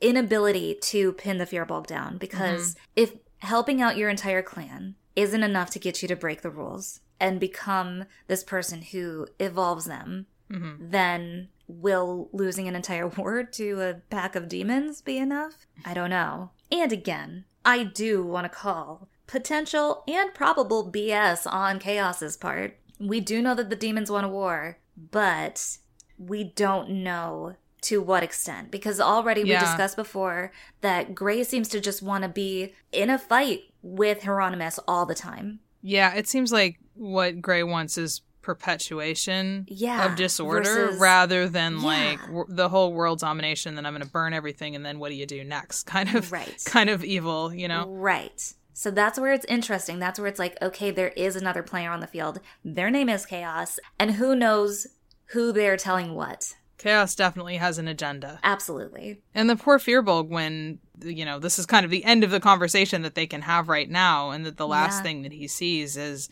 inability 0.01 0.75
to 0.81 1.13
pin 1.13 1.39
the 1.39 1.47
Firbolg 1.47 1.87
down 1.87 2.19
because 2.19 2.75
mm-hmm. 2.75 2.83
if 2.97 3.15
helping 3.39 3.81
out 3.81 3.97
your 3.97 4.09
entire 4.09 4.43
clan 4.43 4.97
isn't 5.17 5.43
enough 5.43 5.71
to 5.71 5.79
get 5.79 6.03
you 6.03 6.09
to 6.09 6.17
break 6.17 6.43
the 6.43 6.51
rules 6.51 7.01
and 7.21 7.39
become 7.39 8.05
this 8.27 8.43
person 8.43 8.83
who 8.83 9.27
evolves 9.39 9.85
them, 9.85 10.27
mm-hmm. 10.51 10.91
then 10.91 11.49
will 11.69 12.29
losing 12.33 12.69
an 12.69 12.77
entire 12.77 13.07
war 13.17 13.45
to 13.45 13.81
a 13.81 13.95
pack 14.11 14.37
of 14.37 14.49
demons 14.49 15.01
be 15.01 15.19
enough? 15.19 15.67
I 15.85 15.95
don't 15.95 16.11
know. 16.11 16.51
And 16.71 16.93
again, 16.93 17.45
I 17.65 17.85
do 17.85 18.25
want 18.25 18.45
to 18.45 18.49
call 18.49 19.09
potential 19.27 20.05
and 20.09 20.35
probable 20.35 20.91
BS 20.91 21.51
on 21.51 21.79
Chaos's 21.79 22.37
part. 22.37 22.79
We 22.99 23.21
do 23.21 23.41
know 23.41 23.55
that 23.55 23.71
the 23.71 23.77
demons 23.77 24.11
want 24.11 24.27
a 24.27 24.29
war, 24.29 24.79
but 24.97 25.79
we 26.19 26.45
don't 26.45 26.89
know 26.91 27.57
to 27.83 28.01
what 28.01 28.23
extent 28.23 28.71
because 28.71 29.01
already 29.01 29.43
we 29.43 29.51
discussed 29.51 29.97
before 29.97 30.53
that 30.83 31.15
Gray 31.15 31.43
seems 31.43 31.69
to 31.71 31.81
just 31.81 32.01
want 32.03 32.23
to 32.23 32.29
be 32.29 32.75
in 32.93 33.11
a 33.11 33.19
fight 33.19 33.63
with 33.83 34.23
Hieronymus 34.23 34.79
all 34.87 35.05
the 35.05 35.17
time. 35.17 35.59
Yeah, 35.83 36.15
it 36.15 36.29
seems 36.29 36.53
like 36.53 36.79
what 36.95 37.43
Gray 37.43 37.65
wants 37.65 37.99
is 37.99 38.21
perpetuation 38.41 39.67
Yeah, 39.69 40.07
of 40.07 40.17
disorder 40.17 40.63
versus- 40.63 41.01
rather 41.01 41.49
than 41.49 41.79
Yeah. 41.79 41.85
like 41.87 42.21
w- 42.27 42.45
the 42.49 42.69
whole 42.69 42.93
world 42.93 43.19
domination. 43.19 43.75
Then 43.75 43.85
I'm 43.87 43.93
going 43.93 44.05
to 44.05 44.11
burn 44.13 44.33
everything, 44.33 44.75
and 44.77 44.85
then 44.87 44.99
what 44.99 45.09
do 45.11 45.15
you 45.17 45.27
do 45.27 45.43
next? 45.45 45.83
Kind 45.87 46.15
of, 46.15 46.31
Right. 46.33 46.63
kind 46.65 46.91
of 46.91 47.05
evil, 47.05 47.53
you 47.53 47.69
know? 47.69 47.87
Right. 47.89 48.53
So 48.73 48.91
that's 48.91 49.19
where 49.19 49.33
it's 49.33 49.45
interesting. 49.47 49.99
That's 49.99 50.19
where 50.19 50.29
it's 50.29 50.39
like, 50.39 50.57
okay, 50.63 50.91
there 50.91 51.09
is 51.11 51.37
another 51.37 51.63
player 51.63 51.91
on 51.91 52.01
the 52.01 52.07
field. 52.07 52.41
Their 52.65 52.91
name 52.91 53.09
is 53.09 53.27
Chaos, 53.27 53.79
and 53.99 54.13
who 54.13 54.35
knows 54.35 54.87
who 55.27 55.53
they're 55.53 55.77
telling 55.77 56.15
what. 56.15 56.55
Chaos 56.79 57.15
definitely 57.15 57.57
has 57.59 57.79
an 57.79 57.87
agenda. 57.87 58.41
Absolutely. 58.43 59.21
And 59.35 59.49
the 59.49 59.57
poor 59.57 59.79
Firbolg, 59.79 60.29
when, 60.29 60.81
you 61.01 61.25
know, 61.25 61.39
this 61.39 61.59
is 61.59 61.67
kind 61.67 61.85
of 61.85 61.91
the 61.91 62.05
end 62.05 62.25
of 62.25 62.31
the 62.31 62.41
conversation 62.41 63.03
that 63.03 63.15
they 63.15 63.27
can 63.27 63.43
have 63.43 63.69
right 63.69 63.89
now, 63.89 64.31
and 64.31 64.45
that 64.45 64.57
the 64.57 64.67
last 64.67 64.97
Yeah. 64.99 65.03
thing 65.03 65.23
that 65.23 65.33
he 65.33 65.47
sees 65.47 65.97
is 65.97 66.29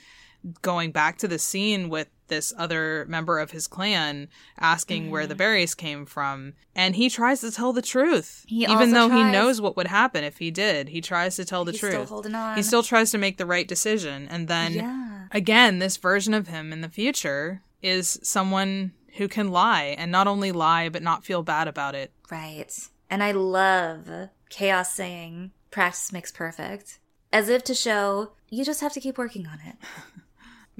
going 0.63 0.91
back 0.91 1.19
to 1.19 1.29
the 1.29 1.39
scene 1.39 1.89
with 1.89 2.09
this 2.31 2.55
other 2.57 3.05
member 3.07 3.39
of 3.39 3.51
his 3.51 3.67
clan 3.69 4.29
asking 4.59 5.11
where 5.11 5.25
Mm-hmm. 5.25 5.29
the 5.29 5.35
berries 5.35 5.75
came 5.75 6.07
from. 6.07 6.55
And 6.75 6.97
he 6.97 7.11
tries 7.11 7.43
to 7.43 7.51
tell 7.51 7.75
the 7.75 7.83
truth. 7.83 8.47
He 8.49 8.65
even 8.65 8.93
though 8.93 9.11
he 9.11 9.23
knows 9.23 9.61
what 9.61 9.77
would 9.77 9.89
happen 9.89 10.25
if 10.25 10.39
he 10.39 10.51
did. 10.51 10.89
He 10.89 11.03
tries 11.03 11.37
to 11.37 11.45
tell 11.45 11.67
the 11.67 11.73
He's 11.73 11.81
truth. 11.81 11.93
still 11.93 12.07
holding 12.07 12.35
on. 12.35 12.57
he 12.57 12.63
still 12.63 12.83
tries 12.83 13.11
to 13.11 13.19
make 13.19 13.37
the 13.37 13.45
right 13.45 13.69
decision. 13.69 14.27
And 14.31 14.49
then 14.49 14.73
Yeah. 14.73 15.27
again, 15.33 15.79
this 15.81 15.99
version 15.99 16.33
of 16.33 16.49
him 16.49 16.73
in 16.73 16.81
the 16.81 16.89
future 16.89 17.61
is 17.83 18.19
someone 18.23 18.93
who 19.19 19.29
can 19.29 19.51
lie 19.51 19.95
and 19.99 20.11
not 20.11 20.27
only 20.27 20.53
lie, 20.53 20.89
but 20.89 21.03
not 21.03 21.25
feel 21.25 21.43
bad 21.43 21.69
about 21.69 21.95
it. 21.95 22.13
Right. 22.31 22.73
And 23.11 23.23
I 23.23 23.33
love 23.33 24.09
Chaos 24.49 24.93
saying, 24.95 25.51
practice 25.71 26.13
makes 26.13 26.33
perfect. 26.33 26.99
As 27.33 27.49
if 27.49 27.63
to 27.65 27.75
show, 27.75 28.33
you 28.49 28.65
just 28.65 28.81
have 28.81 28.93
to 28.95 29.01
keep 29.01 29.19
working 29.19 29.47
on 29.47 29.59
it. 29.67 29.77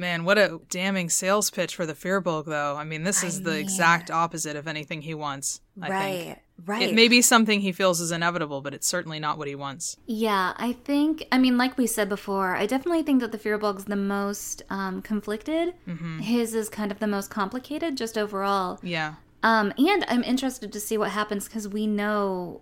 Man, 0.01 0.25
what 0.25 0.39
a 0.39 0.61
damning 0.71 1.11
sales 1.11 1.51
pitch 1.51 1.77
for 1.77 1.85
the 1.85 1.93
Firbolg, 1.93 2.47
though. 2.47 2.75
I 2.77 2.85
mean, 2.85 3.05
this 3.05 3.23
I 3.23 3.27
is 3.27 3.43
the 3.43 3.51
mean- 3.51 3.61
exact 3.61 4.11
opposite 4.11 4.57
of 4.57 4.67
anything 4.67 5.03
he 5.03 5.13
wants. 5.15 5.61
I 5.81 5.89
right. 5.91 6.25
think. 6.25 6.39
Right. 6.65 6.83
It 6.83 6.95
may 6.95 7.09
be 7.09 7.23
something 7.23 7.61
he 7.61 7.73
feels 7.73 8.01
is 8.01 8.11
inevitable, 8.11 8.61
but 8.63 8.75
it's 8.75 8.87
certainly 8.87 9.19
not 9.19 9.39
what 9.39 9.47
he 9.49 9.55
wants. 9.55 9.97
Yeah, 10.07 10.53
I 10.57 10.73
think, 10.73 11.27
I 11.33 11.39
mean, 11.39 11.57
like 11.57 11.79
we 11.79 11.87
said 11.87 12.09
before, 12.09 12.55
I 12.57 12.67
definitely 12.67 13.03
think 13.03 13.21
that 13.21 13.33
the 13.33 13.39
Firbolg's 13.39 13.85
the 13.87 13.97
most 13.97 14.63
um, 14.71 15.01
conflicted. 15.03 15.75
His 16.21 16.55
is 16.55 16.69
kind 16.69 16.91
of 16.93 16.99
the 16.99 17.07
most 17.07 17.31
complicated, 17.31 17.97
just 17.97 18.19
overall. 18.19 18.79
Yeah. 18.83 19.15
Um, 19.43 19.73
and 19.79 20.05
I'm 20.09 20.23
interested 20.23 20.71
to 20.73 20.81
see 20.81 20.99
what 20.99 21.11
happens 21.11 21.45
because 21.47 21.67
we 21.69 21.87
know 21.87 22.61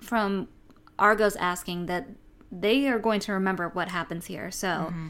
from 0.00 0.48
Argos 0.98 1.36
asking 1.36 1.86
that 1.86 2.06
they 2.50 2.86
are 2.88 2.98
going 2.98 3.20
to 3.20 3.32
remember 3.32 3.68
what 3.70 3.88
happens 3.88 4.26
here. 4.26 4.50
So 4.50 4.68
Mm-hmm. 4.68 5.08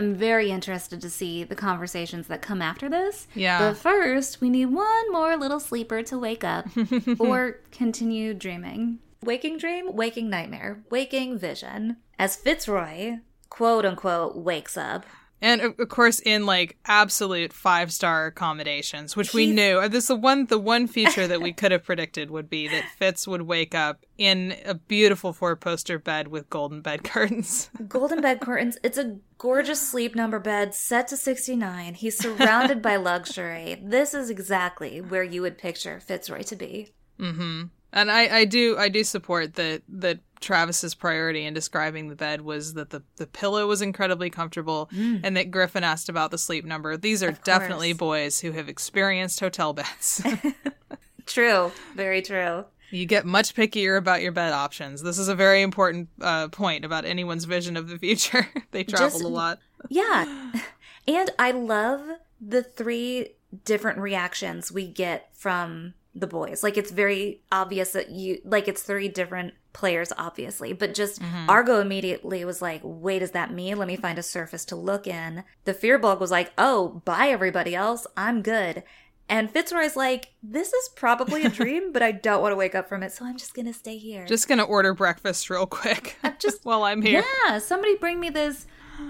I'm 0.00 0.14
very 0.14 0.50
interested 0.50 1.02
to 1.02 1.10
see 1.10 1.44
the 1.44 1.54
conversations 1.54 2.26
that 2.28 2.40
come 2.40 2.62
after 2.62 2.88
this. 2.88 3.26
Yeah. 3.34 3.58
But 3.58 3.76
first, 3.76 4.40
we 4.40 4.48
need 4.48 4.64
one 4.72 5.12
more 5.12 5.36
little 5.36 5.60
sleeper 5.60 6.02
to 6.04 6.18
wake 6.18 6.42
up 6.42 6.66
or 7.18 7.60
continue 7.70 8.32
dreaming. 8.32 9.00
Waking 9.22 9.58
dream, 9.58 9.94
waking 9.94 10.30
nightmare, 10.30 10.82
waking 10.88 11.38
vision. 11.38 11.98
As 12.18 12.34
Fitzroy, 12.34 13.18
quote 13.50 13.84
unquote, 13.84 14.36
wakes 14.36 14.78
up. 14.78 15.04
And 15.42 15.60
of 15.62 15.88
course, 15.88 16.20
in 16.20 16.44
like 16.44 16.76
absolute 16.84 17.52
five 17.52 17.92
star 17.92 18.26
accommodations, 18.26 19.16
which 19.16 19.32
we 19.32 19.46
He's- 19.46 19.56
knew. 19.56 19.78
uh, 19.78 19.88
This 19.88 20.08
the 20.08 20.16
one 20.16 20.46
the 20.46 20.58
one 20.58 20.86
feature 20.86 21.26
that 21.26 21.40
we 21.40 21.52
could 21.60 21.72
have 21.72 21.82
predicted 21.84 22.30
would 22.30 22.50
be 22.50 22.68
that 22.68 22.84
Fitz 22.98 23.26
would 23.26 23.42
wake 23.42 23.74
up 23.74 24.04
in 24.18 24.54
a 24.66 24.74
beautiful 24.74 25.32
four 25.32 25.56
poster 25.56 25.98
bed 25.98 26.28
with 26.28 26.50
golden 26.50 26.82
bed 26.82 27.04
curtains. 27.04 27.70
Golden 27.88 28.20
bed 28.20 28.40
curtains. 28.40 28.76
It's 28.82 28.98
a 28.98 29.16
gorgeous 29.38 29.80
sleep 29.80 30.14
number 30.14 30.38
bed 30.38 30.74
set 30.74 31.08
to 31.08 31.16
69. 31.16 31.94
He's 31.94 32.18
surrounded 32.18 32.82
by 32.82 32.96
luxury. 33.12 33.80
This 33.82 34.12
is 34.12 34.28
exactly 34.28 35.00
where 35.00 35.22
you 35.24 35.40
would 35.42 35.56
picture 35.56 36.00
Fitzroy 36.00 36.42
to 36.42 36.56
be. 36.56 36.90
mm-hmm 37.18 37.62
And 37.92 38.10
I, 38.10 38.38
I 38.40 38.44
do 38.44 38.76
I 38.78 38.88
do 38.88 39.02
support 39.04 39.54
that 39.54 39.82
that 39.88 40.20
Travis's 40.40 40.94
priority 40.94 41.44
in 41.44 41.54
describing 41.54 42.08
the 42.08 42.16
bed 42.16 42.40
was 42.40 42.74
that 42.74 42.90
the, 42.90 43.02
the 43.16 43.26
pillow 43.26 43.66
was 43.66 43.82
incredibly 43.82 44.30
comfortable 44.30 44.88
and 44.92 45.36
that 45.36 45.50
Griffin 45.50 45.84
asked 45.84 46.08
about 46.08 46.30
the 46.30 46.38
sleep 46.38 46.64
number. 46.64 46.96
These 46.96 47.22
are 47.22 47.32
definitely 47.32 47.92
boys 47.92 48.40
who 48.40 48.52
have 48.52 48.68
experienced 48.68 49.40
hotel 49.40 49.72
beds. 49.72 50.22
True. 51.26 51.70
Very 51.94 52.22
true. 52.22 52.64
you 52.90 53.06
get 53.06 53.24
much 53.24 53.54
pickier 53.54 53.96
about 53.96 54.20
your 54.22 54.32
bed 54.32 54.52
options. 54.52 55.02
This 55.02 55.18
is 55.18 55.28
a 55.28 55.34
very 55.34 55.62
important 55.62 56.08
uh, 56.20 56.48
point 56.48 56.84
about 56.84 57.04
anyone's 57.04 57.44
vision 57.44 57.76
of 57.76 57.88
the 57.88 57.98
future. 57.98 58.48
they 58.72 58.82
travel 58.84 59.10
Just- 59.10 59.22
a 59.22 59.28
lot. 59.28 59.58
Yeah. 59.88 60.52
And 61.08 61.30
I 61.38 61.50
love 61.50 62.02
the 62.40 62.62
three 62.62 63.30
different 63.64 63.98
reactions 63.98 64.70
we 64.70 64.86
get 64.86 65.30
from 65.32 65.94
the 66.14 66.26
boys. 66.26 66.62
Like 66.62 66.76
it's 66.76 66.90
very 66.90 67.42
obvious 67.52 67.92
that 67.92 68.10
you 68.10 68.40
like 68.44 68.68
it's 68.68 68.82
three 68.82 69.08
different 69.08 69.54
players 69.72 70.12
obviously, 70.18 70.72
but 70.72 70.94
just 70.94 71.20
mm-hmm. 71.20 71.48
Argo 71.48 71.80
immediately 71.80 72.44
was 72.44 72.60
like, 72.60 72.80
"Wait, 72.82 73.22
is 73.22 73.30
that 73.32 73.52
me? 73.52 73.74
Let 73.74 73.88
me 73.88 73.96
find 73.96 74.18
a 74.18 74.22
surface 74.22 74.64
to 74.66 74.76
look 74.76 75.06
in." 75.06 75.44
The 75.64 75.74
Firbolg 75.74 76.20
was 76.20 76.30
like, 76.30 76.52
"Oh, 76.58 77.02
bye 77.04 77.28
everybody 77.28 77.74
else. 77.74 78.06
I'm 78.16 78.42
good." 78.42 78.82
And 79.28 79.48
Fitzroy's 79.48 79.94
like, 79.94 80.32
"This 80.42 80.72
is 80.72 80.88
probably 80.96 81.44
a 81.44 81.48
dream, 81.60 81.92
but 81.92 82.02
I 82.02 82.10
don't 82.10 82.42
want 82.42 82.52
to 82.52 82.56
wake 82.56 82.74
up 82.74 82.88
from 82.88 83.04
it, 83.04 83.12
so 83.12 83.24
I'm 83.24 83.36
just 83.36 83.54
going 83.54 83.66
to 83.66 83.72
stay 83.72 83.96
here." 83.96 84.26
Just 84.26 84.48
gonna 84.48 84.64
order 84.64 84.92
breakfast 84.94 85.48
real 85.48 85.66
quick 85.66 86.16
I'm 86.24 86.34
just 86.40 86.64
while 86.64 86.82
I'm 86.82 87.02
here. 87.02 87.22
Yeah, 87.46 87.58
somebody 87.58 87.96
bring 87.96 88.18
me 88.18 88.30
this 88.30 88.66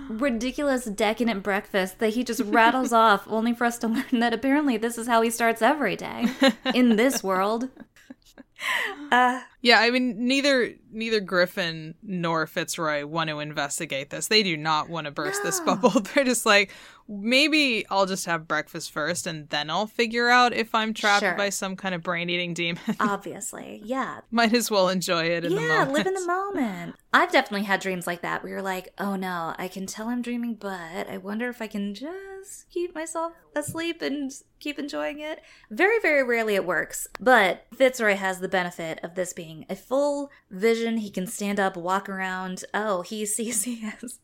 ridiculous 0.08 0.84
decadent 0.84 1.42
breakfast 1.42 1.98
that 1.98 2.10
he 2.10 2.24
just 2.24 2.40
rattles 2.42 2.92
off, 3.06 3.26
only 3.28 3.54
for 3.54 3.64
us 3.64 3.78
to 3.78 3.88
learn 3.88 4.20
that 4.20 4.32
apparently 4.32 4.76
this 4.76 4.98
is 4.98 5.06
how 5.06 5.22
he 5.22 5.30
starts 5.30 5.62
every 5.62 5.96
day 5.96 6.26
in 6.74 6.96
this 6.96 7.22
world. 7.22 7.68
Uh, 9.10 9.40
Yeah, 9.62 9.80
I 9.80 9.90
mean 9.90 10.26
neither 10.26 10.74
neither 10.92 11.20
Griffin 11.20 11.94
nor 12.02 12.46
Fitzroy 12.46 13.04
want 13.06 13.30
to 13.30 13.40
investigate 13.40 14.10
this. 14.10 14.28
They 14.28 14.42
do 14.42 14.56
not 14.56 14.88
want 14.88 15.04
to 15.04 15.10
burst 15.10 15.42
this 15.42 15.60
bubble. 15.60 15.90
They're 16.14 16.24
just 16.24 16.44
like, 16.46 16.72
maybe 17.06 17.84
I'll 17.90 18.06
just 18.06 18.26
have 18.26 18.48
breakfast 18.48 18.90
first 18.92 19.26
and 19.26 19.48
then 19.50 19.70
I'll 19.70 19.86
figure 19.86 20.28
out 20.28 20.52
if 20.52 20.74
I'm 20.74 20.94
trapped 20.94 21.20
Sure. 21.22 21.34
by 21.34 21.50
some 21.50 21.76
kind 21.76 21.94
of 21.94 22.02
brain 22.02 22.30
eating 22.30 22.54
demon. 22.54 22.82
obviously, 23.00 23.80
yeah. 23.84 24.20
Might 24.30 24.54
as 24.54 24.70
well 24.70 24.88
enjoy 24.88 25.24
it 25.24 25.44
in 25.44 25.54
the 25.54 25.60
yeah, 25.60 25.84
live 25.88 26.06
in 26.06 26.14
the 26.14 26.26
moment. 26.26 26.96
I've 27.12 27.32
definitely 27.32 27.66
had 27.66 27.80
dreams 27.80 28.06
like 28.06 28.22
that 28.22 28.42
where 28.42 28.52
you're 28.52 28.62
like, 28.62 28.92
oh 28.98 29.16
no, 29.16 29.54
I 29.58 29.68
can 29.68 29.86
tell 29.86 30.08
I'm 30.08 30.22
dreaming, 30.22 30.54
but 30.54 31.08
I 31.08 31.18
wonder 31.18 31.48
if 31.48 31.60
I 31.60 31.66
can 31.66 31.94
just 31.94 32.68
keep 32.70 32.94
myself 32.94 33.32
asleep 33.54 34.00
and 34.02 34.30
keep 34.60 34.78
enjoying 34.78 35.18
it. 35.20 35.40
Very, 35.70 35.98
very 36.00 36.22
rarely 36.22 36.54
it 36.54 36.64
works. 36.64 37.06
But 37.18 37.66
Fitzroy 37.74 38.14
has 38.14 38.40
the 38.40 38.48
benefit 38.48 39.00
of 39.02 39.14
this 39.14 39.32
being 39.32 39.49
a 39.68 39.76
full 39.76 40.30
vision. 40.50 40.98
He 40.98 41.10
can 41.10 41.26
stand 41.26 41.58
up, 41.60 41.76
walk 41.76 42.08
around. 42.08 42.64
Oh, 42.74 43.02
he 43.02 43.24
sees 43.26 43.62
he 43.70 43.76
has 43.80 44.18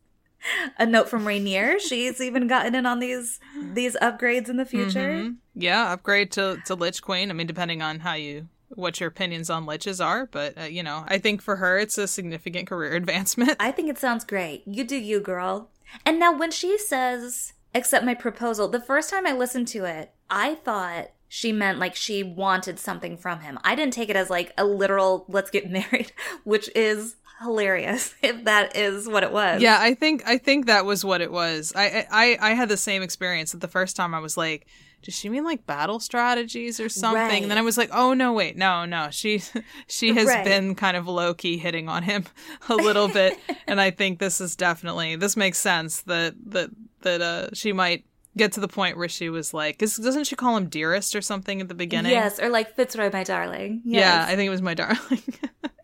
a 0.78 0.86
note 0.86 1.08
from 1.08 1.26
Rainier. 1.26 1.78
She's 1.78 2.20
even 2.20 2.46
gotten 2.46 2.74
in 2.74 2.86
on 2.86 2.98
these 3.00 3.40
these 3.74 3.96
upgrades 4.02 4.48
in 4.48 4.56
the 4.56 4.66
future. 4.66 5.12
Mhm. 5.24 5.36
Yeah, 5.54 5.92
upgrade 5.92 6.30
to 6.32 6.58
to 6.66 6.74
Lich 6.74 7.02
Queen. 7.02 7.30
I 7.30 7.34
mean, 7.34 7.46
depending 7.46 7.82
on 7.82 8.00
how 8.00 8.14
you 8.14 8.48
what 8.68 8.98
your 8.98 9.08
opinions 9.08 9.48
on 9.48 9.64
liches 9.64 10.04
are, 10.04 10.26
but 10.26 10.58
uh, 10.58 10.64
you 10.64 10.82
know, 10.82 11.04
I 11.06 11.18
think 11.18 11.40
for 11.40 11.56
her 11.56 11.78
it's 11.78 11.98
a 11.98 12.06
significant 12.08 12.66
career 12.68 12.92
advancement. 13.02 13.56
I 13.60 13.70
think 13.70 13.88
it 13.88 13.98
sounds 13.98 14.24
great. 14.24 14.62
You 14.66 14.84
do 14.84 14.96
you, 14.96 15.20
girl. 15.20 15.70
And 16.04 16.18
now 16.18 16.36
when 16.36 16.50
she 16.50 16.76
says, 16.76 17.52
accept 17.74 18.04
my 18.04 18.14
proposal, 18.14 18.66
the 18.68 18.80
first 18.80 19.08
time 19.08 19.24
I 19.24 19.32
listened 19.32 19.68
to 19.68 19.84
it, 19.84 20.12
I 20.28 20.56
thought 20.56 21.10
she 21.36 21.52
meant 21.52 21.78
like 21.78 21.94
she 21.94 22.22
wanted 22.22 22.78
something 22.78 23.18
from 23.18 23.40
him. 23.40 23.58
I 23.62 23.74
didn't 23.74 23.92
take 23.92 24.08
it 24.08 24.16
as 24.16 24.30
like 24.30 24.54
a 24.56 24.64
literal 24.64 25.26
let's 25.28 25.50
get 25.50 25.70
married, 25.80 26.10
which 26.44 26.70
is 26.74 27.16
hilarious 27.42 28.14
if 28.22 28.44
that 28.44 28.74
is 28.74 29.06
what 29.06 29.22
it 29.22 29.30
was. 29.32 29.60
Yeah, 29.60 29.76
I 29.78 29.92
think 29.92 30.22
I 30.26 30.38
think 30.38 30.64
that 30.64 30.86
was 30.86 31.04
what 31.04 31.20
it 31.20 31.30
was. 31.30 31.74
I 31.76 32.06
I 32.10 32.38
I 32.40 32.50
had 32.54 32.70
the 32.70 32.78
same 32.78 33.02
experience 33.02 33.52
that 33.52 33.60
the 33.60 33.68
first 33.68 33.96
time 33.96 34.14
I 34.14 34.18
was 34.20 34.38
like, 34.38 34.66
does 35.02 35.12
she 35.14 35.28
mean 35.28 35.44
like 35.44 35.66
battle 35.66 36.00
strategies 36.00 36.80
or 36.80 36.88
something? 36.88 37.20
Right. 37.20 37.42
And 37.42 37.50
then 37.50 37.58
I 37.58 37.62
was 37.62 37.76
like, 37.76 37.90
oh 37.92 38.14
no, 38.14 38.32
wait, 38.32 38.56
no, 38.56 38.86
no. 38.86 39.08
She 39.10 39.42
she 39.88 40.14
has 40.14 40.28
Right. 40.28 40.42
been 40.42 40.74
kind 40.74 40.96
of 40.96 41.06
low 41.06 41.34
key 41.34 41.58
hitting 41.58 41.86
on 41.90 42.02
him 42.02 42.24
a 42.70 42.76
little 42.76 43.08
bit, 43.08 43.38
and 43.66 43.78
I 43.78 43.90
think 43.90 44.20
this 44.20 44.40
is 44.40 44.56
definitely 44.56 45.16
this 45.16 45.36
makes 45.36 45.58
sense 45.58 46.00
that 46.02 46.34
that 46.46 46.70
that 47.02 47.20
uh 47.20 47.48
she 47.52 47.74
might 47.74 48.06
get 48.36 48.52
to 48.52 48.60
the 48.60 48.68
point 48.68 48.96
where 48.96 49.08
she 49.08 49.28
was 49.28 49.52
like, 49.54 49.78
'cause 49.78 49.96
doesn't 49.96 50.24
she 50.24 50.36
call 50.36 50.56
him 50.56 50.68
dearest 50.68 51.14
or 51.16 51.22
something 51.22 51.60
at 51.60 51.68
the 51.68 51.74
beginning? 51.74 52.12
Yes, 52.12 52.38
or 52.38 52.48
like 52.48 52.74
Fitzroy, 52.76 53.10
my 53.12 53.24
darling. 53.24 53.82
Yeah, 53.84 54.24
I 54.28 54.36
think 54.36 54.46
it 54.46 54.50
was 54.50 54.62
my 54.62 54.74
darling. 54.74 55.22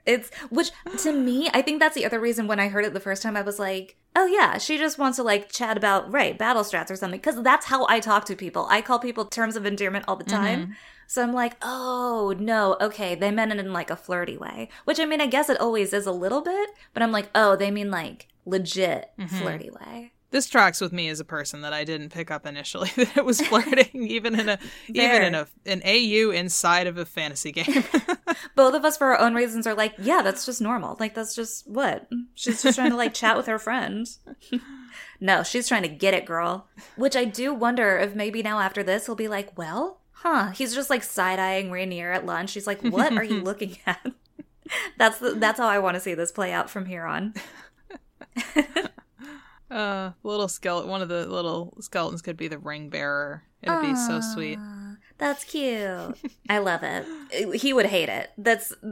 It's 0.05 0.33
which 0.51 0.73
to 1.05 1.13
me, 1.13 1.49
I 1.55 1.63
think 1.63 1.79
that's 1.79 1.95
the 1.95 2.05
other 2.05 2.19
reason 2.19 2.49
when 2.49 2.59
I 2.59 2.67
heard 2.67 2.85
it 2.85 2.93
the 2.93 2.99
first 2.99 3.23
time 3.23 3.37
I 3.37 3.43
was 3.43 3.61
like, 3.61 3.95
"Oh 4.17 4.27
yeah, 4.27 4.59
she 4.59 4.77
just 4.77 4.99
wants 4.99 5.15
to 5.19 5.23
like 5.23 5.49
chat 5.53 5.77
about 5.77 6.11
right, 6.13 6.37
battle 6.37 6.65
strats 6.65 6.91
or 6.91 6.97
something." 6.97 7.21
Cuz 7.21 7.37
that's 7.41 7.67
how 7.67 7.87
I 7.89 8.01
talk 8.01 8.25
to 8.25 8.35
people. 8.35 8.67
I 8.69 8.83
call 8.83 8.99
people 8.99 9.27
terms 9.27 9.55
of 9.55 9.65
endearment 9.65 10.07
all 10.09 10.17
the 10.17 10.25
time. 10.25 10.61
Mhm. 10.67 10.75
So 11.07 11.23
I'm 11.23 11.33
like, 11.33 11.55
"Oh, 11.63 12.35
no, 12.37 12.77
okay, 12.81 13.15
they 13.15 13.31
meant 13.31 13.53
it 13.53 13.61
in 13.61 13.73
like 13.73 13.91
a 13.91 13.97
flirty 13.97 14.37
way." 14.37 14.69
Which 14.87 14.99
I 14.99 15.05
mean, 15.05 15.21
I 15.21 15.27
guess 15.29 15.49
it 15.49 15.61
always 15.61 15.93
is 15.93 16.07
a 16.07 16.11
little 16.13 16.41
bit, 16.41 16.71
but 16.95 17.03
I'm 17.05 17.13
like, 17.13 17.31
"Oh, 17.33 17.55
they 17.55 17.71
mean 17.71 17.93
like 17.93 18.27
legit 18.45 19.11
Mhm. 19.21 19.29
flirty 19.29 19.71
way." 19.71 20.15
This 20.33 20.49
tracks 20.49 20.81
with 20.81 20.95
me 20.95 21.09
as 21.11 21.21
a 21.21 21.27
person 21.27 21.61
that 21.61 21.75
I 21.75 21.85
didn't 21.85 22.09
pick 22.09 22.31
up 22.31 22.47
initially 22.47 22.91
that 22.97 23.19
it 23.19 23.25
was 23.25 23.41
flirting, 23.43 24.09
even 24.09 24.41
in 24.41 24.49
a 24.49 24.59
even 24.89 25.23
in 25.23 25.35
a 25.35 25.47
an 25.67 25.83
AU 25.85 26.31
inside 26.31 26.87
of 26.87 26.97
a 26.97 27.05
fantasy 27.05 27.53
game. 27.53 27.85
Both 28.57 28.75
of 28.75 28.85
us 28.85 28.97
for 28.97 29.09
our 29.09 29.21
own 29.21 29.35
reasons 29.35 29.67
are 29.67 29.75
like, 29.75 29.93
"Yeah, 29.99 30.23
that's 30.23 30.47
just 30.47 30.63
normal. 30.63 30.97
Like 30.99 31.15
that's 31.15 31.35
just 31.35 31.69
what? 31.69 32.09
She's 32.35 32.63
just 32.63 32.77
trying 32.77 32.91
to 32.91 32.97
like 32.97 33.13
chat 33.13 33.37
with 33.37 33.47
her 33.47 33.59
friend." 33.59 34.09
no, 35.21 35.43
she's 35.43 35.69
trying 35.69 35.83
to 35.83 35.89
get 35.89 36.15
it, 36.15 36.25
girl. 36.25 36.67
Which 36.97 37.15
I 37.15 37.27
do 37.27 37.53
wonder 37.53 37.99
if 37.99 38.15
maybe 38.15 38.43
now 38.43 38.59
after 38.59 38.83
this 38.83 39.05
he'll 39.05 39.15
be 39.15 39.29
like, 39.29 39.57
"Well, 39.59 40.01
huh?" 40.13 40.53
He's 40.53 40.75
just 40.75 40.89
like 40.89 41.03
side 41.03 41.39
eyeing 41.39 41.71
Rainier 41.71 42.11
at 42.11 42.25
lunch. 42.25 42.55
He's 42.55 42.67
like, 42.67 42.81
"What 42.81 43.13
are 43.13 43.25
you 43.25 43.41
looking 43.43 43.77
at?" 43.87 44.13
that's 44.97 45.19
the, 45.19 45.33
that's 45.35 45.59
how 45.59 45.69
I 45.69 45.79
want 45.79 45.97
to 45.97 46.01
see 46.01 46.15
this 46.15 46.33
play 46.33 46.53
out 46.53 46.71
from 46.71 46.87
here 46.87 47.05
on. 47.05 47.35
Uh, 49.73 50.13
little 50.23 50.49
skeleton. 50.49 50.91
One 50.91 51.03
of 51.03 51.09
the 51.09 51.27
little 51.27 51.75
skeletons 51.81 52.23
could 52.23 52.37
be 52.37 52.49
the 52.49 52.59
ring 52.59 52.89
bearer. 52.89 53.45
It'd 53.63 53.81
be 53.81 53.95
so 53.95 54.21
sweet. 54.21 54.59
That's 55.19 55.45
cute. 55.45 56.17
I 56.49 56.59
love 56.59 56.83
it. 56.83 57.07
He 57.61 57.73
would 57.73 57.87
hate 57.87 58.09
it. 58.09 58.31
That's 58.37 58.73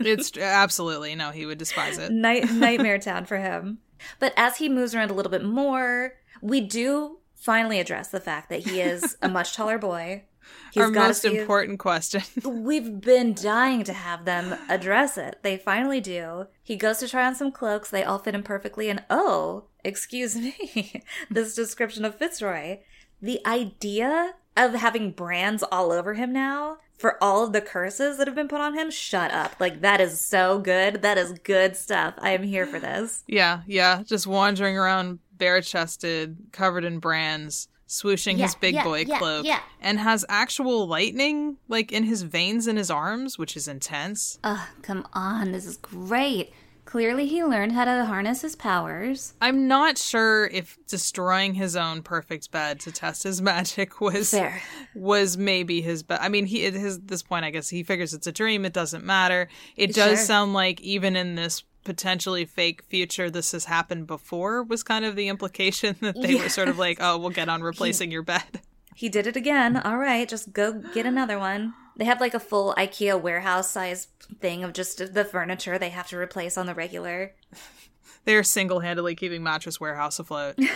It's 0.00 0.36
absolutely 0.36 1.14
no. 1.14 1.30
He 1.30 1.46
would 1.46 1.58
despise 1.58 1.98
it. 1.98 2.10
Night 2.10 2.50
nightmare 2.52 2.98
town 2.98 3.26
for 3.26 3.36
him. 3.36 3.78
But 4.18 4.32
as 4.36 4.56
he 4.56 4.68
moves 4.68 4.94
around 4.94 5.10
a 5.10 5.14
little 5.14 5.30
bit 5.30 5.44
more, 5.44 6.14
we 6.40 6.60
do 6.60 7.18
finally 7.36 7.78
address 7.78 8.08
the 8.08 8.20
fact 8.20 8.48
that 8.50 8.66
he 8.66 8.80
is 8.80 9.16
a 9.22 9.28
much 9.28 9.54
taller 9.54 9.78
boy. 9.78 10.24
He's 10.72 10.82
Our 10.82 10.90
most 10.90 11.22
few- 11.22 11.40
important 11.40 11.78
question. 11.78 12.22
We've 12.44 13.00
been 13.00 13.32
dying 13.32 13.84
to 13.84 13.92
have 13.92 14.24
them 14.24 14.58
address 14.68 15.16
it. 15.16 15.38
They 15.42 15.56
finally 15.56 16.00
do. 16.00 16.46
He 16.62 16.74
goes 16.76 16.98
to 16.98 17.08
try 17.08 17.24
on 17.26 17.36
some 17.36 17.52
cloaks. 17.52 17.90
They 17.90 18.02
all 18.02 18.18
fit 18.18 18.34
him 18.34 18.42
perfectly. 18.42 18.90
And 18.90 19.04
oh, 19.08 19.66
excuse 19.84 20.36
me, 20.36 21.02
this 21.30 21.54
description 21.54 22.04
of 22.04 22.16
Fitzroy. 22.16 22.78
The 23.20 23.40
idea 23.46 24.34
of 24.56 24.74
having 24.74 25.12
brands 25.12 25.62
all 25.62 25.92
over 25.92 26.14
him 26.14 26.32
now 26.32 26.78
for 27.02 27.22
all 27.22 27.44
of 27.44 27.52
the 27.52 27.60
curses 27.60 28.16
that 28.16 28.28
have 28.28 28.36
been 28.36 28.48
put 28.48 28.60
on 28.60 28.78
him, 28.78 28.88
shut 28.88 29.32
up. 29.32 29.56
Like, 29.58 29.80
that 29.80 30.00
is 30.00 30.20
so 30.20 30.60
good. 30.60 31.02
That 31.02 31.18
is 31.18 31.32
good 31.40 31.76
stuff. 31.76 32.14
I 32.18 32.30
am 32.30 32.44
here 32.44 32.64
for 32.64 32.78
this. 32.78 33.24
yeah, 33.28 33.62
yeah. 33.66 34.04
Just 34.04 34.26
wandering 34.26 34.78
around 34.78 35.18
bare 35.36 35.60
chested, 35.60 36.36
covered 36.52 36.84
in 36.84 37.00
brands, 37.00 37.66
swooshing 37.88 38.36
his 38.36 38.54
big 38.54 38.74
yeah, 38.74 38.84
boy 38.84 39.00
yeah, 39.00 39.18
cloak, 39.18 39.44
yeah. 39.44 39.60
and 39.80 39.98
has 39.98 40.24
actual 40.28 40.86
lightning 40.86 41.56
like 41.66 41.90
in 41.90 42.04
his 42.04 42.22
veins 42.22 42.68
in 42.68 42.76
his 42.76 42.90
arms, 42.90 43.36
which 43.36 43.56
is 43.56 43.66
intense. 43.66 44.38
Ugh, 44.44 44.68
come 44.82 45.04
on. 45.12 45.50
This 45.50 45.66
is 45.66 45.78
great. 45.78 46.52
Clearly, 46.92 47.26
he 47.26 47.42
learned 47.42 47.72
how 47.72 47.86
to 47.86 48.04
harness 48.04 48.42
his 48.42 48.54
powers. 48.54 49.32
I'm 49.40 49.66
not 49.66 49.96
sure 49.96 50.44
if 50.48 50.76
destroying 50.86 51.54
his 51.54 51.74
own 51.74 52.02
perfect 52.02 52.50
bed 52.50 52.80
to 52.80 52.92
test 52.92 53.22
his 53.22 53.40
magic 53.52 54.02
was 54.02 54.30
Fair. 54.30 54.60
was 54.94 55.38
maybe 55.38 55.80
his 55.80 56.02
best. 56.02 56.22
I 56.22 56.28
mean, 56.28 56.44
he 56.44 56.66
at 56.66 56.74
his 56.74 57.00
this 57.00 57.22
point, 57.22 57.46
I 57.46 57.50
guess 57.50 57.70
he 57.70 57.82
figures 57.82 58.12
it's 58.12 58.26
a 58.26 58.30
dream. 58.32 58.66
It 58.66 58.74
doesn't 58.74 59.06
matter. 59.06 59.48
It 59.74 59.94
does 59.94 60.18
Sure. 60.18 60.26
sound 60.26 60.52
like 60.52 60.82
even 60.82 61.16
in 61.16 61.34
this 61.34 61.62
potentially 61.82 62.44
fake 62.44 62.82
future, 62.82 63.30
this 63.30 63.52
has 63.52 63.64
happened 63.64 64.06
before. 64.06 64.62
Was 64.62 64.82
kind 64.82 65.06
of 65.06 65.16
the 65.16 65.28
implication 65.28 65.96
that 66.02 66.20
they 66.20 66.34
were 66.34 66.50
sort 66.50 66.68
of 66.68 66.76
like, 66.78 66.98
oh, 67.00 67.16
we'll 67.16 67.30
get 67.30 67.48
on 67.48 67.62
replacing 67.62 68.10
your 68.10 68.22
bed. 68.22 68.60
He 68.94 69.08
did 69.08 69.26
it 69.26 69.34
again. 69.34 69.78
All 69.78 69.96
right, 69.96 70.28
just 70.28 70.52
go 70.52 70.74
get 70.92 71.06
another 71.06 71.38
one. 71.38 71.72
They 71.96 72.04
have 72.04 72.20
like 72.20 72.34
a 72.34 72.40
full 72.40 72.74
IKEA 72.76 73.20
warehouse 73.20 73.70
size 73.70 74.08
thing 74.40 74.64
of 74.64 74.72
just 74.72 75.14
the 75.14 75.24
furniture 75.24 75.78
they 75.78 75.90
have 75.90 76.08
to 76.08 76.18
replace 76.18 76.56
on 76.56 76.66
the 76.66 76.74
regular. 76.74 77.34
They're 78.24 78.44
single 78.44 78.80
handedly 78.80 79.14
keeping 79.14 79.42
Mattress 79.42 79.80
Warehouse 79.80 80.18
afloat. 80.18 80.56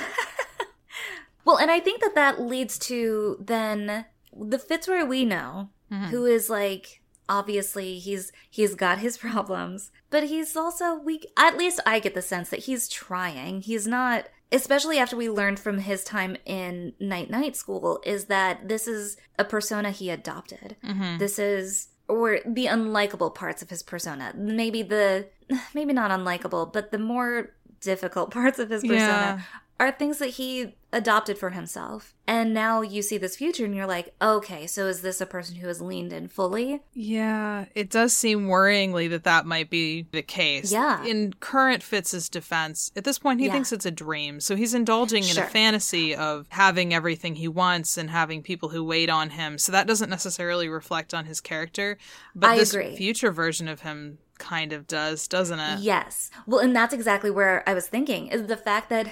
Well, 1.47 1.57
and 1.59 1.71
I 1.71 1.79
think 1.79 2.01
that 2.01 2.17
that 2.17 2.43
leads 2.43 2.77
to 2.81 3.37
then 3.41 4.05
the 4.37 4.59
Fitzroy 4.59 5.05
we 5.05 5.25
know, 5.25 5.71
mm-hmm. 5.91 6.07
who 6.07 6.27
is 6.27 6.51
like 6.51 7.01
obviously 7.29 7.99
he's 7.99 8.33
he's 8.51 8.75
got 8.75 8.99
his 8.99 9.17
problems, 9.17 9.93
but 10.11 10.25
he's 10.25 10.57
also 10.57 10.99
we 10.99 11.23
at 11.37 11.57
least 11.57 11.79
I 11.87 12.01
get 12.01 12.15
the 12.15 12.21
sense 12.21 12.51
that 12.51 12.65
he's 12.65 12.89
trying. 12.89 13.61
He's 13.61 13.87
not 13.87 14.27
especially 14.53 14.99
after 14.99 15.17
we 15.17 15.29
learned 15.29 15.59
from 15.59 15.79
his 15.79 16.05
time 16.05 16.37
in 16.45 16.93
night 17.01 17.31
night 17.31 17.57
school 17.57 18.01
is 18.05 18.27
that 18.27 18.69
this 18.69 18.87
is 18.87 19.17
a 19.39 19.45
persona 19.45 19.91
he 19.91 20.11
adopted. 20.11 20.77
Mm-hmm. 20.85 21.19
This 21.19 21.39
is 21.39 21.89
or 22.09 22.39
the 22.47 22.67
unlikable 22.67 23.35
parts 23.35 23.63
of 23.63 23.71
his 23.71 23.83
persona. 23.83 24.33
Maybe 24.37 24.83
the 24.83 25.27
maybe 25.75 25.93
not 25.93 26.11
unlikable, 26.11 26.73
but 26.73 26.91
the 26.91 26.99
more 26.99 27.51
difficult 27.81 28.31
parts 28.33 28.59
of 28.59 28.71
his 28.71 28.83
persona 28.83 28.99
Yeah. 28.99 29.41
Are 29.79 29.93
things 29.93 30.19
that 30.19 30.31
he 30.31 30.75
adopted 30.93 31.37
for 31.37 31.51
himself. 31.51 32.15
And 32.27 32.55
now 32.55 32.81
you 32.81 33.03
see 33.03 33.19
this 33.19 33.37
future 33.37 33.67
and 33.67 33.75
you're 33.75 33.87
like, 33.87 34.15
okay, 34.23 34.67
so 34.67 34.87
is 34.87 35.03
this 35.03 35.21
a 35.21 35.27
person 35.27 35.57
who 35.57 35.67
has 35.69 35.83
leaned 35.83 36.15
in 36.15 36.29
fully? 36.29 36.81
Yeah, 36.95 37.67
it 37.75 37.91
does 37.91 38.17
seem 38.17 38.47
worryingly 38.47 39.11
that 39.11 39.25
that 39.25 39.45
might 39.45 39.69
be 39.69 40.07
the 40.13 40.23
case. 40.23 40.73
Yeah. 40.73 41.05
In 41.05 41.35
current 41.35 41.83
Fitz's 41.83 42.31
defense, 42.31 42.91
at 42.97 43.05
this 43.05 43.19
point, 43.19 43.41
he 43.41 43.47
Yeah. 43.47 43.53
thinks 43.53 43.73
it's 43.73 43.85
a 43.85 43.91
dream. 43.91 44.41
So 44.41 44.57
he's 44.57 44.73
indulging 44.73 45.25
in 45.25 45.35
Sure. 45.35 45.45
a 45.45 45.49
fantasy 45.49 46.15
of 46.17 46.47
having 46.49 46.95
everything 46.95 47.35
he 47.35 47.49
wants 47.49 47.99
and 47.99 48.09
having 48.09 48.43
people 48.43 48.71
who 48.71 48.83
wait 48.83 49.11
on 49.11 49.31
him. 49.31 49.59
So 49.59 49.73
that 49.73 49.87
doesn't 49.87 50.09
necessarily 50.09 50.69
reflect 50.69 51.13
on 51.13 51.27
his 51.27 51.43
character. 51.43 51.99
But 52.35 52.51
I 52.51 52.57
this 52.59 52.73
agree. 52.73 52.97
future 52.97 53.31
version 53.31 53.69
of 53.69 53.81
him 53.81 54.19
kind 54.39 54.73
of 54.73 54.87
does, 54.87 55.29
doesn't 55.29 55.59
it? 55.59 55.81
Yes. 55.81 56.31
Well, 56.47 56.61
and 56.61 56.75
that's 56.75 56.95
exactly 56.95 57.31
where 57.31 57.63
I 57.69 57.75
was 57.75 57.87
thinking 57.87 58.29
is 58.29 58.47
the 58.47 58.57
fact 58.57 58.89
that 58.91 59.09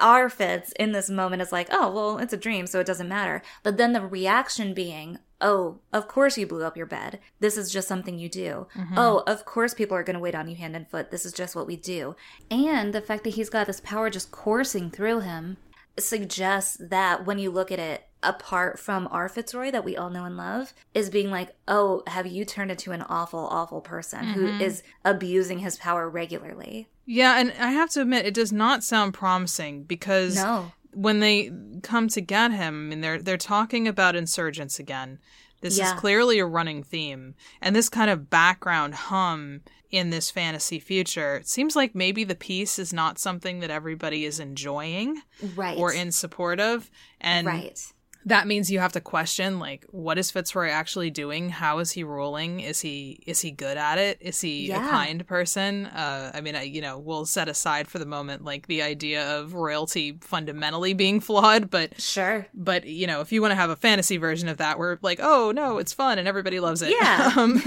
our 0.00 0.28
Fitz 0.28 0.72
in 0.72 0.92
this 0.92 1.10
moment 1.10 1.42
is 1.42 1.52
like, 1.52 1.68
oh, 1.70 1.90
well, 1.90 2.18
it's 2.18 2.32
a 2.32 2.38
dream, 2.38 2.66
so 2.66 2.80
it 2.80 2.86
doesn't 2.86 3.08
matter. 3.08 3.42
But 3.62 3.76
then 3.76 3.92
the 3.92 4.00
reaction 4.00 4.74
being, 4.74 5.18
oh, 5.40 5.78
of 5.92 6.08
course 6.08 6.36
you 6.36 6.46
blew 6.46 6.64
up 6.64 6.76
your 6.76 6.86
bed. 6.86 7.20
This 7.40 7.56
is 7.56 7.72
just 7.72 7.88
something 7.88 8.18
you 8.18 8.28
do. 8.28 8.66
Mm-hmm. 8.76 8.94
Oh, 8.96 9.22
of 9.26 9.44
course 9.44 9.74
people 9.74 9.96
are 9.96 10.02
going 10.02 10.14
to 10.14 10.20
wait 10.20 10.34
on 10.34 10.48
you 10.48 10.56
hand 10.56 10.76
and 10.76 10.88
foot. 10.88 11.10
This 11.10 11.24
is 11.24 11.32
just 11.32 11.56
what 11.56 11.66
we 11.66 11.76
do. 11.76 12.16
And 12.50 12.92
the 12.92 13.00
fact 13.00 13.24
that 13.24 13.34
he's 13.34 13.50
got 13.50 13.66
this 13.66 13.80
power 13.80 14.10
just 14.10 14.30
coursing 14.30 14.90
through 14.90 15.20
him 15.20 15.56
suggests 15.98 16.76
that 16.80 17.26
when 17.26 17.38
you 17.38 17.50
look 17.50 17.72
at 17.72 17.78
it 17.78 18.04
apart 18.22 18.78
from 18.78 19.08
our 19.10 19.28
Fitzroy 19.28 19.70
that 19.70 19.84
we 19.84 19.96
all 19.96 20.10
know 20.10 20.24
and 20.24 20.36
love, 20.36 20.74
is 20.94 21.10
being 21.10 21.30
like, 21.30 21.50
oh, 21.68 22.02
have 22.06 22.26
you 22.26 22.44
turned 22.44 22.70
into 22.70 22.92
an 22.92 23.02
awful, 23.02 23.40
awful 23.50 23.80
person 23.80 24.24
who 24.24 24.46
mm-hmm. 24.46 24.60
is 24.60 24.82
abusing 25.04 25.60
his 25.60 25.76
power 25.76 26.08
regularly? 26.08 26.88
Yeah, 27.06 27.38
and 27.40 27.52
I 27.58 27.72
have 27.72 27.90
to 27.90 28.02
admit, 28.02 28.26
it 28.26 28.34
does 28.34 28.52
not 28.52 28.84
sound 28.84 29.14
promising 29.14 29.84
because 29.84 30.36
No. 30.36 30.72
when 30.92 31.20
they 31.20 31.50
come 31.82 32.08
to 32.08 32.20
get 32.20 32.52
him, 32.52 32.86
I 32.86 32.88
mean, 32.90 33.00
they're 33.00 33.22
they're 33.22 33.36
talking 33.36 33.88
about 33.88 34.16
insurgents 34.16 34.78
again. 34.78 35.18
This 35.60 35.76
Yeah. 35.78 35.92
is 35.94 36.00
clearly 36.00 36.38
a 36.38 36.46
running 36.46 36.82
theme, 36.82 37.34
and 37.60 37.74
this 37.74 37.88
kind 37.88 38.10
of 38.10 38.30
background 38.30 38.94
hum 38.94 39.62
in 39.90 40.10
this 40.10 40.30
fantasy 40.30 40.78
future. 40.78 41.36
It 41.36 41.48
seems 41.48 41.74
like 41.74 41.94
maybe 41.96 42.22
the 42.22 42.36
peace 42.36 42.78
is 42.78 42.92
not 42.92 43.18
something 43.18 43.58
that 43.60 43.70
everybody 43.70 44.24
is 44.24 44.38
enjoying 44.38 45.20
Right. 45.56 45.76
or 45.76 45.92
in 45.92 46.12
support 46.12 46.60
of, 46.60 46.90
and 47.20 47.46
right. 47.46 47.92
That 48.26 48.46
means 48.46 48.70
you 48.70 48.80
have 48.80 48.92
to 48.92 49.00
question 49.00 49.58
like 49.58 49.84
what 49.90 50.18
is 50.18 50.30
Fitzroy 50.30 50.68
actually 50.68 51.10
doing? 51.10 51.48
How 51.48 51.78
is 51.78 51.90
he 51.92 52.04
ruling? 52.04 52.60
Is 52.60 52.80
he 52.80 53.20
is 53.26 53.40
he 53.40 53.50
good 53.50 53.76
at 53.78 53.96
it? 53.98 54.18
Is 54.20 54.40
he 54.40 54.68
Yeah. 54.68 54.86
a 54.86 54.90
kind 54.90 55.26
person? 55.26 55.86
Uh, 55.86 56.30
I 56.34 56.40
mean, 56.42 56.54
I, 56.54 56.62
you 56.62 56.82
know, 56.82 56.98
we'll 56.98 57.24
set 57.24 57.48
aside 57.48 57.88
for 57.88 57.98
the 57.98 58.04
moment 58.06 58.44
like 58.44 58.66
the 58.66 58.82
idea 58.82 59.38
of 59.38 59.54
royalty 59.54 60.18
fundamentally 60.20 60.92
being 60.92 61.20
flawed, 61.20 61.70
but 61.70 61.98
Sure. 62.00 62.46
but 62.52 62.84
you 62.84 63.06
know, 63.06 63.20
if 63.22 63.32
you 63.32 63.40
want 63.40 63.52
to 63.52 63.56
have 63.56 63.70
a 63.70 63.76
fantasy 63.76 64.18
version 64.18 64.48
of 64.48 64.58
that, 64.58 64.78
where 64.78 64.98
like, 65.02 65.20
oh 65.22 65.50
no, 65.52 65.78
it's 65.78 65.92
fun 65.94 66.18
and 66.18 66.28
everybody 66.28 66.60
loves 66.60 66.82
it. 66.82 66.90
Yeah. 66.90 67.32
um, 67.36 67.62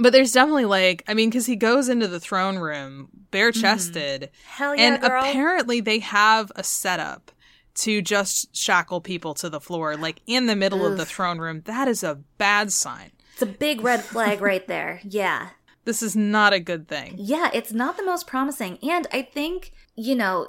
but 0.00 0.12
there's 0.12 0.32
definitely 0.32 0.64
like, 0.64 1.02
I 1.08 1.14
mean, 1.14 1.28
because 1.30 1.46
he 1.46 1.56
goes 1.56 1.88
into 1.88 2.08
the 2.08 2.20
throne 2.20 2.58
room 2.58 3.08
bare 3.30 3.52
chested, 3.52 4.30
Hell 4.46 4.70
Mm-hmm. 4.72 4.80
yeah, 4.80 4.86
and 4.94 5.02
girl. 5.02 5.22
apparently 5.24 5.80
they 5.80 5.98
have 6.00 6.50
a 6.56 6.64
setup 6.64 7.30
to 7.78 8.02
just 8.02 8.54
shackle 8.56 9.00
people 9.00 9.34
to 9.34 9.48
the 9.48 9.60
floor, 9.60 9.96
like 9.96 10.20
in 10.26 10.46
the 10.46 10.56
middle 10.56 10.84
of 10.84 10.96
the 10.96 11.06
throne 11.06 11.38
room. 11.38 11.62
That 11.64 11.88
is 11.88 12.02
a 12.02 12.16
bad 12.36 12.72
sign. 12.72 13.12
it's 13.32 13.42
a 13.42 13.46
big 13.46 13.82
red 13.82 14.02
flag 14.02 14.40
right 14.40 14.66
there. 14.66 15.00
Yeah. 15.08 15.50
This 15.84 16.02
is 16.02 16.14
not 16.14 16.52
a 16.52 16.60
good 16.60 16.86
thing. 16.86 17.14
Yeah, 17.16 17.48
it's 17.54 17.72
not 17.72 17.96
the 17.96 18.04
most 18.04 18.26
promising. 18.26 18.78
And 18.82 19.06
I 19.10 19.22
think, 19.22 19.72
you 19.96 20.14
know, 20.14 20.46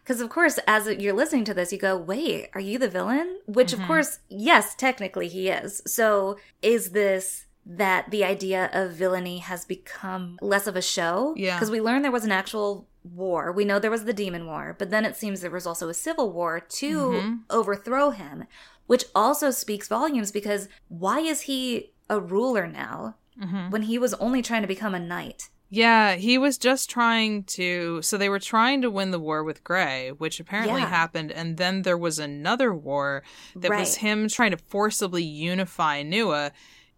because 0.00 0.20
of 0.20 0.30
course, 0.30 0.60
as 0.64 0.86
you're 0.86 1.12
listening 1.12 1.44
to 1.46 1.54
this, 1.54 1.72
you 1.72 1.78
go, 1.78 1.96
wait, 1.96 2.50
are 2.54 2.60
you 2.60 2.78
the 2.78 2.88
villain? 2.88 3.40
Which, 3.46 3.72
of 3.72 3.80
mm-hmm. 3.80 3.88
course, 3.88 4.20
yes, 4.28 4.76
technically 4.76 5.26
he 5.26 5.48
is. 5.48 5.82
So 5.86 6.38
is 6.62 6.90
this 6.90 7.46
that 7.66 8.10
the 8.10 8.24
idea 8.24 8.70
of 8.72 8.92
villainy 8.92 9.38
has 9.38 9.64
become 9.64 10.38
less 10.40 10.66
of 10.66 10.76
a 10.76 10.82
show. 10.82 11.34
Yeah. 11.36 11.56
Because 11.56 11.70
we 11.70 11.80
learned 11.80 12.04
there 12.04 12.12
was 12.12 12.24
an 12.24 12.32
actual 12.32 12.88
war. 13.04 13.52
We 13.52 13.64
know 13.64 13.78
there 13.78 13.90
was 13.90 14.04
the 14.04 14.12
demon 14.12 14.46
war, 14.46 14.74
but 14.78 14.90
then 14.90 15.04
it 15.04 15.16
seems 15.16 15.40
there 15.40 15.50
was 15.50 15.66
also 15.66 15.88
a 15.88 15.94
civil 15.94 16.32
war 16.32 16.60
to 16.60 16.98
Mhm. 16.98 17.40
overthrow 17.50 18.10
him, 18.10 18.44
which 18.86 19.04
also 19.14 19.50
speaks 19.50 19.88
volumes 19.88 20.30
because 20.32 20.68
why 20.88 21.20
is 21.20 21.42
he 21.42 21.92
a 22.08 22.20
ruler 22.20 22.66
now 22.66 23.14
hmm 23.40 23.70
when 23.70 23.82
he 23.82 23.98
was 23.98 24.12
only 24.14 24.42
trying 24.42 24.62
to 24.62 24.68
become 24.68 24.94
a 24.94 25.00
knight? 25.00 25.48
Yeah, 25.72 26.16
he 26.16 26.36
was 26.36 26.58
just 26.58 26.90
trying 26.90 27.44
to. 27.44 28.02
So 28.02 28.18
they 28.18 28.28
were 28.28 28.40
trying 28.40 28.82
to 28.82 28.90
win 28.90 29.12
the 29.12 29.20
war 29.20 29.44
with 29.44 29.62
Gray, 29.62 30.10
which 30.10 30.40
apparently 30.40 30.80
Yeah. 30.80 30.88
happened, 30.88 31.30
and 31.30 31.56
then 31.58 31.82
there 31.82 31.96
was 31.96 32.18
another 32.18 32.74
war 32.74 33.22
that 33.54 33.70
was 33.70 33.96
him 33.96 34.28
trying 34.28 34.50
to 34.50 34.56
forcibly 34.56 35.22
unify 35.22 36.02
Nua. 36.02 36.50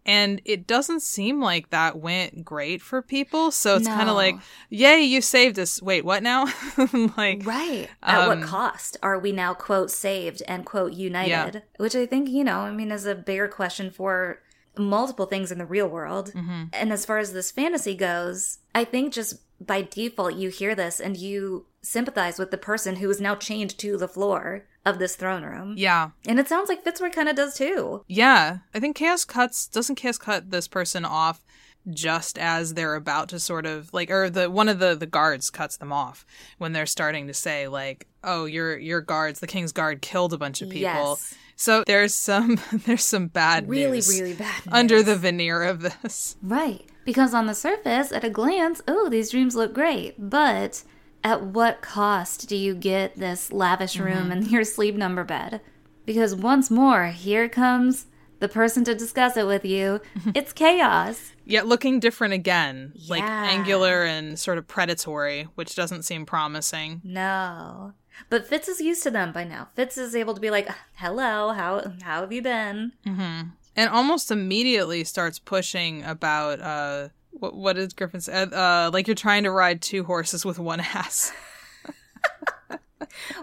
And 0.05 0.41
it 0.43 0.67
doesn't 0.67 1.01
seem 1.01 1.41
like 1.41 1.69
that 1.69 1.97
went 1.97 2.43
great 2.43 2.81
for 2.81 3.01
people. 3.01 3.51
So 3.51 3.77
it's 3.77 3.87
kind 3.87 4.09
of 4.09 4.15
like, 4.15 4.35
yay, 4.69 5.01
you 5.01 5.21
saved 5.21 5.57
us. 5.57 5.81
Wait, 5.81 6.03
what 6.03 6.23
now? 6.23 6.45
like, 7.17 7.45
Right. 7.45 7.87
At 8.01 8.19
um, 8.19 8.39
what 8.39 8.47
cost 8.47 8.97
are 9.01 9.17
we 9.17 9.31
now, 9.31 9.53
quote, 9.53 9.91
saved 9.91 10.43
and, 10.47 10.65
quote, 10.65 10.93
united? 10.93 11.63
Which 11.77 11.95
I 11.95 12.05
think, 12.05 12.29
you 12.29 12.43
know, 12.43 12.59
I 12.59 12.71
mean, 12.71 12.91
is 12.91 13.05
a 13.05 13.15
bigger 13.15 13.47
question 13.47 13.91
for 13.91 14.39
multiple 14.77 15.25
things 15.25 15.51
in 15.51 15.57
the 15.57 15.65
real 15.65 15.87
world. 15.87 16.33
mhm. 16.33 16.69
And 16.73 16.91
as 16.91 17.05
far 17.05 17.19
as 17.19 17.31
this 17.31 17.51
fantasy 17.51 17.95
goes, 17.95 18.57
I 18.75 18.83
think 18.83 19.13
just 19.13 19.35
by 19.65 19.83
default, 19.83 20.35
you 20.35 20.49
hear 20.49 20.75
this 20.75 20.99
and 20.99 21.15
you 21.15 21.65
sympathize 21.81 22.39
with 22.39 22.51
the 22.51 22.57
person 22.57 22.97
who 22.97 23.09
is 23.09 23.21
now 23.21 23.35
chained 23.35 23.77
to 23.77 23.97
the 23.97 24.07
floor 24.07 24.65
of 24.85 24.99
this 24.99 25.15
throne 25.15 25.43
room. 25.43 25.75
yeah. 25.77 26.09
And 26.27 26.39
it 26.39 26.47
sounds 26.49 26.67
like 26.69 26.83
Fitzroy 26.83 27.09
kind 27.09 27.29
of 27.29 27.35
does 27.35 27.55
too. 27.55 28.03
Yeah, 28.07 28.59
I 28.73 28.79
think 28.79 28.95
Chaos 28.95 29.23
cuts 29.25 29.67
doesn't 29.67 29.95
Chaos 29.95 30.17
cut 30.17 30.51
this 30.51 30.67
person 30.67 31.05
off 31.05 31.41
just 31.89 32.37
as 32.37 32.73
they're 32.75 32.95
about 32.95 33.27
to 33.29 33.39
sort 33.39 33.65
of 33.65 33.93
like 33.93 34.09
or 34.09 34.29
the 34.29 34.49
one 34.49 34.69
of 34.69 34.79
the 34.79 34.95
the 34.95 35.05
guards 35.05 35.49
cuts 35.49 35.75
them 35.77 35.91
off 35.91 36.25
when 36.57 36.71
they're 36.71 36.85
starting 36.85 37.27
to 37.27 37.33
say 37.33 37.67
like 37.67 38.07
oh 38.23 38.45
your 38.45 38.77
your 38.77 39.01
guards 39.01 39.41
the 39.41 39.47
king's 39.47 39.73
guard 39.73 40.01
killed 40.01 40.31
a 40.31 40.37
bunch 40.37 40.61
of 40.61 40.69
people 40.69 41.17
Yes. 41.19 41.33
so 41.57 41.83
there's 41.85 42.13
some 42.13 42.57
there's 42.71 43.03
some 43.03 43.27
bad 43.27 43.67
Really, 43.67 43.97
news 43.97 44.17
really 44.17 44.33
bad. 44.33 44.61
under 44.71 45.03
the 45.03 45.17
veneer 45.17 45.61
of 45.63 45.81
this 45.81 46.37
Right. 46.41 46.85
Because 47.03 47.33
on 47.33 47.47
the 47.47 47.53
surface, 47.53 48.13
at 48.13 48.23
a 48.23 48.29
glance, 48.29 48.81
oh, 48.87 49.09
these 49.09 49.31
dreams 49.31 49.57
look 49.57 49.73
great. 49.73 50.15
But 50.17 50.83
at 51.23 51.43
what 51.43 51.81
cost 51.81 52.47
do 52.47 52.55
you 52.55 52.75
get 52.75 53.17
this 53.17 53.51
lavish 53.51 53.97
room 53.97 54.31
and 54.31 54.47
your 54.51 54.63
sleep 54.63 54.95
number 54.95 55.23
bed? 55.23 55.61
Because 56.05 56.35
once 56.35 56.69
more, 56.69 57.07
here 57.07 57.47
comes 57.47 58.07
the 58.39 58.49
person 58.49 58.83
to 58.83 58.93
discuss 58.93 59.37
it 59.37 59.47
with 59.47 59.63
you. 59.63 60.01
it's 60.35 60.51
chaos. 60.51 61.31
yet 61.45 61.65
looking 61.65 61.99
different 62.01 62.33
again 62.33 62.91
like 63.09 63.23
angular 63.23 64.03
and 64.03 64.37
sort 64.37 64.57
of 64.57 64.67
predatory 64.67 65.43
which 65.55 65.75
doesn't 65.75 66.03
seem 66.03 66.25
promising 66.25 66.99
No. 67.03 67.93
But 68.29 68.45
Fitz 68.45 68.67
is 68.67 68.79
used 68.79 69.01
to 69.03 69.11
them 69.11 69.31
by 69.31 69.43
now. 69.43 69.69
Fitz 69.75 69.97
is 69.97 70.15
able 70.15 70.33
to 70.35 70.41
be 70.41 70.51
like, 70.51 70.69
hello, 70.95 71.51
how, 71.51 71.93
how 72.03 72.21
have 72.21 72.31
you 72.31 72.41
been? 72.41 72.91
hmm 73.05 73.41
And 73.75 73.89
almost 73.89 74.29
immediately 74.29 75.03
starts 75.05 75.39
pushing 75.39 76.03
about 76.03 76.59
uh 76.59 77.09
what 77.43 77.55
what 77.55 77.75
did 77.75 77.95
Griffin 77.95 78.21
say? 78.21 78.33
Uh, 78.33 78.45
uh, 78.47 78.89
like 78.93 79.05
you're 79.07 79.15
trying 79.15 79.43
to 79.43 79.51
ride 79.51 79.81
two 79.81 80.03
horses 80.05 80.45
with 80.45 80.57
one 80.59 80.79
ass. 80.79 81.31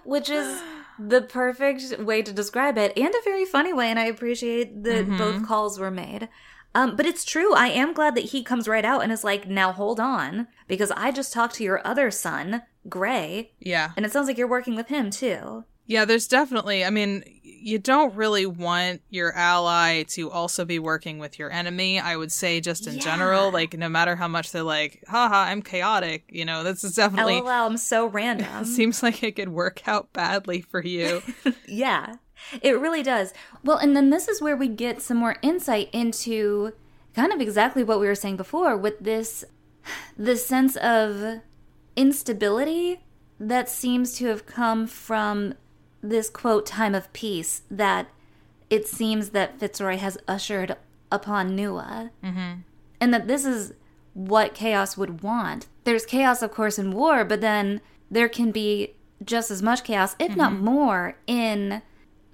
which 0.04 0.28
is 0.30 0.62
the 0.98 1.20
perfect 1.22 1.98
way 2.00 2.22
to 2.22 2.32
describe 2.32 2.76
it 2.76 2.96
and 2.96 3.14
a 3.14 3.22
very 3.24 3.44
funny 3.44 3.72
way 3.72 3.88
and 3.88 3.98
i 3.98 4.04
appreciate 4.04 4.82
that 4.84 5.06
Mhm. 5.06 5.16
both 5.18 5.46
calls 5.46 5.78
were 5.78 5.90
made 5.90 6.28
um, 6.74 6.96
but 6.96 7.06
it's 7.06 7.24
true 7.24 7.54
i 7.54 7.68
am 7.68 7.92
glad 7.92 8.14
that 8.16 8.26
he 8.32 8.42
comes 8.42 8.66
right 8.68 8.84
out 8.84 9.02
and 9.02 9.12
is 9.12 9.22
like 9.24 9.46
now 9.48 9.70
hold 9.72 10.00
on 10.00 10.48
because 10.66 10.90
i 10.92 11.10
just 11.10 11.32
talked 11.32 11.54
to 11.56 11.64
your 11.64 11.86
other 11.86 12.10
son 12.10 12.62
gray 12.88 13.52
Yeah. 13.60 13.92
and 13.96 14.04
it 14.04 14.12
sounds 14.12 14.26
like 14.28 14.38
you're 14.38 14.48
working 14.48 14.74
with 14.76 14.88
him 14.88 15.10
too 15.10 15.64
Yeah, 15.86 16.04
there's 16.04 16.26
definitely 16.28 16.84
I 16.84 16.90
mean, 16.90 17.22
you 17.60 17.78
don't 17.78 18.14
really 18.14 18.46
want 18.46 19.02
your 19.10 19.32
ally 19.36 20.02
to 20.04 20.30
also 20.30 20.64
be 20.64 20.78
working 20.78 21.18
with 21.18 21.38
your 21.38 21.50
enemy. 21.50 21.98
I 22.00 22.16
would 22.16 22.32
say 22.32 22.60
just 22.60 22.86
in 22.86 22.94
Yeah. 22.94 23.00
general, 23.00 23.50
like 23.52 23.76
no 23.76 23.88
matter 23.88 24.16
how 24.16 24.28
much 24.28 24.50
they're 24.52 24.62
like, 24.62 25.04
haha, 25.08 25.42
I'm 25.50 25.62
chaotic, 25.62 26.24
you 26.28 26.44
know, 26.44 26.64
this 26.64 26.82
is 26.84 26.94
definitely 26.94 27.40
lol 27.40 27.48
i'm 27.66 27.76
so 27.76 28.06
random 28.06 28.64
seems 28.76 29.02
like 29.02 29.22
it 29.22 29.36
could 29.36 29.50
work 29.50 29.86
out 29.86 30.12
badly 30.12 30.60
for 30.62 30.82
you. 30.84 31.22
yeah 31.66 32.14
it 32.62 32.80
really 32.80 33.02
does 33.02 33.34
well 33.62 33.76
and 33.76 33.94
then 33.94 34.08
this 34.08 34.26
is 34.26 34.40
where 34.40 34.56
we 34.56 34.66
get 34.66 35.02
some 35.02 35.18
more 35.18 35.36
insight 35.42 35.90
into 35.92 36.72
kind 37.14 37.32
of 37.34 37.40
exactly 37.40 37.84
what 37.84 38.00
we 38.00 38.06
were 38.06 38.14
saying 38.14 38.36
before 38.38 38.76
with 38.78 38.98
this 39.00 39.44
this 40.16 40.46
sense 40.46 40.74
of 40.76 41.40
instability 41.96 43.00
that 43.38 43.68
seems 43.68 44.14
to 44.16 44.26
have 44.26 44.46
come 44.46 44.86
from 44.86 45.52
this 46.02 46.30
quote 46.30 46.66
time 46.66 46.94
of 46.94 47.12
peace 47.12 47.62
that 47.70 48.08
it 48.68 48.86
seems 48.86 49.30
that 49.30 49.58
Fitzroy 49.58 49.96
has 49.96 50.16
ushered 50.28 50.76
upon 51.10 51.56
Nua. 51.56 52.10
hmm 52.22 52.52
And 53.00 53.12
that 53.12 53.26
this 53.26 53.44
is 53.44 53.74
what 54.14 54.54
chaos 54.54 54.96
would 54.96 55.22
want. 55.22 55.66
There's 55.84 56.06
chaos, 56.06 56.42
of 56.42 56.52
course, 56.52 56.78
in 56.78 56.92
war, 56.92 57.24
but 57.24 57.40
then 57.40 57.80
there 58.10 58.28
can 58.28 58.50
be 58.50 58.94
just 59.24 59.50
as 59.50 59.62
much 59.62 59.84
chaos, 59.84 60.16
if 60.18 60.34
not 60.36 60.52
more, 60.54 61.16
in 61.26 61.82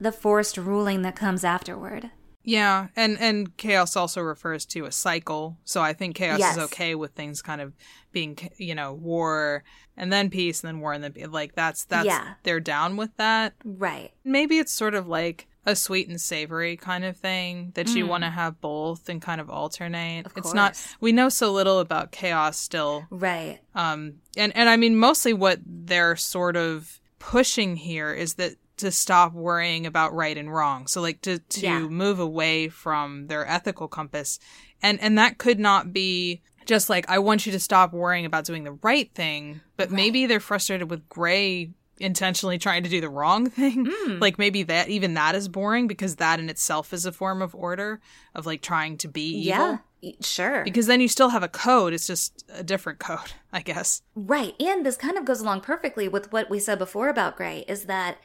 the 0.00 0.12
forced 0.12 0.56
ruling 0.56 1.02
that 1.02 1.16
comes 1.16 1.44
afterward. 1.44 2.10
Yeah, 2.46 2.88
and 2.94 3.18
and 3.18 3.54
chaos 3.56 3.96
also 3.96 4.20
refers 4.22 4.64
to 4.66 4.84
a 4.86 4.92
cycle. 4.92 5.58
So 5.64 5.82
I 5.82 5.92
think 5.92 6.14
chaos 6.16 6.38
Yes. 6.38 6.56
is 6.56 6.62
okay 6.64 6.94
with 6.94 7.10
things 7.12 7.42
kind 7.42 7.60
of 7.60 7.74
being, 8.12 8.38
you 8.56 8.74
know, 8.74 8.92
war 8.94 9.64
and 9.96 10.12
then 10.12 10.30
peace 10.30 10.62
and 10.62 10.68
then 10.68 10.80
war 10.80 10.92
and 10.92 11.02
then 11.02 11.12
like 11.32 11.54
that's 11.56 11.84
that's 11.84 12.06
Yeah. 12.06 12.34
they're 12.44 12.60
down 12.60 12.96
with 12.96 13.10
that. 13.16 13.54
Right. 13.64 14.12
Maybe 14.24 14.58
it's 14.58 14.70
sort 14.72 14.94
of 14.94 15.08
like 15.08 15.48
a 15.68 15.74
sweet 15.74 16.06
and 16.08 16.20
savory 16.20 16.76
kind 16.76 17.04
of 17.04 17.16
thing 17.16 17.72
that 17.74 17.88
you 17.88 18.04
Mm. 18.04 18.08
want 18.08 18.22
to 18.22 18.30
have 18.30 18.60
both 18.60 19.08
and 19.08 19.20
kind 19.20 19.40
of 19.40 19.50
alternate. 19.50 20.26
Of 20.26 20.32
it's 20.36 20.54
not 20.54 20.80
we 21.00 21.10
know 21.10 21.28
so 21.28 21.52
little 21.52 21.80
about 21.80 22.12
chaos 22.12 22.56
still. 22.58 23.06
Right. 23.10 23.58
Um 23.74 24.20
and 24.36 24.54
and 24.56 24.68
I 24.68 24.76
mean 24.76 24.94
mostly 24.96 25.32
what 25.32 25.58
they're 25.66 26.14
sort 26.14 26.56
of 26.56 27.00
pushing 27.18 27.74
here 27.74 28.12
is 28.14 28.34
that 28.34 28.52
to 28.78 28.90
stop 28.90 29.32
worrying 29.32 29.86
about 29.86 30.14
right 30.14 30.36
and 30.36 30.52
wrong. 30.52 30.86
So 30.86 31.00
like 31.00 31.20
to 31.22 31.38
to 31.38 31.60
Yeah. 31.60 31.78
move 31.80 32.18
away 32.20 32.68
from 32.68 33.26
their 33.28 33.46
ethical 33.48 33.88
compass. 33.88 34.38
And 34.82 35.00
and 35.00 35.16
that 35.18 35.38
could 35.38 35.58
not 35.58 35.92
be 35.92 36.42
just 36.66 36.90
like 36.90 37.08
I 37.08 37.18
want 37.18 37.46
you 37.46 37.52
to 37.52 37.60
stop 37.60 37.92
worrying 37.92 38.26
about 38.26 38.44
doing 38.44 38.64
the 38.64 38.72
right 38.82 39.10
thing, 39.14 39.60
but 39.76 39.88
Right. 39.90 39.96
maybe 39.96 40.26
they're 40.26 40.40
frustrated 40.40 40.90
with 40.90 41.08
Gray 41.08 41.70
intentionally 41.98 42.58
trying 42.58 42.82
to 42.82 42.90
do 42.90 43.00
the 43.00 43.08
wrong 43.08 43.48
thing. 43.50 43.86
Mm. 43.86 44.20
Like 44.20 44.38
maybe 44.38 44.62
that 44.64 44.88
even 44.90 45.14
that 45.14 45.34
is 45.34 45.48
boring 45.48 45.86
because 45.86 46.16
that 46.16 46.38
in 46.38 46.50
itself 46.50 46.92
is 46.92 47.06
a 47.06 47.12
form 47.12 47.40
of 47.40 47.54
order 47.54 48.00
of 48.34 48.44
like 48.44 48.60
trying 48.60 48.98
to 48.98 49.08
be 49.08 49.30
evil. 49.30 49.46
Yeah. 49.48 49.78
Sure. 50.20 50.62
Because 50.64 50.86
then 50.86 51.00
you 51.00 51.08
still 51.08 51.30
have 51.30 51.42
a 51.42 51.48
code, 51.48 51.92
it's 51.92 52.06
just 52.06 52.44
a 52.52 52.62
different 52.62 52.98
code, 52.98 53.32
I 53.52 53.60
guess. 53.62 54.02
Right. 54.14 54.54
And 54.60 54.84
this 54.84 54.96
kind 54.96 55.16
of 55.16 55.24
goes 55.24 55.40
along 55.40 55.62
perfectly 55.62 56.08
with 56.08 56.32
what 56.32 56.48
we 56.50 56.58
said 56.60 56.78
before 56.78 57.08
about 57.08 57.36
Gray 57.36 57.64
is 57.66 57.84
that 57.86 58.18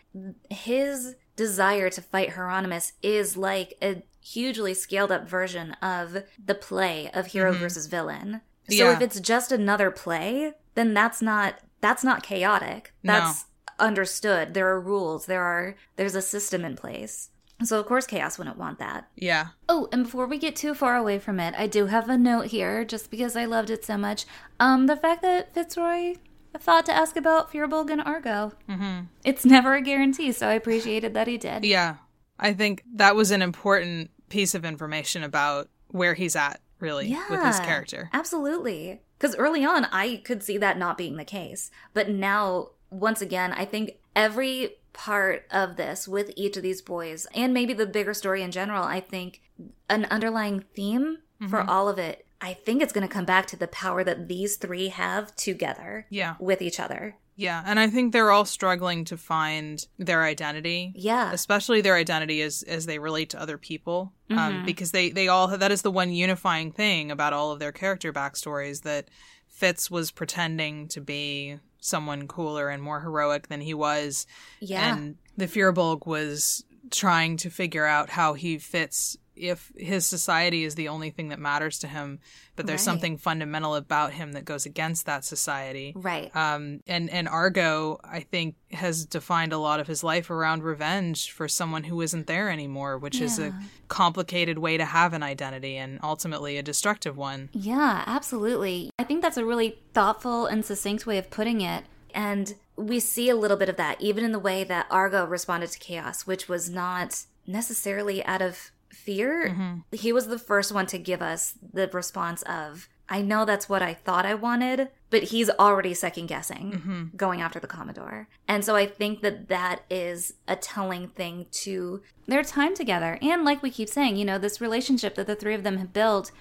his 0.50 1.16
desire 1.36 1.90
to 1.90 2.02
fight 2.02 2.32
Hieronymus 2.32 2.94
is 3.02 3.38
like 3.38 3.74
a 3.82 4.04
hugely 4.20 4.74
scaled 4.74 5.12
up 5.12 5.28
version 5.28 5.72
of 5.82 6.24
the 6.44 6.54
play 6.56 7.10
of 7.14 7.28
hero 7.28 7.54
Mhm. 7.54 7.58
versus 7.60 7.88
villain. 7.88 8.42
So 8.70 8.76
Yeah. 8.76 8.94
if 8.94 9.02
it's 9.02 9.20
just 9.20 9.52
another 9.52 9.90
play, 9.90 10.54
then 10.76 10.94
that's 10.94 11.22
not 11.22 11.56
that's 11.80 12.04
not 12.04 12.22
chaotic. 12.22 12.94
No. 13.02 13.14
That's 13.14 13.46
understood. 13.80 14.54
There 14.54 14.68
are 14.68 14.80
rules. 14.80 15.26
There 15.26 15.42
are 15.42 15.76
there's 15.96 16.14
a 16.14 16.22
system 16.22 16.64
in 16.64 16.76
place. 16.76 17.31
So 17.64 17.80
of 17.80 17.86
course 17.86 18.05
chaos 18.05 18.38
wouldn't 18.38 18.57
want 18.57 18.80
that. 18.80 19.09
Yeah. 19.16 19.47
Oh, 19.70 19.88
and 19.91 20.03
before 20.03 20.28
we 20.28 20.38
get 20.38 20.55
too 20.55 20.74
far 20.74 20.95
away 20.95 21.20
from 21.20 21.39
it, 21.39 21.53
I 21.57 21.68
do 21.68 21.88
have 21.88 22.09
a 22.09 22.18
note 22.18 22.47
here, 22.47 22.84
just 22.86 23.12
because 23.12 23.36
I 23.36 23.45
loved 23.45 23.70
it 23.70 23.86
so 23.86 23.97
much. 23.97 24.26
Um, 24.59 24.88
the 24.88 24.95
fact 24.97 25.22
that 25.22 25.53
Fitzroy 25.53 26.16
thought 26.59 26.86
to 26.86 26.93
ask 26.93 27.16
about 27.16 27.51
Firbolg 27.51 27.89
and 27.89 28.01
Argo. 28.01 28.53
hmm 28.70 29.01
It's 29.24 29.45
never 29.45 29.76
a 29.76 29.82
guarantee, 29.82 30.32
so 30.32 30.47
I 30.47 30.53
appreciated 30.53 31.14
that 31.14 31.28
he 31.28 31.38
did. 31.38 31.64
Yeah. 31.66 31.95
I 32.39 32.53
think 32.53 32.84
that 32.95 33.16
was 33.16 33.32
an 33.32 33.41
important 33.41 34.09
piece 34.30 34.55
of 34.55 34.66
information 34.66 35.24
about 35.24 35.70
where 35.89 36.14
he's 36.14 36.36
at, 36.36 36.59
really, 36.80 37.07
yeah, 37.07 37.26
with 37.30 37.43
his 37.43 37.59
character. 37.59 38.09
Absolutely. 38.14 39.01
Because 39.18 39.36
early 39.36 39.64
on, 39.64 39.86
I 39.86 40.22
could 40.26 40.41
see 40.41 40.57
that 40.57 40.78
not 40.80 40.97
being 40.97 41.18
the 41.18 41.26
case. 41.26 41.70
But 41.93 42.09
now, 42.09 42.70
once 42.89 43.22
again, 43.22 43.53
I 43.53 43.66
think 43.66 43.99
every 44.16 44.78
part 44.94 45.46
of 45.52 45.78
this 45.78 46.08
with 46.08 46.32
each 46.36 46.58
of 46.58 46.64
these 46.64 46.82
boys, 46.82 47.28
and 47.34 47.54
maybe 47.54 47.74
the 47.74 47.86
bigger 47.86 48.14
story 48.14 48.42
in 48.42 48.52
general, 48.52 48.84
I 48.84 49.00
think 49.00 49.42
an 49.89 50.06
underlying 50.06 50.66
theme 50.76 51.20
for 51.50 51.62
Mhm. 51.64 51.68
all 51.68 51.88
of 51.89 51.98
it, 51.98 52.26
I 52.39 52.54
think 52.54 52.82
it's 52.82 52.94
going 52.94 53.08
to 53.08 53.14
come 53.14 53.26
back 53.26 53.46
to 53.48 53.56
the 53.56 53.68
power 53.68 54.04
that 54.04 54.28
these 54.28 54.58
three 54.58 54.88
have 54.89 55.36
together 55.36 56.08
Yeah. 56.10 56.36
with 56.39 56.62
each 56.62 56.80
other. 56.80 57.18
Yeah, 57.36 57.64
and 57.66 57.80
I 57.80 57.88
think 57.88 58.12
they're 58.14 58.32
all 58.32 58.46
struggling 58.46 59.06
to 59.06 59.18
find 59.18 59.84
their 59.98 60.24
identity. 60.24 60.92
Yeah. 60.96 61.32
especially 61.32 61.82
their 61.82 61.96
identity 61.96 62.42
as 62.42 62.62
as 62.64 62.86
they 62.86 63.00
relate 63.00 63.30
to 63.32 63.42
other 63.42 63.58
people, 63.58 64.14
um, 64.30 64.38
Mhm. 64.38 64.66
because 64.66 64.92
they 64.92 65.10
they 65.10 65.28
all 65.28 65.48
that 65.48 65.72
is 65.72 65.82
the 65.82 65.89
one 65.92 66.12
unifying 66.12 66.72
thing 66.72 67.10
about 67.10 67.34
all 67.34 67.52
of 67.52 67.60
their 67.60 67.72
character 67.72 68.12
backstories 68.14 68.82
that 68.84 69.08
Fitz 69.48 69.89
was 69.89 70.12
pretending 70.12 70.88
to 70.89 71.02
be 71.02 71.58
someone 71.82 72.28
cooler 72.28 72.70
and 72.70 72.82
more 72.82 73.02
heroic 73.02 73.50
than 73.50 73.60
he 73.62 73.74
was, 73.74 74.26
Yeah. 74.62 74.96
and 74.96 75.18
the 75.36 75.48
Firbolg 75.48 76.06
was 76.08 76.64
trying 76.90 77.36
to 77.38 77.50
figure 77.50 77.86
out 77.86 78.10
how 78.12 78.34
he 78.34 78.58
fits 78.58 79.18
if 79.42 79.72
his 79.76 80.06
society 80.06 80.64
is 80.64 80.76
the 80.76 80.88
only 80.88 81.10
thing 81.10 81.30
that 81.30 81.39
matters 81.39 81.80
to 81.80 81.88
him, 81.88 82.20
but 82.56 82.66
there's 82.68 82.82
Right. 82.82 82.86
something 82.86 83.18
fundamental 83.18 83.76
about 83.76 84.14
him 84.14 84.34
that 84.34 84.46
goes 84.46 84.66
against 84.66 85.06
that 85.08 85.26
society. 85.26 85.94
right. 85.96 86.34
Um, 86.36 86.82
and 86.88 87.10
and 87.10 87.28
Argo, 87.28 88.00
I 88.04 88.22
think, 88.22 88.56
has 88.72 89.06
defined 89.06 89.52
a 89.54 89.58
lot 89.58 89.80
of 89.80 89.88
his 89.88 90.04
life 90.04 90.30
around 90.30 90.64
revenge 90.64 91.32
for 91.32 91.48
someone 91.48 91.84
who 91.86 92.00
isn't 92.02 92.28
there 92.28 92.50
anymore, 92.50 92.98
which 92.98 93.20
is 93.20 93.39
a 93.39 93.54
complicated 93.88 94.58
way 94.60 94.78
to 94.78 94.86
have 94.86 95.14
an 95.14 95.24
identity 95.24 95.76
and 95.78 96.00
ultimately 96.04 96.58
a 96.58 96.64
destructive 96.64 97.18
one. 97.18 97.50
Yeah, 97.52 98.04
absolutely. 98.06 98.89
I 99.00 99.04
think 99.04 99.22
that's 99.22 99.38
a 99.38 99.46
really 99.46 99.80
thoughtful 99.94 100.46
and 100.46 100.64
succinct 100.64 101.06
way 101.06 101.18
of 101.18 101.30
putting 101.30 101.62
it. 101.62 101.84
And 102.14 102.56
we 102.76 103.00
see 103.00 103.30
a 103.30 103.36
little 103.36 103.58
bit 103.58 103.70
of 103.70 103.78
that 103.78 104.00
even 104.02 104.24
in 104.24 104.32
the 104.32 104.39
way 104.39 104.64
that 104.64 104.86
Argo 104.89 105.26
responded 105.26 105.72
to 105.72 105.80
chaos, 105.80 106.26
which 106.28 106.48
was 106.50 106.70
not 106.70 107.24
necessarily 107.48 108.24
out 108.26 108.42
of 108.42 108.72
fear. 109.04 109.49
Mm-hmm. 109.49 109.95
He 109.95 110.14
was 110.14 110.28
the 110.28 110.39
first 110.39 110.72
one 110.72 110.86
to 110.88 110.97
give 110.97 111.22
us 111.22 111.54
the 111.74 111.88
response 111.88 112.41
of, 112.43 112.88
I 113.10 113.22
know 113.22 113.43
that's 113.43 113.68
what 113.68 113.82
I 113.82 113.93
thought 113.93 114.26
I 114.26 114.36
wanted, 114.36 114.89
but 115.10 115.24
he's 115.24 115.49
already 115.49 115.93
second 115.93 116.28
guessing 116.28 116.72
mm-hmm. 116.72 117.18
going 117.18 117.41
after 117.41 117.60
the 117.60 117.68
Commodore. 117.68 118.30
And 118.47 118.64
so 118.64 118.76
I 118.76 118.86
think 118.86 119.22
that 119.22 119.49
that 119.49 119.82
is 119.89 120.36
a 120.47 120.56
telling 120.56 121.10
thing 121.10 121.47
to 121.64 122.02
their 122.28 122.43
time 122.43 122.74
together. 122.74 123.20
And 123.22 123.43
like 123.43 123.62
we 123.62 123.70
keep 123.70 123.89
saying, 123.89 124.16
you 124.16 124.24
know, 124.24 124.38
this 124.38 124.62
relationship 124.62 125.16
that 125.16 125.28
the 125.28 125.36
three 125.36 125.56
of 125.56 125.64
them 125.64 125.78
have 125.78 125.91
built 125.91 126.32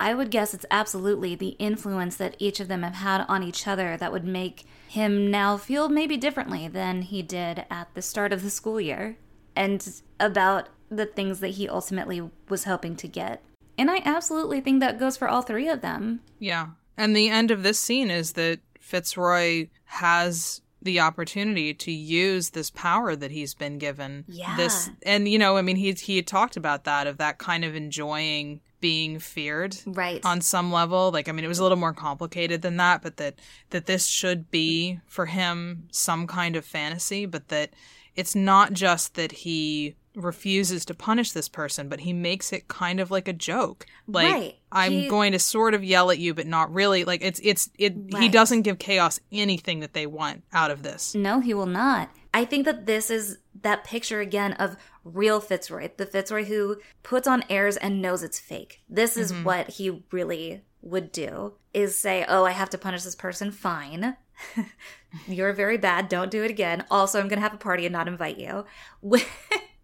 I 0.00 0.14
would 0.14 0.30
guess 0.30 0.54
it's 0.54 0.64
absolutely 0.70 1.34
the 1.34 1.56
influence 1.58 2.16
that 2.16 2.34
each 2.38 2.58
of 2.58 2.68
them 2.68 2.82
have 2.82 2.94
had 2.94 3.26
on 3.28 3.42
each 3.42 3.68
other 3.68 3.98
that 3.98 4.10
would 4.10 4.24
make 4.24 4.64
him 4.88 5.30
now 5.30 5.58
feel 5.58 5.90
maybe 5.90 6.16
differently 6.16 6.68
than 6.68 7.02
he 7.02 7.20
did 7.20 7.66
at 7.70 7.92
the 7.94 8.00
start 8.00 8.32
of 8.32 8.42
the 8.42 8.48
school 8.48 8.80
year 8.80 9.18
and 9.54 10.00
about 10.18 10.70
the 10.90 11.06
things 11.06 11.40
that 11.40 11.50
he 11.52 11.68
ultimately 11.68 12.28
was 12.48 12.64
hoping 12.64 12.96
to 12.96 13.08
get. 13.08 13.42
And 13.78 13.90
I 13.90 14.02
absolutely 14.04 14.60
think 14.60 14.80
that 14.80 14.98
goes 14.98 15.16
for 15.16 15.28
all 15.28 15.42
three 15.42 15.68
of 15.68 15.80
them. 15.80 16.20
Yeah. 16.38 16.68
And 16.96 17.16
the 17.16 17.28
end 17.30 17.50
of 17.50 17.62
this 17.62 17.78
scene 17.78 18.10
is 18.10 18.32
that 18.32 18.60
Fitzroy 18.78 19.68
has 19.84 20.60
the 20.82 21.00
opportunity 21.00 21.72
to 21.74 21.92
use 21.92 22.50
this 22.50 22.70
power 22.70 23.14
that 23.14 23.30
he's 23.30 23.54
been 23.54 23.78
given. 23.78 24.24
Yeah. 24.26 24.56
This 24.56 24.90
and 25.02 25.28
you 25.28 25.38
know, 25.38 25.56
I 25.56 25.62
mean 25.62 25.76
he 25.76 25.92
he 25.92 26.16
had 26.16 26.26
talked 26.26 26.56
about 26.56 26.84
that 26.84 27.06
of 27.06 27.18
that 27.18 27.38
kind 27.38 27.64
of 27.64 27.74
enjoying 27.76 28.60
being 28.80 29.18
feared 29.18 29.76
Right. 29.86 30.24
on 30.24 30.40
some 30.40 30.72
level 30.72 31.10
like 31.12 31.28
i 31.28 31.32
mean 31.32 31.44
it 31.44 31.48
was 31.48 31.58
a 31.58 31.62
little 31.62 31.76
more 31.76 31.92
complicated 31.92 32.62
than 32.62 32.78
that 32.78 33.02
but 33.02 33.18
that 33.18 33.34
that 33.68 33.84
this 33.84 34.06
should 34.06 34.50
be 34.50 35.00
for 35.06 35.26
him 35.26 35.86
some 35.90 36.26
kind 36.26 36.56
of 36.56 36.64
fantasy 36.64 37.26
but 37.26 37.48
that 37.48 37.74
it's 38.16 38.34
not 38.34 38.72
just 38.72 39.16
that 39.16 39.32
he 39.32 39.96
refuses 40.14 40.84
to 40.84 40.94
punish 40.94 41.30
this 41.32 41.48
person 41.48 41.88
but 41.88 42.00
he 42.00 42.12
makes 42.12 42.52
it 42.52 42.66
kind 42.68 42.98
of 42.98 43.10
like 43.10 43.28
a 43.28 43.32
joke 43.32 43.86
like 44.08 44.32
Right. 44.32 44.56
i'm 44.72 44.90
He- 44.92 45.08
going 45.08 45.32
to 45.32 45.38
sort 45.38 45.72
of 45.72 45.84
yell 45.84 46.10
at 46.10 46.18
you 46.18 46.34
but 46.34 46.46
not 46.48 46.72
really 46.72 47.04
like 47.04 47.22
it's 47.22 47.40
it's 47.44 47.70
it 47.78 47.94
he 48.18 48.28
doesn't 48.28 48.62
give 48.62 48.78
chaos 48.78 49.20
anything 49.30 49.80
that 49.80 49.94
they 49.94 50.06
want 50.06 50.42
out 50.52 50.70
of 50.72 50.82
this 50.82 51.14
No, 51.14 51.38
he 51.40 51.54
will 51.54 51.66
not. 51.66 52.10
I 52.32 52.44
think 52.44 52.64
that 52.64 52.86
this 52.86 53.10
is 53.10 53.38
that 53.62 53.82
picture 53.84 54.20
again 54.20 54.52
of 54.54 54.76
real 55.04 55.40
Fitzroy, 55.40 55.90
the 55.96 56.06
Fitzroy 56.06 56.44
who 56.44 56.76
puts 57.02 57.26
on 57.26 57.42
airs 57.50 57.76
and 57.76 58.00
knows 58.00 58.22
it's 58.22 58.38
fake. 58.38 58.82
This 58.88 59.16
is 59.16 59.32
mm-hmm. 59.32 59.44
what 59.44 59.68
he 59.70 60.04
really 60.12 60.62
would 60.82 61.10
do 61.12 61.54
is 61.74 61.96
say, 61.96 62.24
"Oh, 62.28 62.44
I 62.44 62.52
have 62.52 62.70
to 62.70 62.78
punish 62.78 63.02
this 63.02 63.16
person. 63.16 63.50
Fine. 63.50 64.16
You're 65.26 65.52
very 65.52 65.76
bad. 65.76 66.08
Don't 66.08 66.30
do 66.30 66.44
it 66.44 66.50
again. 66.50 66.84
Also, 66.90 67.18
I'm 67.18 67.26
going 67.28 67.38
to 67.38 67.42
have 67.42 67.54
a 67.54 67.58
party 67.58 67.84
and 67.84 67.92
not 67.92 68.06
invite 68.08 68.38
you." 68.38 68.64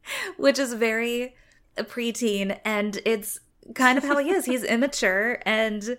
Which 0.36 0.58
is 0.58 0.74
very 0.74 1.34
preteen 1.78 2.58
and 2.64 3.00
it's 3.04 3.38
kind 3.74 3.98
of 3.98 4.04
how 4.04 4.18
he 4.18 4.30
is. 4.30 4.44
He's 4.44 4.62
immature 4.76 5.40
and 5.44 5.98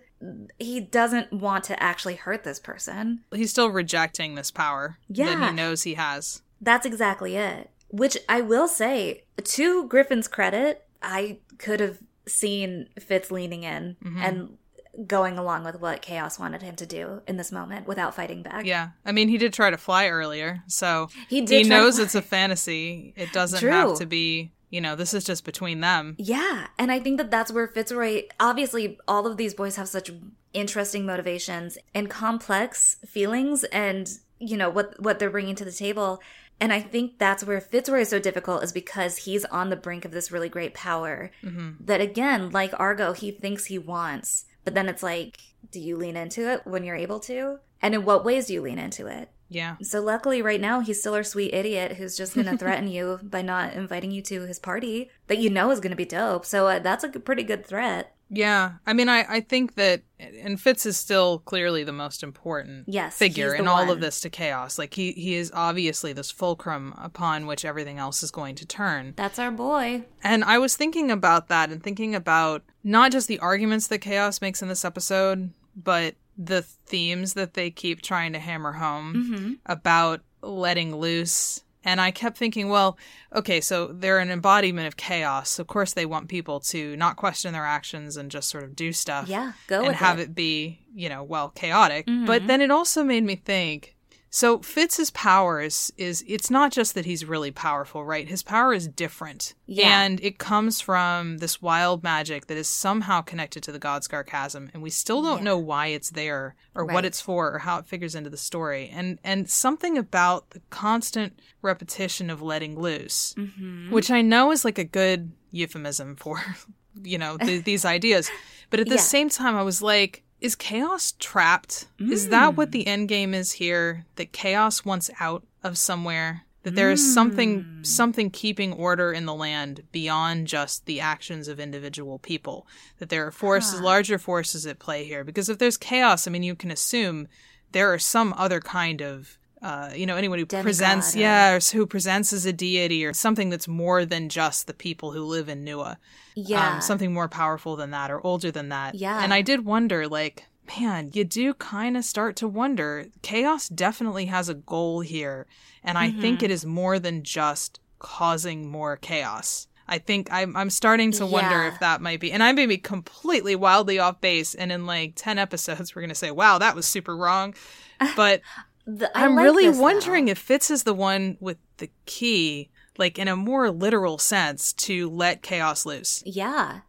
he 0.57 0.79
doesn't 0.79 1.31
want 1.33 1.63
to 1.65 1.81
actually 1.83 2.15
hurt 2.15 2.43
this 2.43 2.59
person. 2.59 3.21
he's 3.33 3.51
still 3.51 3.69
rejecting 3.69 4.35
this 4.35 4.49
power 4.51 4.97
that 5.09 5.49
he 5.49 5.55
knows 5.55 5.83
he 5.83 5.93
has 5.95 6.41
That's 6.61 6.85
exactly 6.85 7.35
it. 7.35 7.69
Which 7.89 8.17
I 8.27 8.41
will 8.41 8.67
say, 8.67 9.23
to 9.41 9.87
Griffin's 9.87 10.27
credit, 10.27 10.85
I 11.01 11.37
could 11.57 11.79
have 11.79 11.99
seen 12.25 12.89
Fitz 12.99 13.31
leaning 13.31 13.63
in 13.63 13.95
Mm-hmm. 14.03 14.21
and 14.21 14.57
going 15.05 15.37
along 15.37 15.63
with 15.63 15.79
what 15.79 16.01
Chaos 16.01 16.39
wanted 16.39 16.61
him 16.61 16.75
to 16.77 16.85
do 16.85 17.21
in 17.27 17.37
this 17.37 17.51
moment 17.51 17.87
without 17.87 18.15
fighting 18.15 18.41
back. 18.41 18.65
yeah 18.65 18.89
i 19.05 19.11
mean 19.11 19.29
he 19.29 19.37
did 19.37 19.53
try 19.53 19.69
to 19.69 19.77
fly 19.77 20.07
earlier 20.07 20.63
so 20.67 21.09
He 21.27 21.41
did 21.41 21.65
he 21.65 21.69
knows 21.69 21.99
it's 21.99 22.15
a 22.15 22.21
fantasy. 22.21 23.13
It 23.15 23.31
doesn't 23.31 23.59
True. 23.59 23.69
have 23.71 23.97
to 23.99 24.05
be, 24.05 24.51
you 24.69 24.81
know, 24.81 24.95
this 24.95 25.13
is 25.13 25.23
just 25.23 25.43
between 25.43 25.81
them. 25.81 26.15
Yeah, 26.17 26.67
and 26.77 26.91
I 26.91 26.99
think 26.99 27.17
that 27.17 27.31
that's 27.31 27.51
where 27.51 27.67
Fitzroy. 27.67 28.23
Obviously, 28.39 28.99
all 29.07 29.27
of 29.27 29.37
these 29.37 29.53
boys 29.53 29.75
have 29.75 29.87
such 29.87 30.11
interesting 30.53 31.05
motivations 31.05 31.77
and 31.93 32.09
complex 32.09 32.97
feelings, 33.05 33.63
and 33.65 34.09
you 34.39 34.57
know 34.57 34.69
what 34.69 35.01
what 35.01 35.19
they're 35.19 35.29
bringing 35.29 35.55
to 35.55 35.65
the 35.65 35.71
table. 35.71 36.21
And 36.59 36.73
I 36.73 36.81
think 36.81 37.19
that's 37.19 37.43
where 37.43 37.61
Fitzroy 37.61 37.99
is 37.99 38.09
so 38.09 38.17
difficult, 38.17 38.63
is 38.63 38.71
because 38.73 39.17
he's 39.17 39.45
on 39.45 39.69
the 39.69 39.75
brink 39.75 40.05
of 40.05 40.11
this 40.11 40.31
really 40.31 40.49
great 40.49 40.73
power 40.73 41.29
mm-hmm. 41.43 41.73
that, 41.85 42.01
again, 42.01 42.49
like 42.49 42.73
Argo, 42.79 43.13
he 43.13 43.29
thinks 43.29 43.65
he 43.65 43.77
wants, 43.77 44.45
but 44.67 44.73
then 44.73 44.89
it's 44.89 45.01
like, 45.01 45.39
do 45.71 45.79
you 45.79 45.95
lean 45.95 46.17
into 46.17 46.51
it 46.51 46.67
when 46.67 46.83
you're 46.83 46.93
able 46.93 47.21
to? 47.21 47.59
And 47.81 47.95
in 47.95 48.03
what 48.03 48.25
ways 48.25 48.47
do 48.47 48.53
you 48.53 48.61
lean 48.61 48.79
into 48.79 49.07
it? 49.07 49.29
Yeah. 49.49 49.77
So 49.81 50.01
luckily, 50.01 50.41
right 50.41 50.61
now, 50.61 50.81
he's 50.81 50.99
still 50.99 51.13
our 51.13 51.23
sweet 51.23 51.53
idiot 51.53 51.93
who's 51.93 52.17
just 52.17 52.35
going 52.35 52.47
to 52.51 52.57
threaten 52.57 52.87
you 52.87 53.19
by 53.23 53.41
not 53.41 53.73
inviting 53.73 54.11
you 54.11 54.21
to 54.23 54.41
his 54.41 54.59
party 54.59 55.09
that 55.27 55.37
you 55.37 55.49
know 55.49 55.71
is 55.71 55.79
going 55.79 55.91
to 55.91 55.97
be 55.97 56.05
dope. 56.05 56.45
So 56.45 56.67
uh, 56.67 56.79
that's 56.79 57.03
a 57.03 57.09
pretty 57.09 57.43
good 57.43 57.65
threat. 57.65 58.13
Yeah. 58.29 58.73
I 58.85 58.93
mean, 58.93 59.07
I, 59.09 59.25
I 59.35 59.39
think 59.39 59.75
that, 59.75 60.01
and 60.19 60.59
Fitz 60.59 60.85
is 60.85 60.97
still 60.97 61.39
clearly 61.39 61.83
the 61.83 61.93
most 61.93 62.23
important 62.23 62.85
Yes, 62.87 63.17
figure 63.17 63.53
in 63.53 63.65
the 63.65 63.71
all 63.71 63.89
of 63.89 64.01
this 64.01 64.19
to 64.21 64.29
chaos. 64.29 64.77
Like, 64.77 64.93
he, 64.93 65.13
he 65.13 65.35
is 65.35 65.51
obviously 65.53 66.11
this 66.11 66.29
fulcrum 66.29 66.93
upon 66.97 67.47
which 67.47 67.63
everything 67.63 67.99
else 67.99 68.23
is 68.23 68.31
going 68.31 68.55
to 68.55 68.65
turn. 68.65 69.13
That's 69.15 69.39
our 69.39 69.51
boy. 69.51 70.03
And 70.23 70.43
I 70.43 70.57
was 70.57 70.75
thinking 70.75 71.09
about 71.09 71.47
that 71.47 71.69
and 71.69 71.81
thinking 71.81 72.15
about 72.15 72.63
not 72.83 73.11
just 73.11 73.29
the 73.29 73.39
arguments 73.39 73.87
that 73.87 73.99
Chaos 73.99 74.41
makes 74.41 74.61
in 74.61 74.67
this 74.67 74.83
episode, 74.83 75.51
but 75.75 76.15
the 76.37 76.61
themes 76.61 77.33
that 77.33 77.53
they 77.55 77.71
keep 77.71 78.01
trying 78.01 78.33
to 78.33 78.39
hammer 78.39 78.73
home 78.73 79.13
Mm-hmm. 79.15 79.53
about 79.65 80.21
letting 80.41 80.95
loose. 80.95 81.63
And 81.83 82.01
I 82.01 82.11
kept 82.11 82.37
thinking, 82.37 82.67
well, 82.67 82.97
okay, 83.33 83.61
so 83.61 83.87
they're 83.87 84.19
an 84.19 84.29
embodiment 84.29 84.87
of 84.87 84.97
chaos. 84.97 85.57
Of 85.57 85.67
course, 85.67 85.93
they 85.93 86.05
want 86.05 86.27
people 86.27 86.59
to 86.61 86.97
not 86.97 87.15
question 87.15 87.53
their 87.53 87.65
actions 87.65 88.17
and 88.17 88.29
just 88.29 88.49
sort 88.49 88.65
of 88.65 88.75
do 88.75 88.91
stuff 88.91 89.29
Yeah, 89.29 89.53
go 89.67 89.83
and 89.85 89.95
have 89.95 90.19
it. 90.19 90.23
it 90.23 90.35
be, 90.35 90.79
you 90.93 91.07
know, 91.07 91.23
well, 91.23 91.49
chaotic. 91.49 92.05
Mm-hmm. 92.05 92.25
But 92.25 92.45
then 92.47 92.61
it 92.61 92.71
also 92.71 93.03
made 93.03 93.23
me 93.23 93.35
think. 93.35 93.95
So 94.29 94.59
Fitz's 94.59 95.09
powers 95.11 95.91
is 95.97 96.23
it's 96.27 96.51
not 96.51 96.71
just 96.71 96.95
that 96.95 97.05
he's 97.05 97.23
really 97.25 97.49
powerful, 97.51 98.03
right? 98.05 98.27
His 98.27 98.43
power 98.43 98.73
is 98.73 98.87
different. 98.87 99.53
Yeah. 99.65 100.01
And 100.01 100.19
it 100.21 100.37
comes 100.37 100.81
from 100.81 101.37
this 101.37 101.61
wild 101.61 102.03
magic 102.03 102.47
that 102.47 102.57
is 102.57 102.67
somehow 102.67 103.21
connected 103.21 103.63
to 103.63 103.71
the 103.71 103.79
Godscar 103.79 104.25
chasm, 104.25 104.69
and 104.73 104.83
we 104.83 104.89
still 104.89 105.21
don't 105.21 105.37
Yeah. 105.39 105.43
know 105.45 105.57
why 105.57 105.87
it's 105.87 106.09
there 106.11 106.55
or 106.75 106.85
Right. 106.85 106.93
what 106.93 107.05
it's 107.05 107.21
for 107.21 107.53
or 107.53 107.59
how 107.59 107.79
it 107.79 107.85
figures 107.87 108.15
into 108.15 108.29
the 108.29 108.37
story. 108.37 108.89
And 108.93 109.17
and 109.23 109.49
something 109.49 109.97
about 109.97 110.49
the 110.51 110.61
constant 110.69 111.39
repetition 111.61 112.29
of 112.29 112.41
letting 112.41 112.77
loose, 112.79 113.33
Mm-hmm. 113.37 113.91
which 113.91 114.11
I 114.11 114.21
know 114.21 114.51
is 114.51 114.65
like 114.65 114.77
a 114.77 114.83
good 114.83 115.31
euphemism 115.51 116.15
for, 116.17 116.43
you 117.01 117.17
know, 117.17 117.37
th- 117.37 117.63
these 117.63 117.85
ideas. 117.85 118.29
But 118.69 118.81
at 118.81 118.89
the 118.89 118.95
Yeah. 118.95 119.01
same 119.01 119.29
time, 119.29 119.55
I 119.55 119.63
was 119.63 119.81
like, 119.81 120.23
is 120.41 120.55
chaos 120.55 121.13
trapped? 121.19 121.87
Is 121.99 122.29
that 122.29 122.55
what 122.55 122.69
Mm. 122.69 122.71
the 122.71 122.87
end 122.87 123.09
game 123.09 123.33
is 123.33 123.53
here? 123.53 124.05
That 124.15 124.31
chaos 124.31 124.85
wants 124.85 125.09
out 125.19 125.45
of 125.63 125.77
somewhere? 125.77 126.43
That 126.63 126.75
there 126.75 126.91
is 126.91 127.13
something 127.13 127.63
Mm. 127.63 127.85
something 127.85 128.29
keeping 128.29 128.73
order 128.73 129.13
in 129.13 129.25
the 129.25 129.33
land 129.33 129.83
beyond 129.91 130.47
just 130.47 130.85
the 130.85 130.99
actions 130.99 131.47
of 131.47 131.59
individual 131.59 132.19
people. 132.19 132.67
That 132.99 133.09
there 133.09 133.25
are 133.25 133.31
forces, 133.31 133.79
larger 133.79 134.17
forces 134.19 134.65
at 134.67 134.77
play 134.79 135.05
here. 135.05 135.23
Because 135.23 135.47
if 135.49 135.57
there's 135.59 135.77
chaos, 135.77 136.27
I 136.27 136.31
mean, 136.31 136.43
you 136.43 136.55
can 136.55 136.71
assume 136.71 137.27
there 137.71 137.91
are 137.93 137.99
some 137.99 138.33
other 138.37 138.59
kind 138.59 139.01
of 139.01 139.37
uh, 139.61 139.91
you 139.95 140.05
know, 140.05 140.15
anyone 140.15 140.39
who 140.39 140.45
Demigod 140.45 140.63
presents, 140.65 141.15
or- 141.15 141.19
yeah, 141.19 141.53
or 141.55 141.59
who 141.73 141.85
presents 141.85 142.31
as 142.33 142.45
a 142.45 142.53
deity 142.53 143.05
or 143.05 143.13
something 143.13 143.49
that's 143.49 143.67
more 143.67 144.05
than 144.05 144.29
just 144.29 144.67
the 144.67 144.73
people 144.73 145.11
who 145.13 145.23
live 145.25 145.49
in 145.49 145.65
Nua 145.65 145.97
Yeah. 146.35 146.75
um, 146.75 146.81
something 146.81 147.13
more 147.13 147.27
powerful 147.27 147.75
than 147.75 147.91
that 147.91 148.11
or 148.11 148.25
older 148.25 148.51
than 148.51 148.69
that. 148.69 148.95
Yeah. 148.95 149.23
And 149.23 149.33
I 149.33 149.41
did 149.41 149.65
wonder, 149.65 150.07
like, 150.07 150.45
man, 150.79 151.09
you 151.13 151.23
do 151.23 151.53
kind 151.55 151.95
of 151.97 152.03
start 152.05 152.35
to 152.37 152.47
wonder. 152.47 153.07
Chaos 153.21 153.67
definitely 153.69 154.25
has 154.25 154.47
a 154.49 154.53
goal 154.53 155.01
here, 155.01 155.47
and 155.83 155.97
I 155.97 156.11
think 156.11 156.43
it 156.43 156.51
is 156.51 156.65
more 156.65 156.99
than 156.99 157.23
just 157.23 157.79
causing 157.99 158.69
more 158.69 158.95
chaos. 158.97 159.67
I 159.89 159.97
think 159.99 160.27
I'm 160.31 160.53
I'm 160.57 160.69
starting 160.69 161.13
to 161.13 161.25
wonder 161.25 161.63
Yeah. 161.63 161.69
if 161.69 161.79
that 161.79 162.01
might 162.01 162.19
be, 162.19 162.31
and 162.33 162.43
I 162.43 162.51
may 162.51 162.65
be 162.65 162.77
completely 162.77 163.55
wildly 163.55 163.97
off 163.99 164.19
base, 164.19 164.53
and 164.53 164.69
in 164.71 164.85
like 164.85 165.13
ten 165.15 165.39
episodes 165.39 165.95
we're 165.95 166.01
gonna 166.01 166.13
say, 166.13 166.29
"Wow, 166.29 166.57
that 166.57 166.75
was 166.75 166.85
super 166.85 167.15
wrong," 167.15 167.55
but 168.17 168.41
The- 168.87 169.11
I'm 169.17 169.35
like 169.35 169.43
really 169.43 169.69
wondering 169.69 170.29
if 170.29 170.37
Fitz 170.39 170.71
is 170.71 170.83
the 170.83 170.93
one 170.93 171.37
with 171.39 171.57
the 171.77 171.89
key, 172.05 172.69
like 172.97 173.19
in 173.19 173.27
a 173.27 173.35
more 173.35 173.69
literal 173.69 174.17
sense, 174.17 174.71
to 174.73 175.09
let 175.09 175.43
chaos 175.43 175.85
loose. 175.85 176.23
Yeah. 176.25 176.79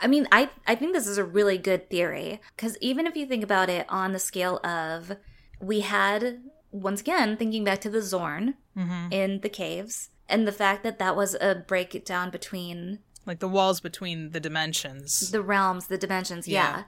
I 0.00 0.06
mean, 0.06 0.28
I 0.30 0.50
I 0.66 0.74
think 0.74 0.92
this 0.92 1.06
is 1.06 1.16
a 1.16 1.24
really 1.24 1.56
good 1.56 1.88
theory 1.88 2.40
because 2.54 2.76
even 2.82 3.06
if 3.06 3.16
you 3.16 3.24
think 3.26 3.42
about 3.42 3.70
it 3.70 3.86
on 3.88 4.12
the 4.12 4.18
scale 4.18 4.58
of 4.62 5.12
we 5.58 5.80
had 5.80 6.42
once 6.70 7.00
again 7.00 7.36
thinking 7.38 7.64
back 7.64 7.80
to 7.80 7.88
the 7.90 8.02
Zorn 8.02 8.54
hmm 8.74 9.08
in 9.10 9.40
the 9.40 9.48
caves 9.48 10.10
and 10.28 10.46
the 10.46 10.52
fact 10.52 10.82
that 10.82 10.98
that 10.98 11.16
was 11.16 11.34
a 11.40 11.54
breakdown 11.66 12.28
between 12.30 12.98
Like 13.24 13.38
the 13.38 13.48
walls 13.48 13.80
between 13.80 14.30
the 14.32 14.40
dimensions. 14.40 15.30
the 15.30 15.40
realms, 15.40 15.86
the 15.86 15.96
dimensions, 15.96 16.46
Yeah. 16.46 16.76
yeah. 16.78 16.82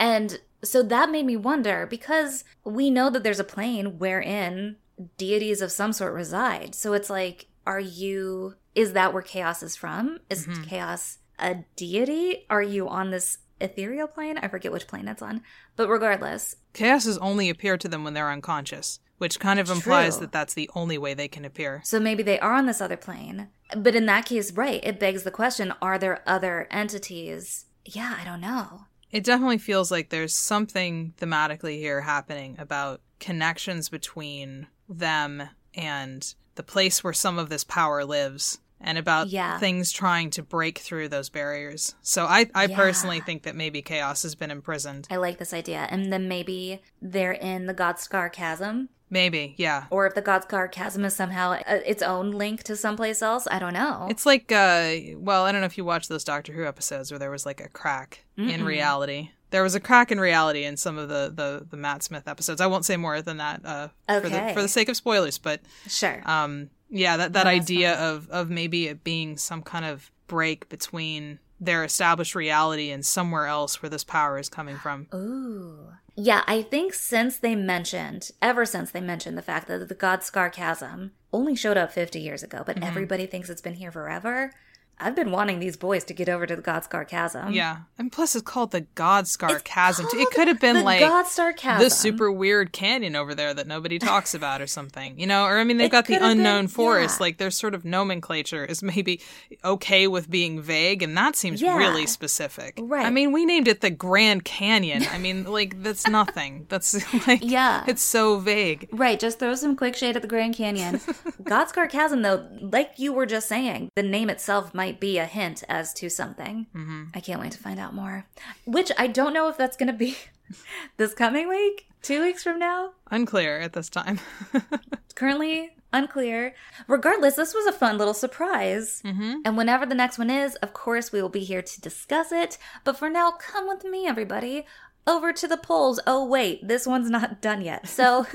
And 0.00 0.40
so 0.64 0.82
that 0.82 1.10
made 1.10 1.26
me 1.26 1.36
wonder 1.36 1.86
because 1.86 2.42
we 2.64 2.90
know 2.90 3.08
that 3.10 3.22
there's 3.22 3.38
a 3.38 3.44
plane 3.44 3.98
wherein 3.98 4.76
deities 5.16 5.60
of 5.62 5.70
some 5.70 5.92
sort 5.92 6.12
reside. 6.12 6.74
So 6.74 6.92
it's 6.94 7.08
like, 7.10 7.46
are 7.66 7.80
you, 7.80 8.54
is 8.74 8.92
that 8.94 9.12
where 9.12 9.22
chaos 9.22 9.62
is 9.62 9.76
from? 9.76 10.18
Is 10.28 10.46
Mhm. 10.46 10.66
chaos 10.66 11.18
a 11.38 11.58
deity? 11.76 12.46
Are 12.50 12.62
you 12.62 12.88
on 12.88 13.10
this 13.10 13.38
ethereal 13.60 14.08
plane? 14.08 14.38
I 14.38 14.48
forget 14.48 14.72
which 14.72 14.86
plane 14.88 15.06
it's 15.08 15.22
on. 15.22 15.42
But 15.76 15.88
regardless, 15.88 16.56
chaos 16.72 17.04
has 17.04 17.18
only 17.18 17.48
appeared 17.48 17.80
to 17.82 17.88
them 17.88 18.04
when 18.04 18.14
they're 18.14 18.30
unconscious, 18.30 19.00
which 19.18 19.38
kind 19.38 19.58
of 19.60 19.70
implies 19.70 20.16
True. 20.16 20.22
that 20.26 20.32
that's 20.32 20.54
the 20.54 20.70
only 20.74 20.98
way 20.98 21.14
they 21.14 21.28
can 21.28 21.44
appear. 21.44 21.80
so 21.84 22.00
maybe 22.00 22.22
they 22.22 22.40
are 22.40 22.54
on 22.54 22.66
this 22.66 22.80
other 22.80 22.96
plane. 22.96 23.48
But 23.76 23.94
in 23.94 24.06
that 24.06 24.26
case, 24.26 24.52
right, 24.52 24.82
it 24.84 24.98
begs 25.00 25.22
the 25.22 25.30
question 25.30 25.72
are 25.80 25.98
there 25.98 26.22
other 26.26 26.66
entities? 26.70 27.66
Yeah, 27.84 28.16
I 28.20 28.24
don't 28.24 28.40
know. 28.40 28.86
It 29.12 29.24
definitely 29.24 29.58
feels 29.58 29.90
like 29.90 30.08
there's 30.08 30.34
something 30.34 31.14
thematically 31.18 31.78
here 31.78 32.00
happening 32.00 32.56
about 32.58 33.00
connections 33.18 33.88
between 33.88 34.66
them 34.88 35.42
and 35.74 36.34
the 36.54 36.62
place 36.62 37.02
where 37.02 37.12
some 37.12 37.38
of 37.38 37.48
this 37.48 37.64
power 37.64 38.04
lives 38.04 38.58
and 38.80 38.96
about 38.96 39.28
Yeah. 39.28 39.58
things 39.58 39.92
trying 39.92 40.30
to 40.30 40.42
break 40.42 40.78
through 40.78 41.08
those 41.08 41.28
barriers. 41.28 41.94
So 42.02 42.24
I, 42.24 42.48
I 42.54 42.64
Yeah. 42.66 42.76
personally 42.76 43.20
think 43.20 43.42
that 43.42 43.54
maybe 43.54 43.82
chaos 43.82 44.22
has 44.22 44.34
been 44.34 44.50
imprisoned. 44.50 45.06
I 45.10 45.16
like 45.16 45.38
this 45.38 45.52
idea. 45.52 45.86
And 45.90 46.12
then 46.12 46.28
maybe 46.28 46.80
they're 47.02 47.32
in 47.32 47.66
the 47.66 47.74
Godscar 47.74 48.32
Chasm. 48.32 48.88
Maybe, 49.10 49.54
yeah. 49.58 49.86
Or 49.90 50.06
if 50.06 50.14
the 50.14 50.22
Godscar 50.22 50.70
Chasm 50.70 51.04
is 51.04 51.14
somehow 51.16 51.52
uh, 51.66 51.80
its 51.84 52.02
own 52.02 52.30
link 52.30 52.62
to 52.64 52.76
someplace 52.76 53.22
else. 53.22 53.48
I 53.50 53.58
don't 53.58 53.72
know. 53.74 54.06
It's 54.08 54.24
like, 54.24 54.52
uh, 54.52 54.94
well, 55.16 55.44
I 55.44 55.52
don't 55.52 55.60
know 55.60 55.66
if 55.66 55.76
you 55.76 55.84
watched 55.84 56.08
those 56.08 56.22
Doctor 56.24 56.52
Who 56.52 56.64
episodes 56.64 57.10
where 57.10 57.18
there 57.18 57.30
was 57.30 57.44
like 57.44 57.60
a 57.60 57.68
crack 57.68 58.24
in 58.36 58.46
Mm-mm. 58.48 58.64
reality. 58.64 59.30
There 59.50 59.64
was 59.64 59.74
a 59.74 59.80
crack 59.80 60.12
in 60.12 60.20
reality 60.20 60.62
in 60.62 60.76
some 60.76 60.96
of 60.96 61.08
the, 61.08 61.32
the, 61.34 61.66
the 61.68 61.76
Matt 61.76 62.04
Smith 62.04 62.28
episodes. 62.28 62.60
I 62.60 62.68
won't 62.68 62.84
say 62.84 62.96
more 62.96 63.20
than 63.20 63.38
that 63.38 63.60
uh, 63.64 63.88
for, 64.06 64.20
the, 64.28 64.36
Okay. 64.36 64.54
for 64.54 64.62
the 64.62 64.68
sake 64.68 64.88
of 64.88 64.96
spoilers, 64.96 65.38
but 65.38 65.60
sure. 65.88 66.22
um, 66.24 66.70
yeah, 66.88 67.16
that, 67.16 67.32
that 67.32 67.44
No, 67.44 67.50
idea 67.50 67.94
of, 67.94 68.30
of 68.30 68.48
maybe 68.48 68.86
it 68.86 69.02
being 69.02 69.36
some 69.36 69.62
kind 69.62 69.84
of 69.84 70.12
break 70.28 70.68
between 70.68 71.40
their 71.62 71.82
established 71.84 72.34
reality 72.36 72.90
and 72.90 73.04
somewhere 73.04 73.46
else 73.46 73.82
where 73.82 73.90
this 73.90 74.04
power 74.04 74.38
is 74.38 74.48
coming 74.48 74.76
from. 74.76 75.08
Ooh. 75.12 75.88
Yeah, 76.16 76.42
I 76.46 76.62
think 76.62 76.92
since 76.94 77.36
they 77.38 77.54
mentioned, 77.54 78.30
ever 78.42 78.64
since 78.64 78.90
they 78.90 79.00
mentioned 79.00 79.38
the 79.38 79.42
fact 79.42 79.68
that 79.68 79.88
the 79.88 79.94
Godscar 79.94 80.52
Chasm 80.52 81.12
only 81.32 81.54
showed 81.54 81.76
up 81.76 81.92
50 81.92 82.20
years 82.20 82.42
ago, 82.42 82.62
but 82.66 82.76
Mhm. 82.76 82.86
everybody 82.86 83.26
thinks 83.26 83.48
it's 83.48 83.60
been 83.60 83.74
here 83.74 83.92
forever, 83.92 84.52
I've 85.00 85.14
been 85.16 85.30
wanting 85.30 85.58
these 85.60 85.76
boys 85.76 86.04
to 86.04 86.14
get 86.14 86.28
over 86.28 86.46
to 86.46 86.56
the 86.56 86.62
Godscar 86.62 87.06
Chasm. 87.08 87.52
Yeah, 87.52 87.78
and 87.98 88.12
plus 88.12 88.34
it's 88.34 88.42
called 88.44 88.70
the 88.70 88.82
Godscar 88.94 89.50
It's 89.54 89.62
Chasm. 89.62 90.06
It 90.12 90.30
could 90.30 90.48
have 90.48 90.60
been 90.60 90.76
the 90.76 90.82
like 90.82 91.00
Godstar 91.00 91.56
Chasm. 91.56 91.82
the 91.84 91.90
super 91.90 92.30
weird 92.30 92.72
canyon 92.72 93.16
over 93.16 93.34
there 93.34 93.52
that 93.54 93.66
nobody 93.66 93.98
talks 93.98 94.34
about 94.34 94.60
or 94.60 94.66
something 94.66 95.18
you 95.18 95.26
know 95.26 95.44
or 95.44 95.58
i 95.58 95.64
mean 95.64 95.76
they've 95.78 95.86
It 95.86 95.92
got 95.92 96.06
the 96.06 96.14
have 96.14 96.22
been- 96.22 96.30
unknown 96.38 96.66
forest 96.68 97.18
yeah. 97.18 97.24
like 97.24 97.38
their 97.38 97.50
sort 97.50 97.74
of 97.74 97.84
nomenclature 97.84 98.64
is 98.64 98.82
maybe 98.82 99.20
okay 99.64 100.06
with 100.06 100.30
being 100.30 100.60
vague 100.60 101.02
and 101.02 101.16
that 101.16 101.36
seems 101.36 101.60
Yeah. 101.62 101.76
really 101.76 102.06
specific 102.06 102.78
Right. 102.80 103.06
i 103.06 103.10
mean 103.10 103.32
we 103.32 103.44
named 103.44 103.68
it 103.68 103.80
the 103.80 103.90
grand 103.90 104.44
canyon 104.44 105.04
i 105.12 105.18
mean 105.18 105.44
like 105.58 105.82
that's 105.82 106.06
nothing 106.06 106.66
that's 106.68 106.94
like 107.26 107.40
Yeah. 107.42 107.84
it's 107.86 108.02
so 108.02 108.38
vague 108.38 108.88
Right, 108.92 109.18
just 109.18 109.38
throw 109.38 109.54
some 109.54 109.76
quick 109.76 109.96
shade 109.96 110.16
at 110.16 110.22
the 110.22 110.28
Grand 110.28 110.54
Canyon. 110.54 110.98
Godscar 111.42 111.88
Chasm, 111.88 112.22
though, 112.22 112.46
like 112.60 112.92
you 112.96 113.12
were 113.12 113.26
just 113.26 113.48
saying, 113.48 113.90
the 113.94 114.02
name 114.02 114.28
itself 114.30 114.74
might 114.74 114.89
be 114.98 115.18
a 115.18 115.26
hint 115.26 115.62
as 115.68 115.92
to 115.94 116.08
something. 116.08 116.66
hmm 116.72 117.04
I 117.14 117.20
can't 117.20 117.40
wait 117.40 117.52
to 117.52 117.58
find 117.58 117.78
out 117.78 117.94
more. 117.94 118.26
Which 118.64 118.90
I 118.98 119.06
don't 119.06 119.32
know 119.34 119.48
if 119.48 119.56
that's 119.56 119.76
going 119.76 119.86
to 119.92 119.92
be 119.92 120.16
this 120.96 121.14
coming 121.14 121.48
week, 121.48 121.86
two 122.02 122.22
weeks 122.22 122.42
from 122.42 122.58
now. 122.58 122.92
unclear 123.10 123.60
at 123.60 123.72
this 123.74 123.88
time 123.90 124.18
Currently 125.14 125.70
unclear. 125.92 126.54
Regardless, 126.86 127.34
this 127.34 127.52
was 127.52 127.66
a 127.66 127.72
fun 127.72 127.98
little 127.98 128.14
surprise. 128.14 129.00
hmm 129.04 129.34
And 129.44 129.56
whenever 129.56 129.84
the 129.86 129.94
next 129.94 130.18
one 130.18 130.30
is, 130.30 130.54
of 130.56 130.72
course, 130.72 131.12
we 131.12 131.20
will 131.20 131.28
be 131.28 131.44
here 131.44 131.62
to 131.62 131.80
discuss 131.80 132.32
it. 132.32 132.58
But 132.84 132.96
for 132.96 133.10
now, 133.10 133.32
come 133.32 133.66
with 133.68 133.84
me, 133.84 134.06
everybody, 134.06 134.66
over 135.10 135.32
to 135.32 135.48
the 135.48 135.56
polls. 135.56 135.98
Oh, 136.06 136.24
wait, 136.24 136.66
this 136.66 136.86
one's 136.86 137.10
not 137.10 137.42
done 137.42 137.60
yet. 137.60 137.88
So, 137.88 138.26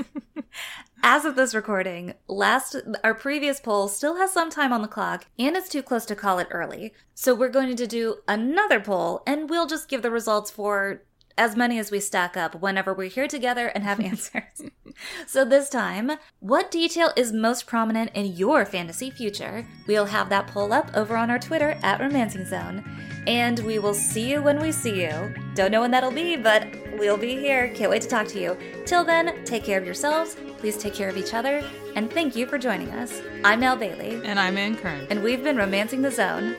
as 1.04 1.24
of 1.24 1.36
this 1.36 1.56
recording, 1.56 2.14
last 2.28 2.76
our 3.04 3.16
previous 3.16 3.60
poll 3.60 3.88
still 3.88 4.18
has 4.18 4.34
some 4.34 4.50
time 4.50 4.74
on 4.74 4.82
the 4.82 4.88
clock, 4.88 5.26
and 5.40 5.56
it's 5.56 5.70
too 5.70 5.82
close 5.82 6.06
to 6.08 6.16
call 6.16 6.38
it 6.40 6.48
early. 6.52 6.94
So 7.14 7.34
we're 7.34 7.50
going 7.50 7.76
to 7.76 7.88
do 7.88 8.18
another 8.28 8.82
poll, 8.82 9.24
and 9.26 9.50
we'll 9.50 9.68
just 9.68 9.88
give 9.88 10.02
the 10.02 10.12
results 10.12 10.52
for 10.52 11.02
as 11.38 11.56
many 11.56 11.80
as 11.80 11.92
we 11.92 12.00
stack 12.00 12.38
up 12.38 12.56
whenever 12.56 12.94
we're 12.94 13.10
here 13.10 13.28
together 13.28 13.68
and 13.68 13.84
have 13.84 14.00
answers. 14.12 14.62
so 15.28 15.46
this 15.46 15.70
time, 15.70 16.12
what 16.40 16.72
detail 16.72 17.12
is 17.16 17.32
most 17.32 17.68
prominent 17.68 18.12
in 18.14 18.36
your 18.36 18.66
fantasy 18.66 19.10
future? 19.10 19.68
We'll 19.88 20.06
have 20.06 20.30
that 20.30 20.48
poll 20.48 20.74
up 20.74 20.92
over 20.96 21.16
on 21.18 21.30
our 21.30 21.40
Twitter 21.40 21.78
at 21.84 22.00
Romancing 22.00 22.46
Zone. 22.46 22.84
And 23.28 23.60
we 23.60 23.80
will 23.80 23.94
see 23.94 24.30
you 24.30 24.42
when 24.42 24.60
we 24.62 24.72
see 24.72 25.02
you. 25.02 25.34
Don't 25.56 25.72
know 25.72 25.82
when 25.82 25.92
that'll 25.92 26.12
be, 26.12 26.36
but 26.36 26.68
we'll 27.00 27.18
be 27.18 27.36
here. 27.36 27.74
Can't 27.74 27.90
wait 27.90 28.04
to 28.04 28.08
talk 28.08 28.28
to 28.28 28.40
you. 28.40 28.58
Till 28.86 29.04
then, 29.04 29.44
take 29.46 29.64
care 29.64 29.80
of 29.80 29.86
yourselves, 29.86 30.36
please 30.60 30.78
take 30.78 30.94
care 30.94 31.10
of 31.10 31.18
each 31.18 31.34
other, 31.34 31.64
and 31.96 32.12
thank 32.12 32.36
you 32.36 32.46
for 32.46 32.58
joining 32.58 32.92
us. 32.92 33.22
I'm 33.44 33.60
Nell 33.60 33.76
Bailey, 33.76 34.22
and 34.24 34.40
i'm 34.40 34.58
ann 34.58 34.76
kern 34.76 35.08
and 35.10 35.24
we've 35.24 35.44
been 35.44 35.58
Romancing 35.58 36.02
the 36.02 36.12
Zone. 36.12 36.56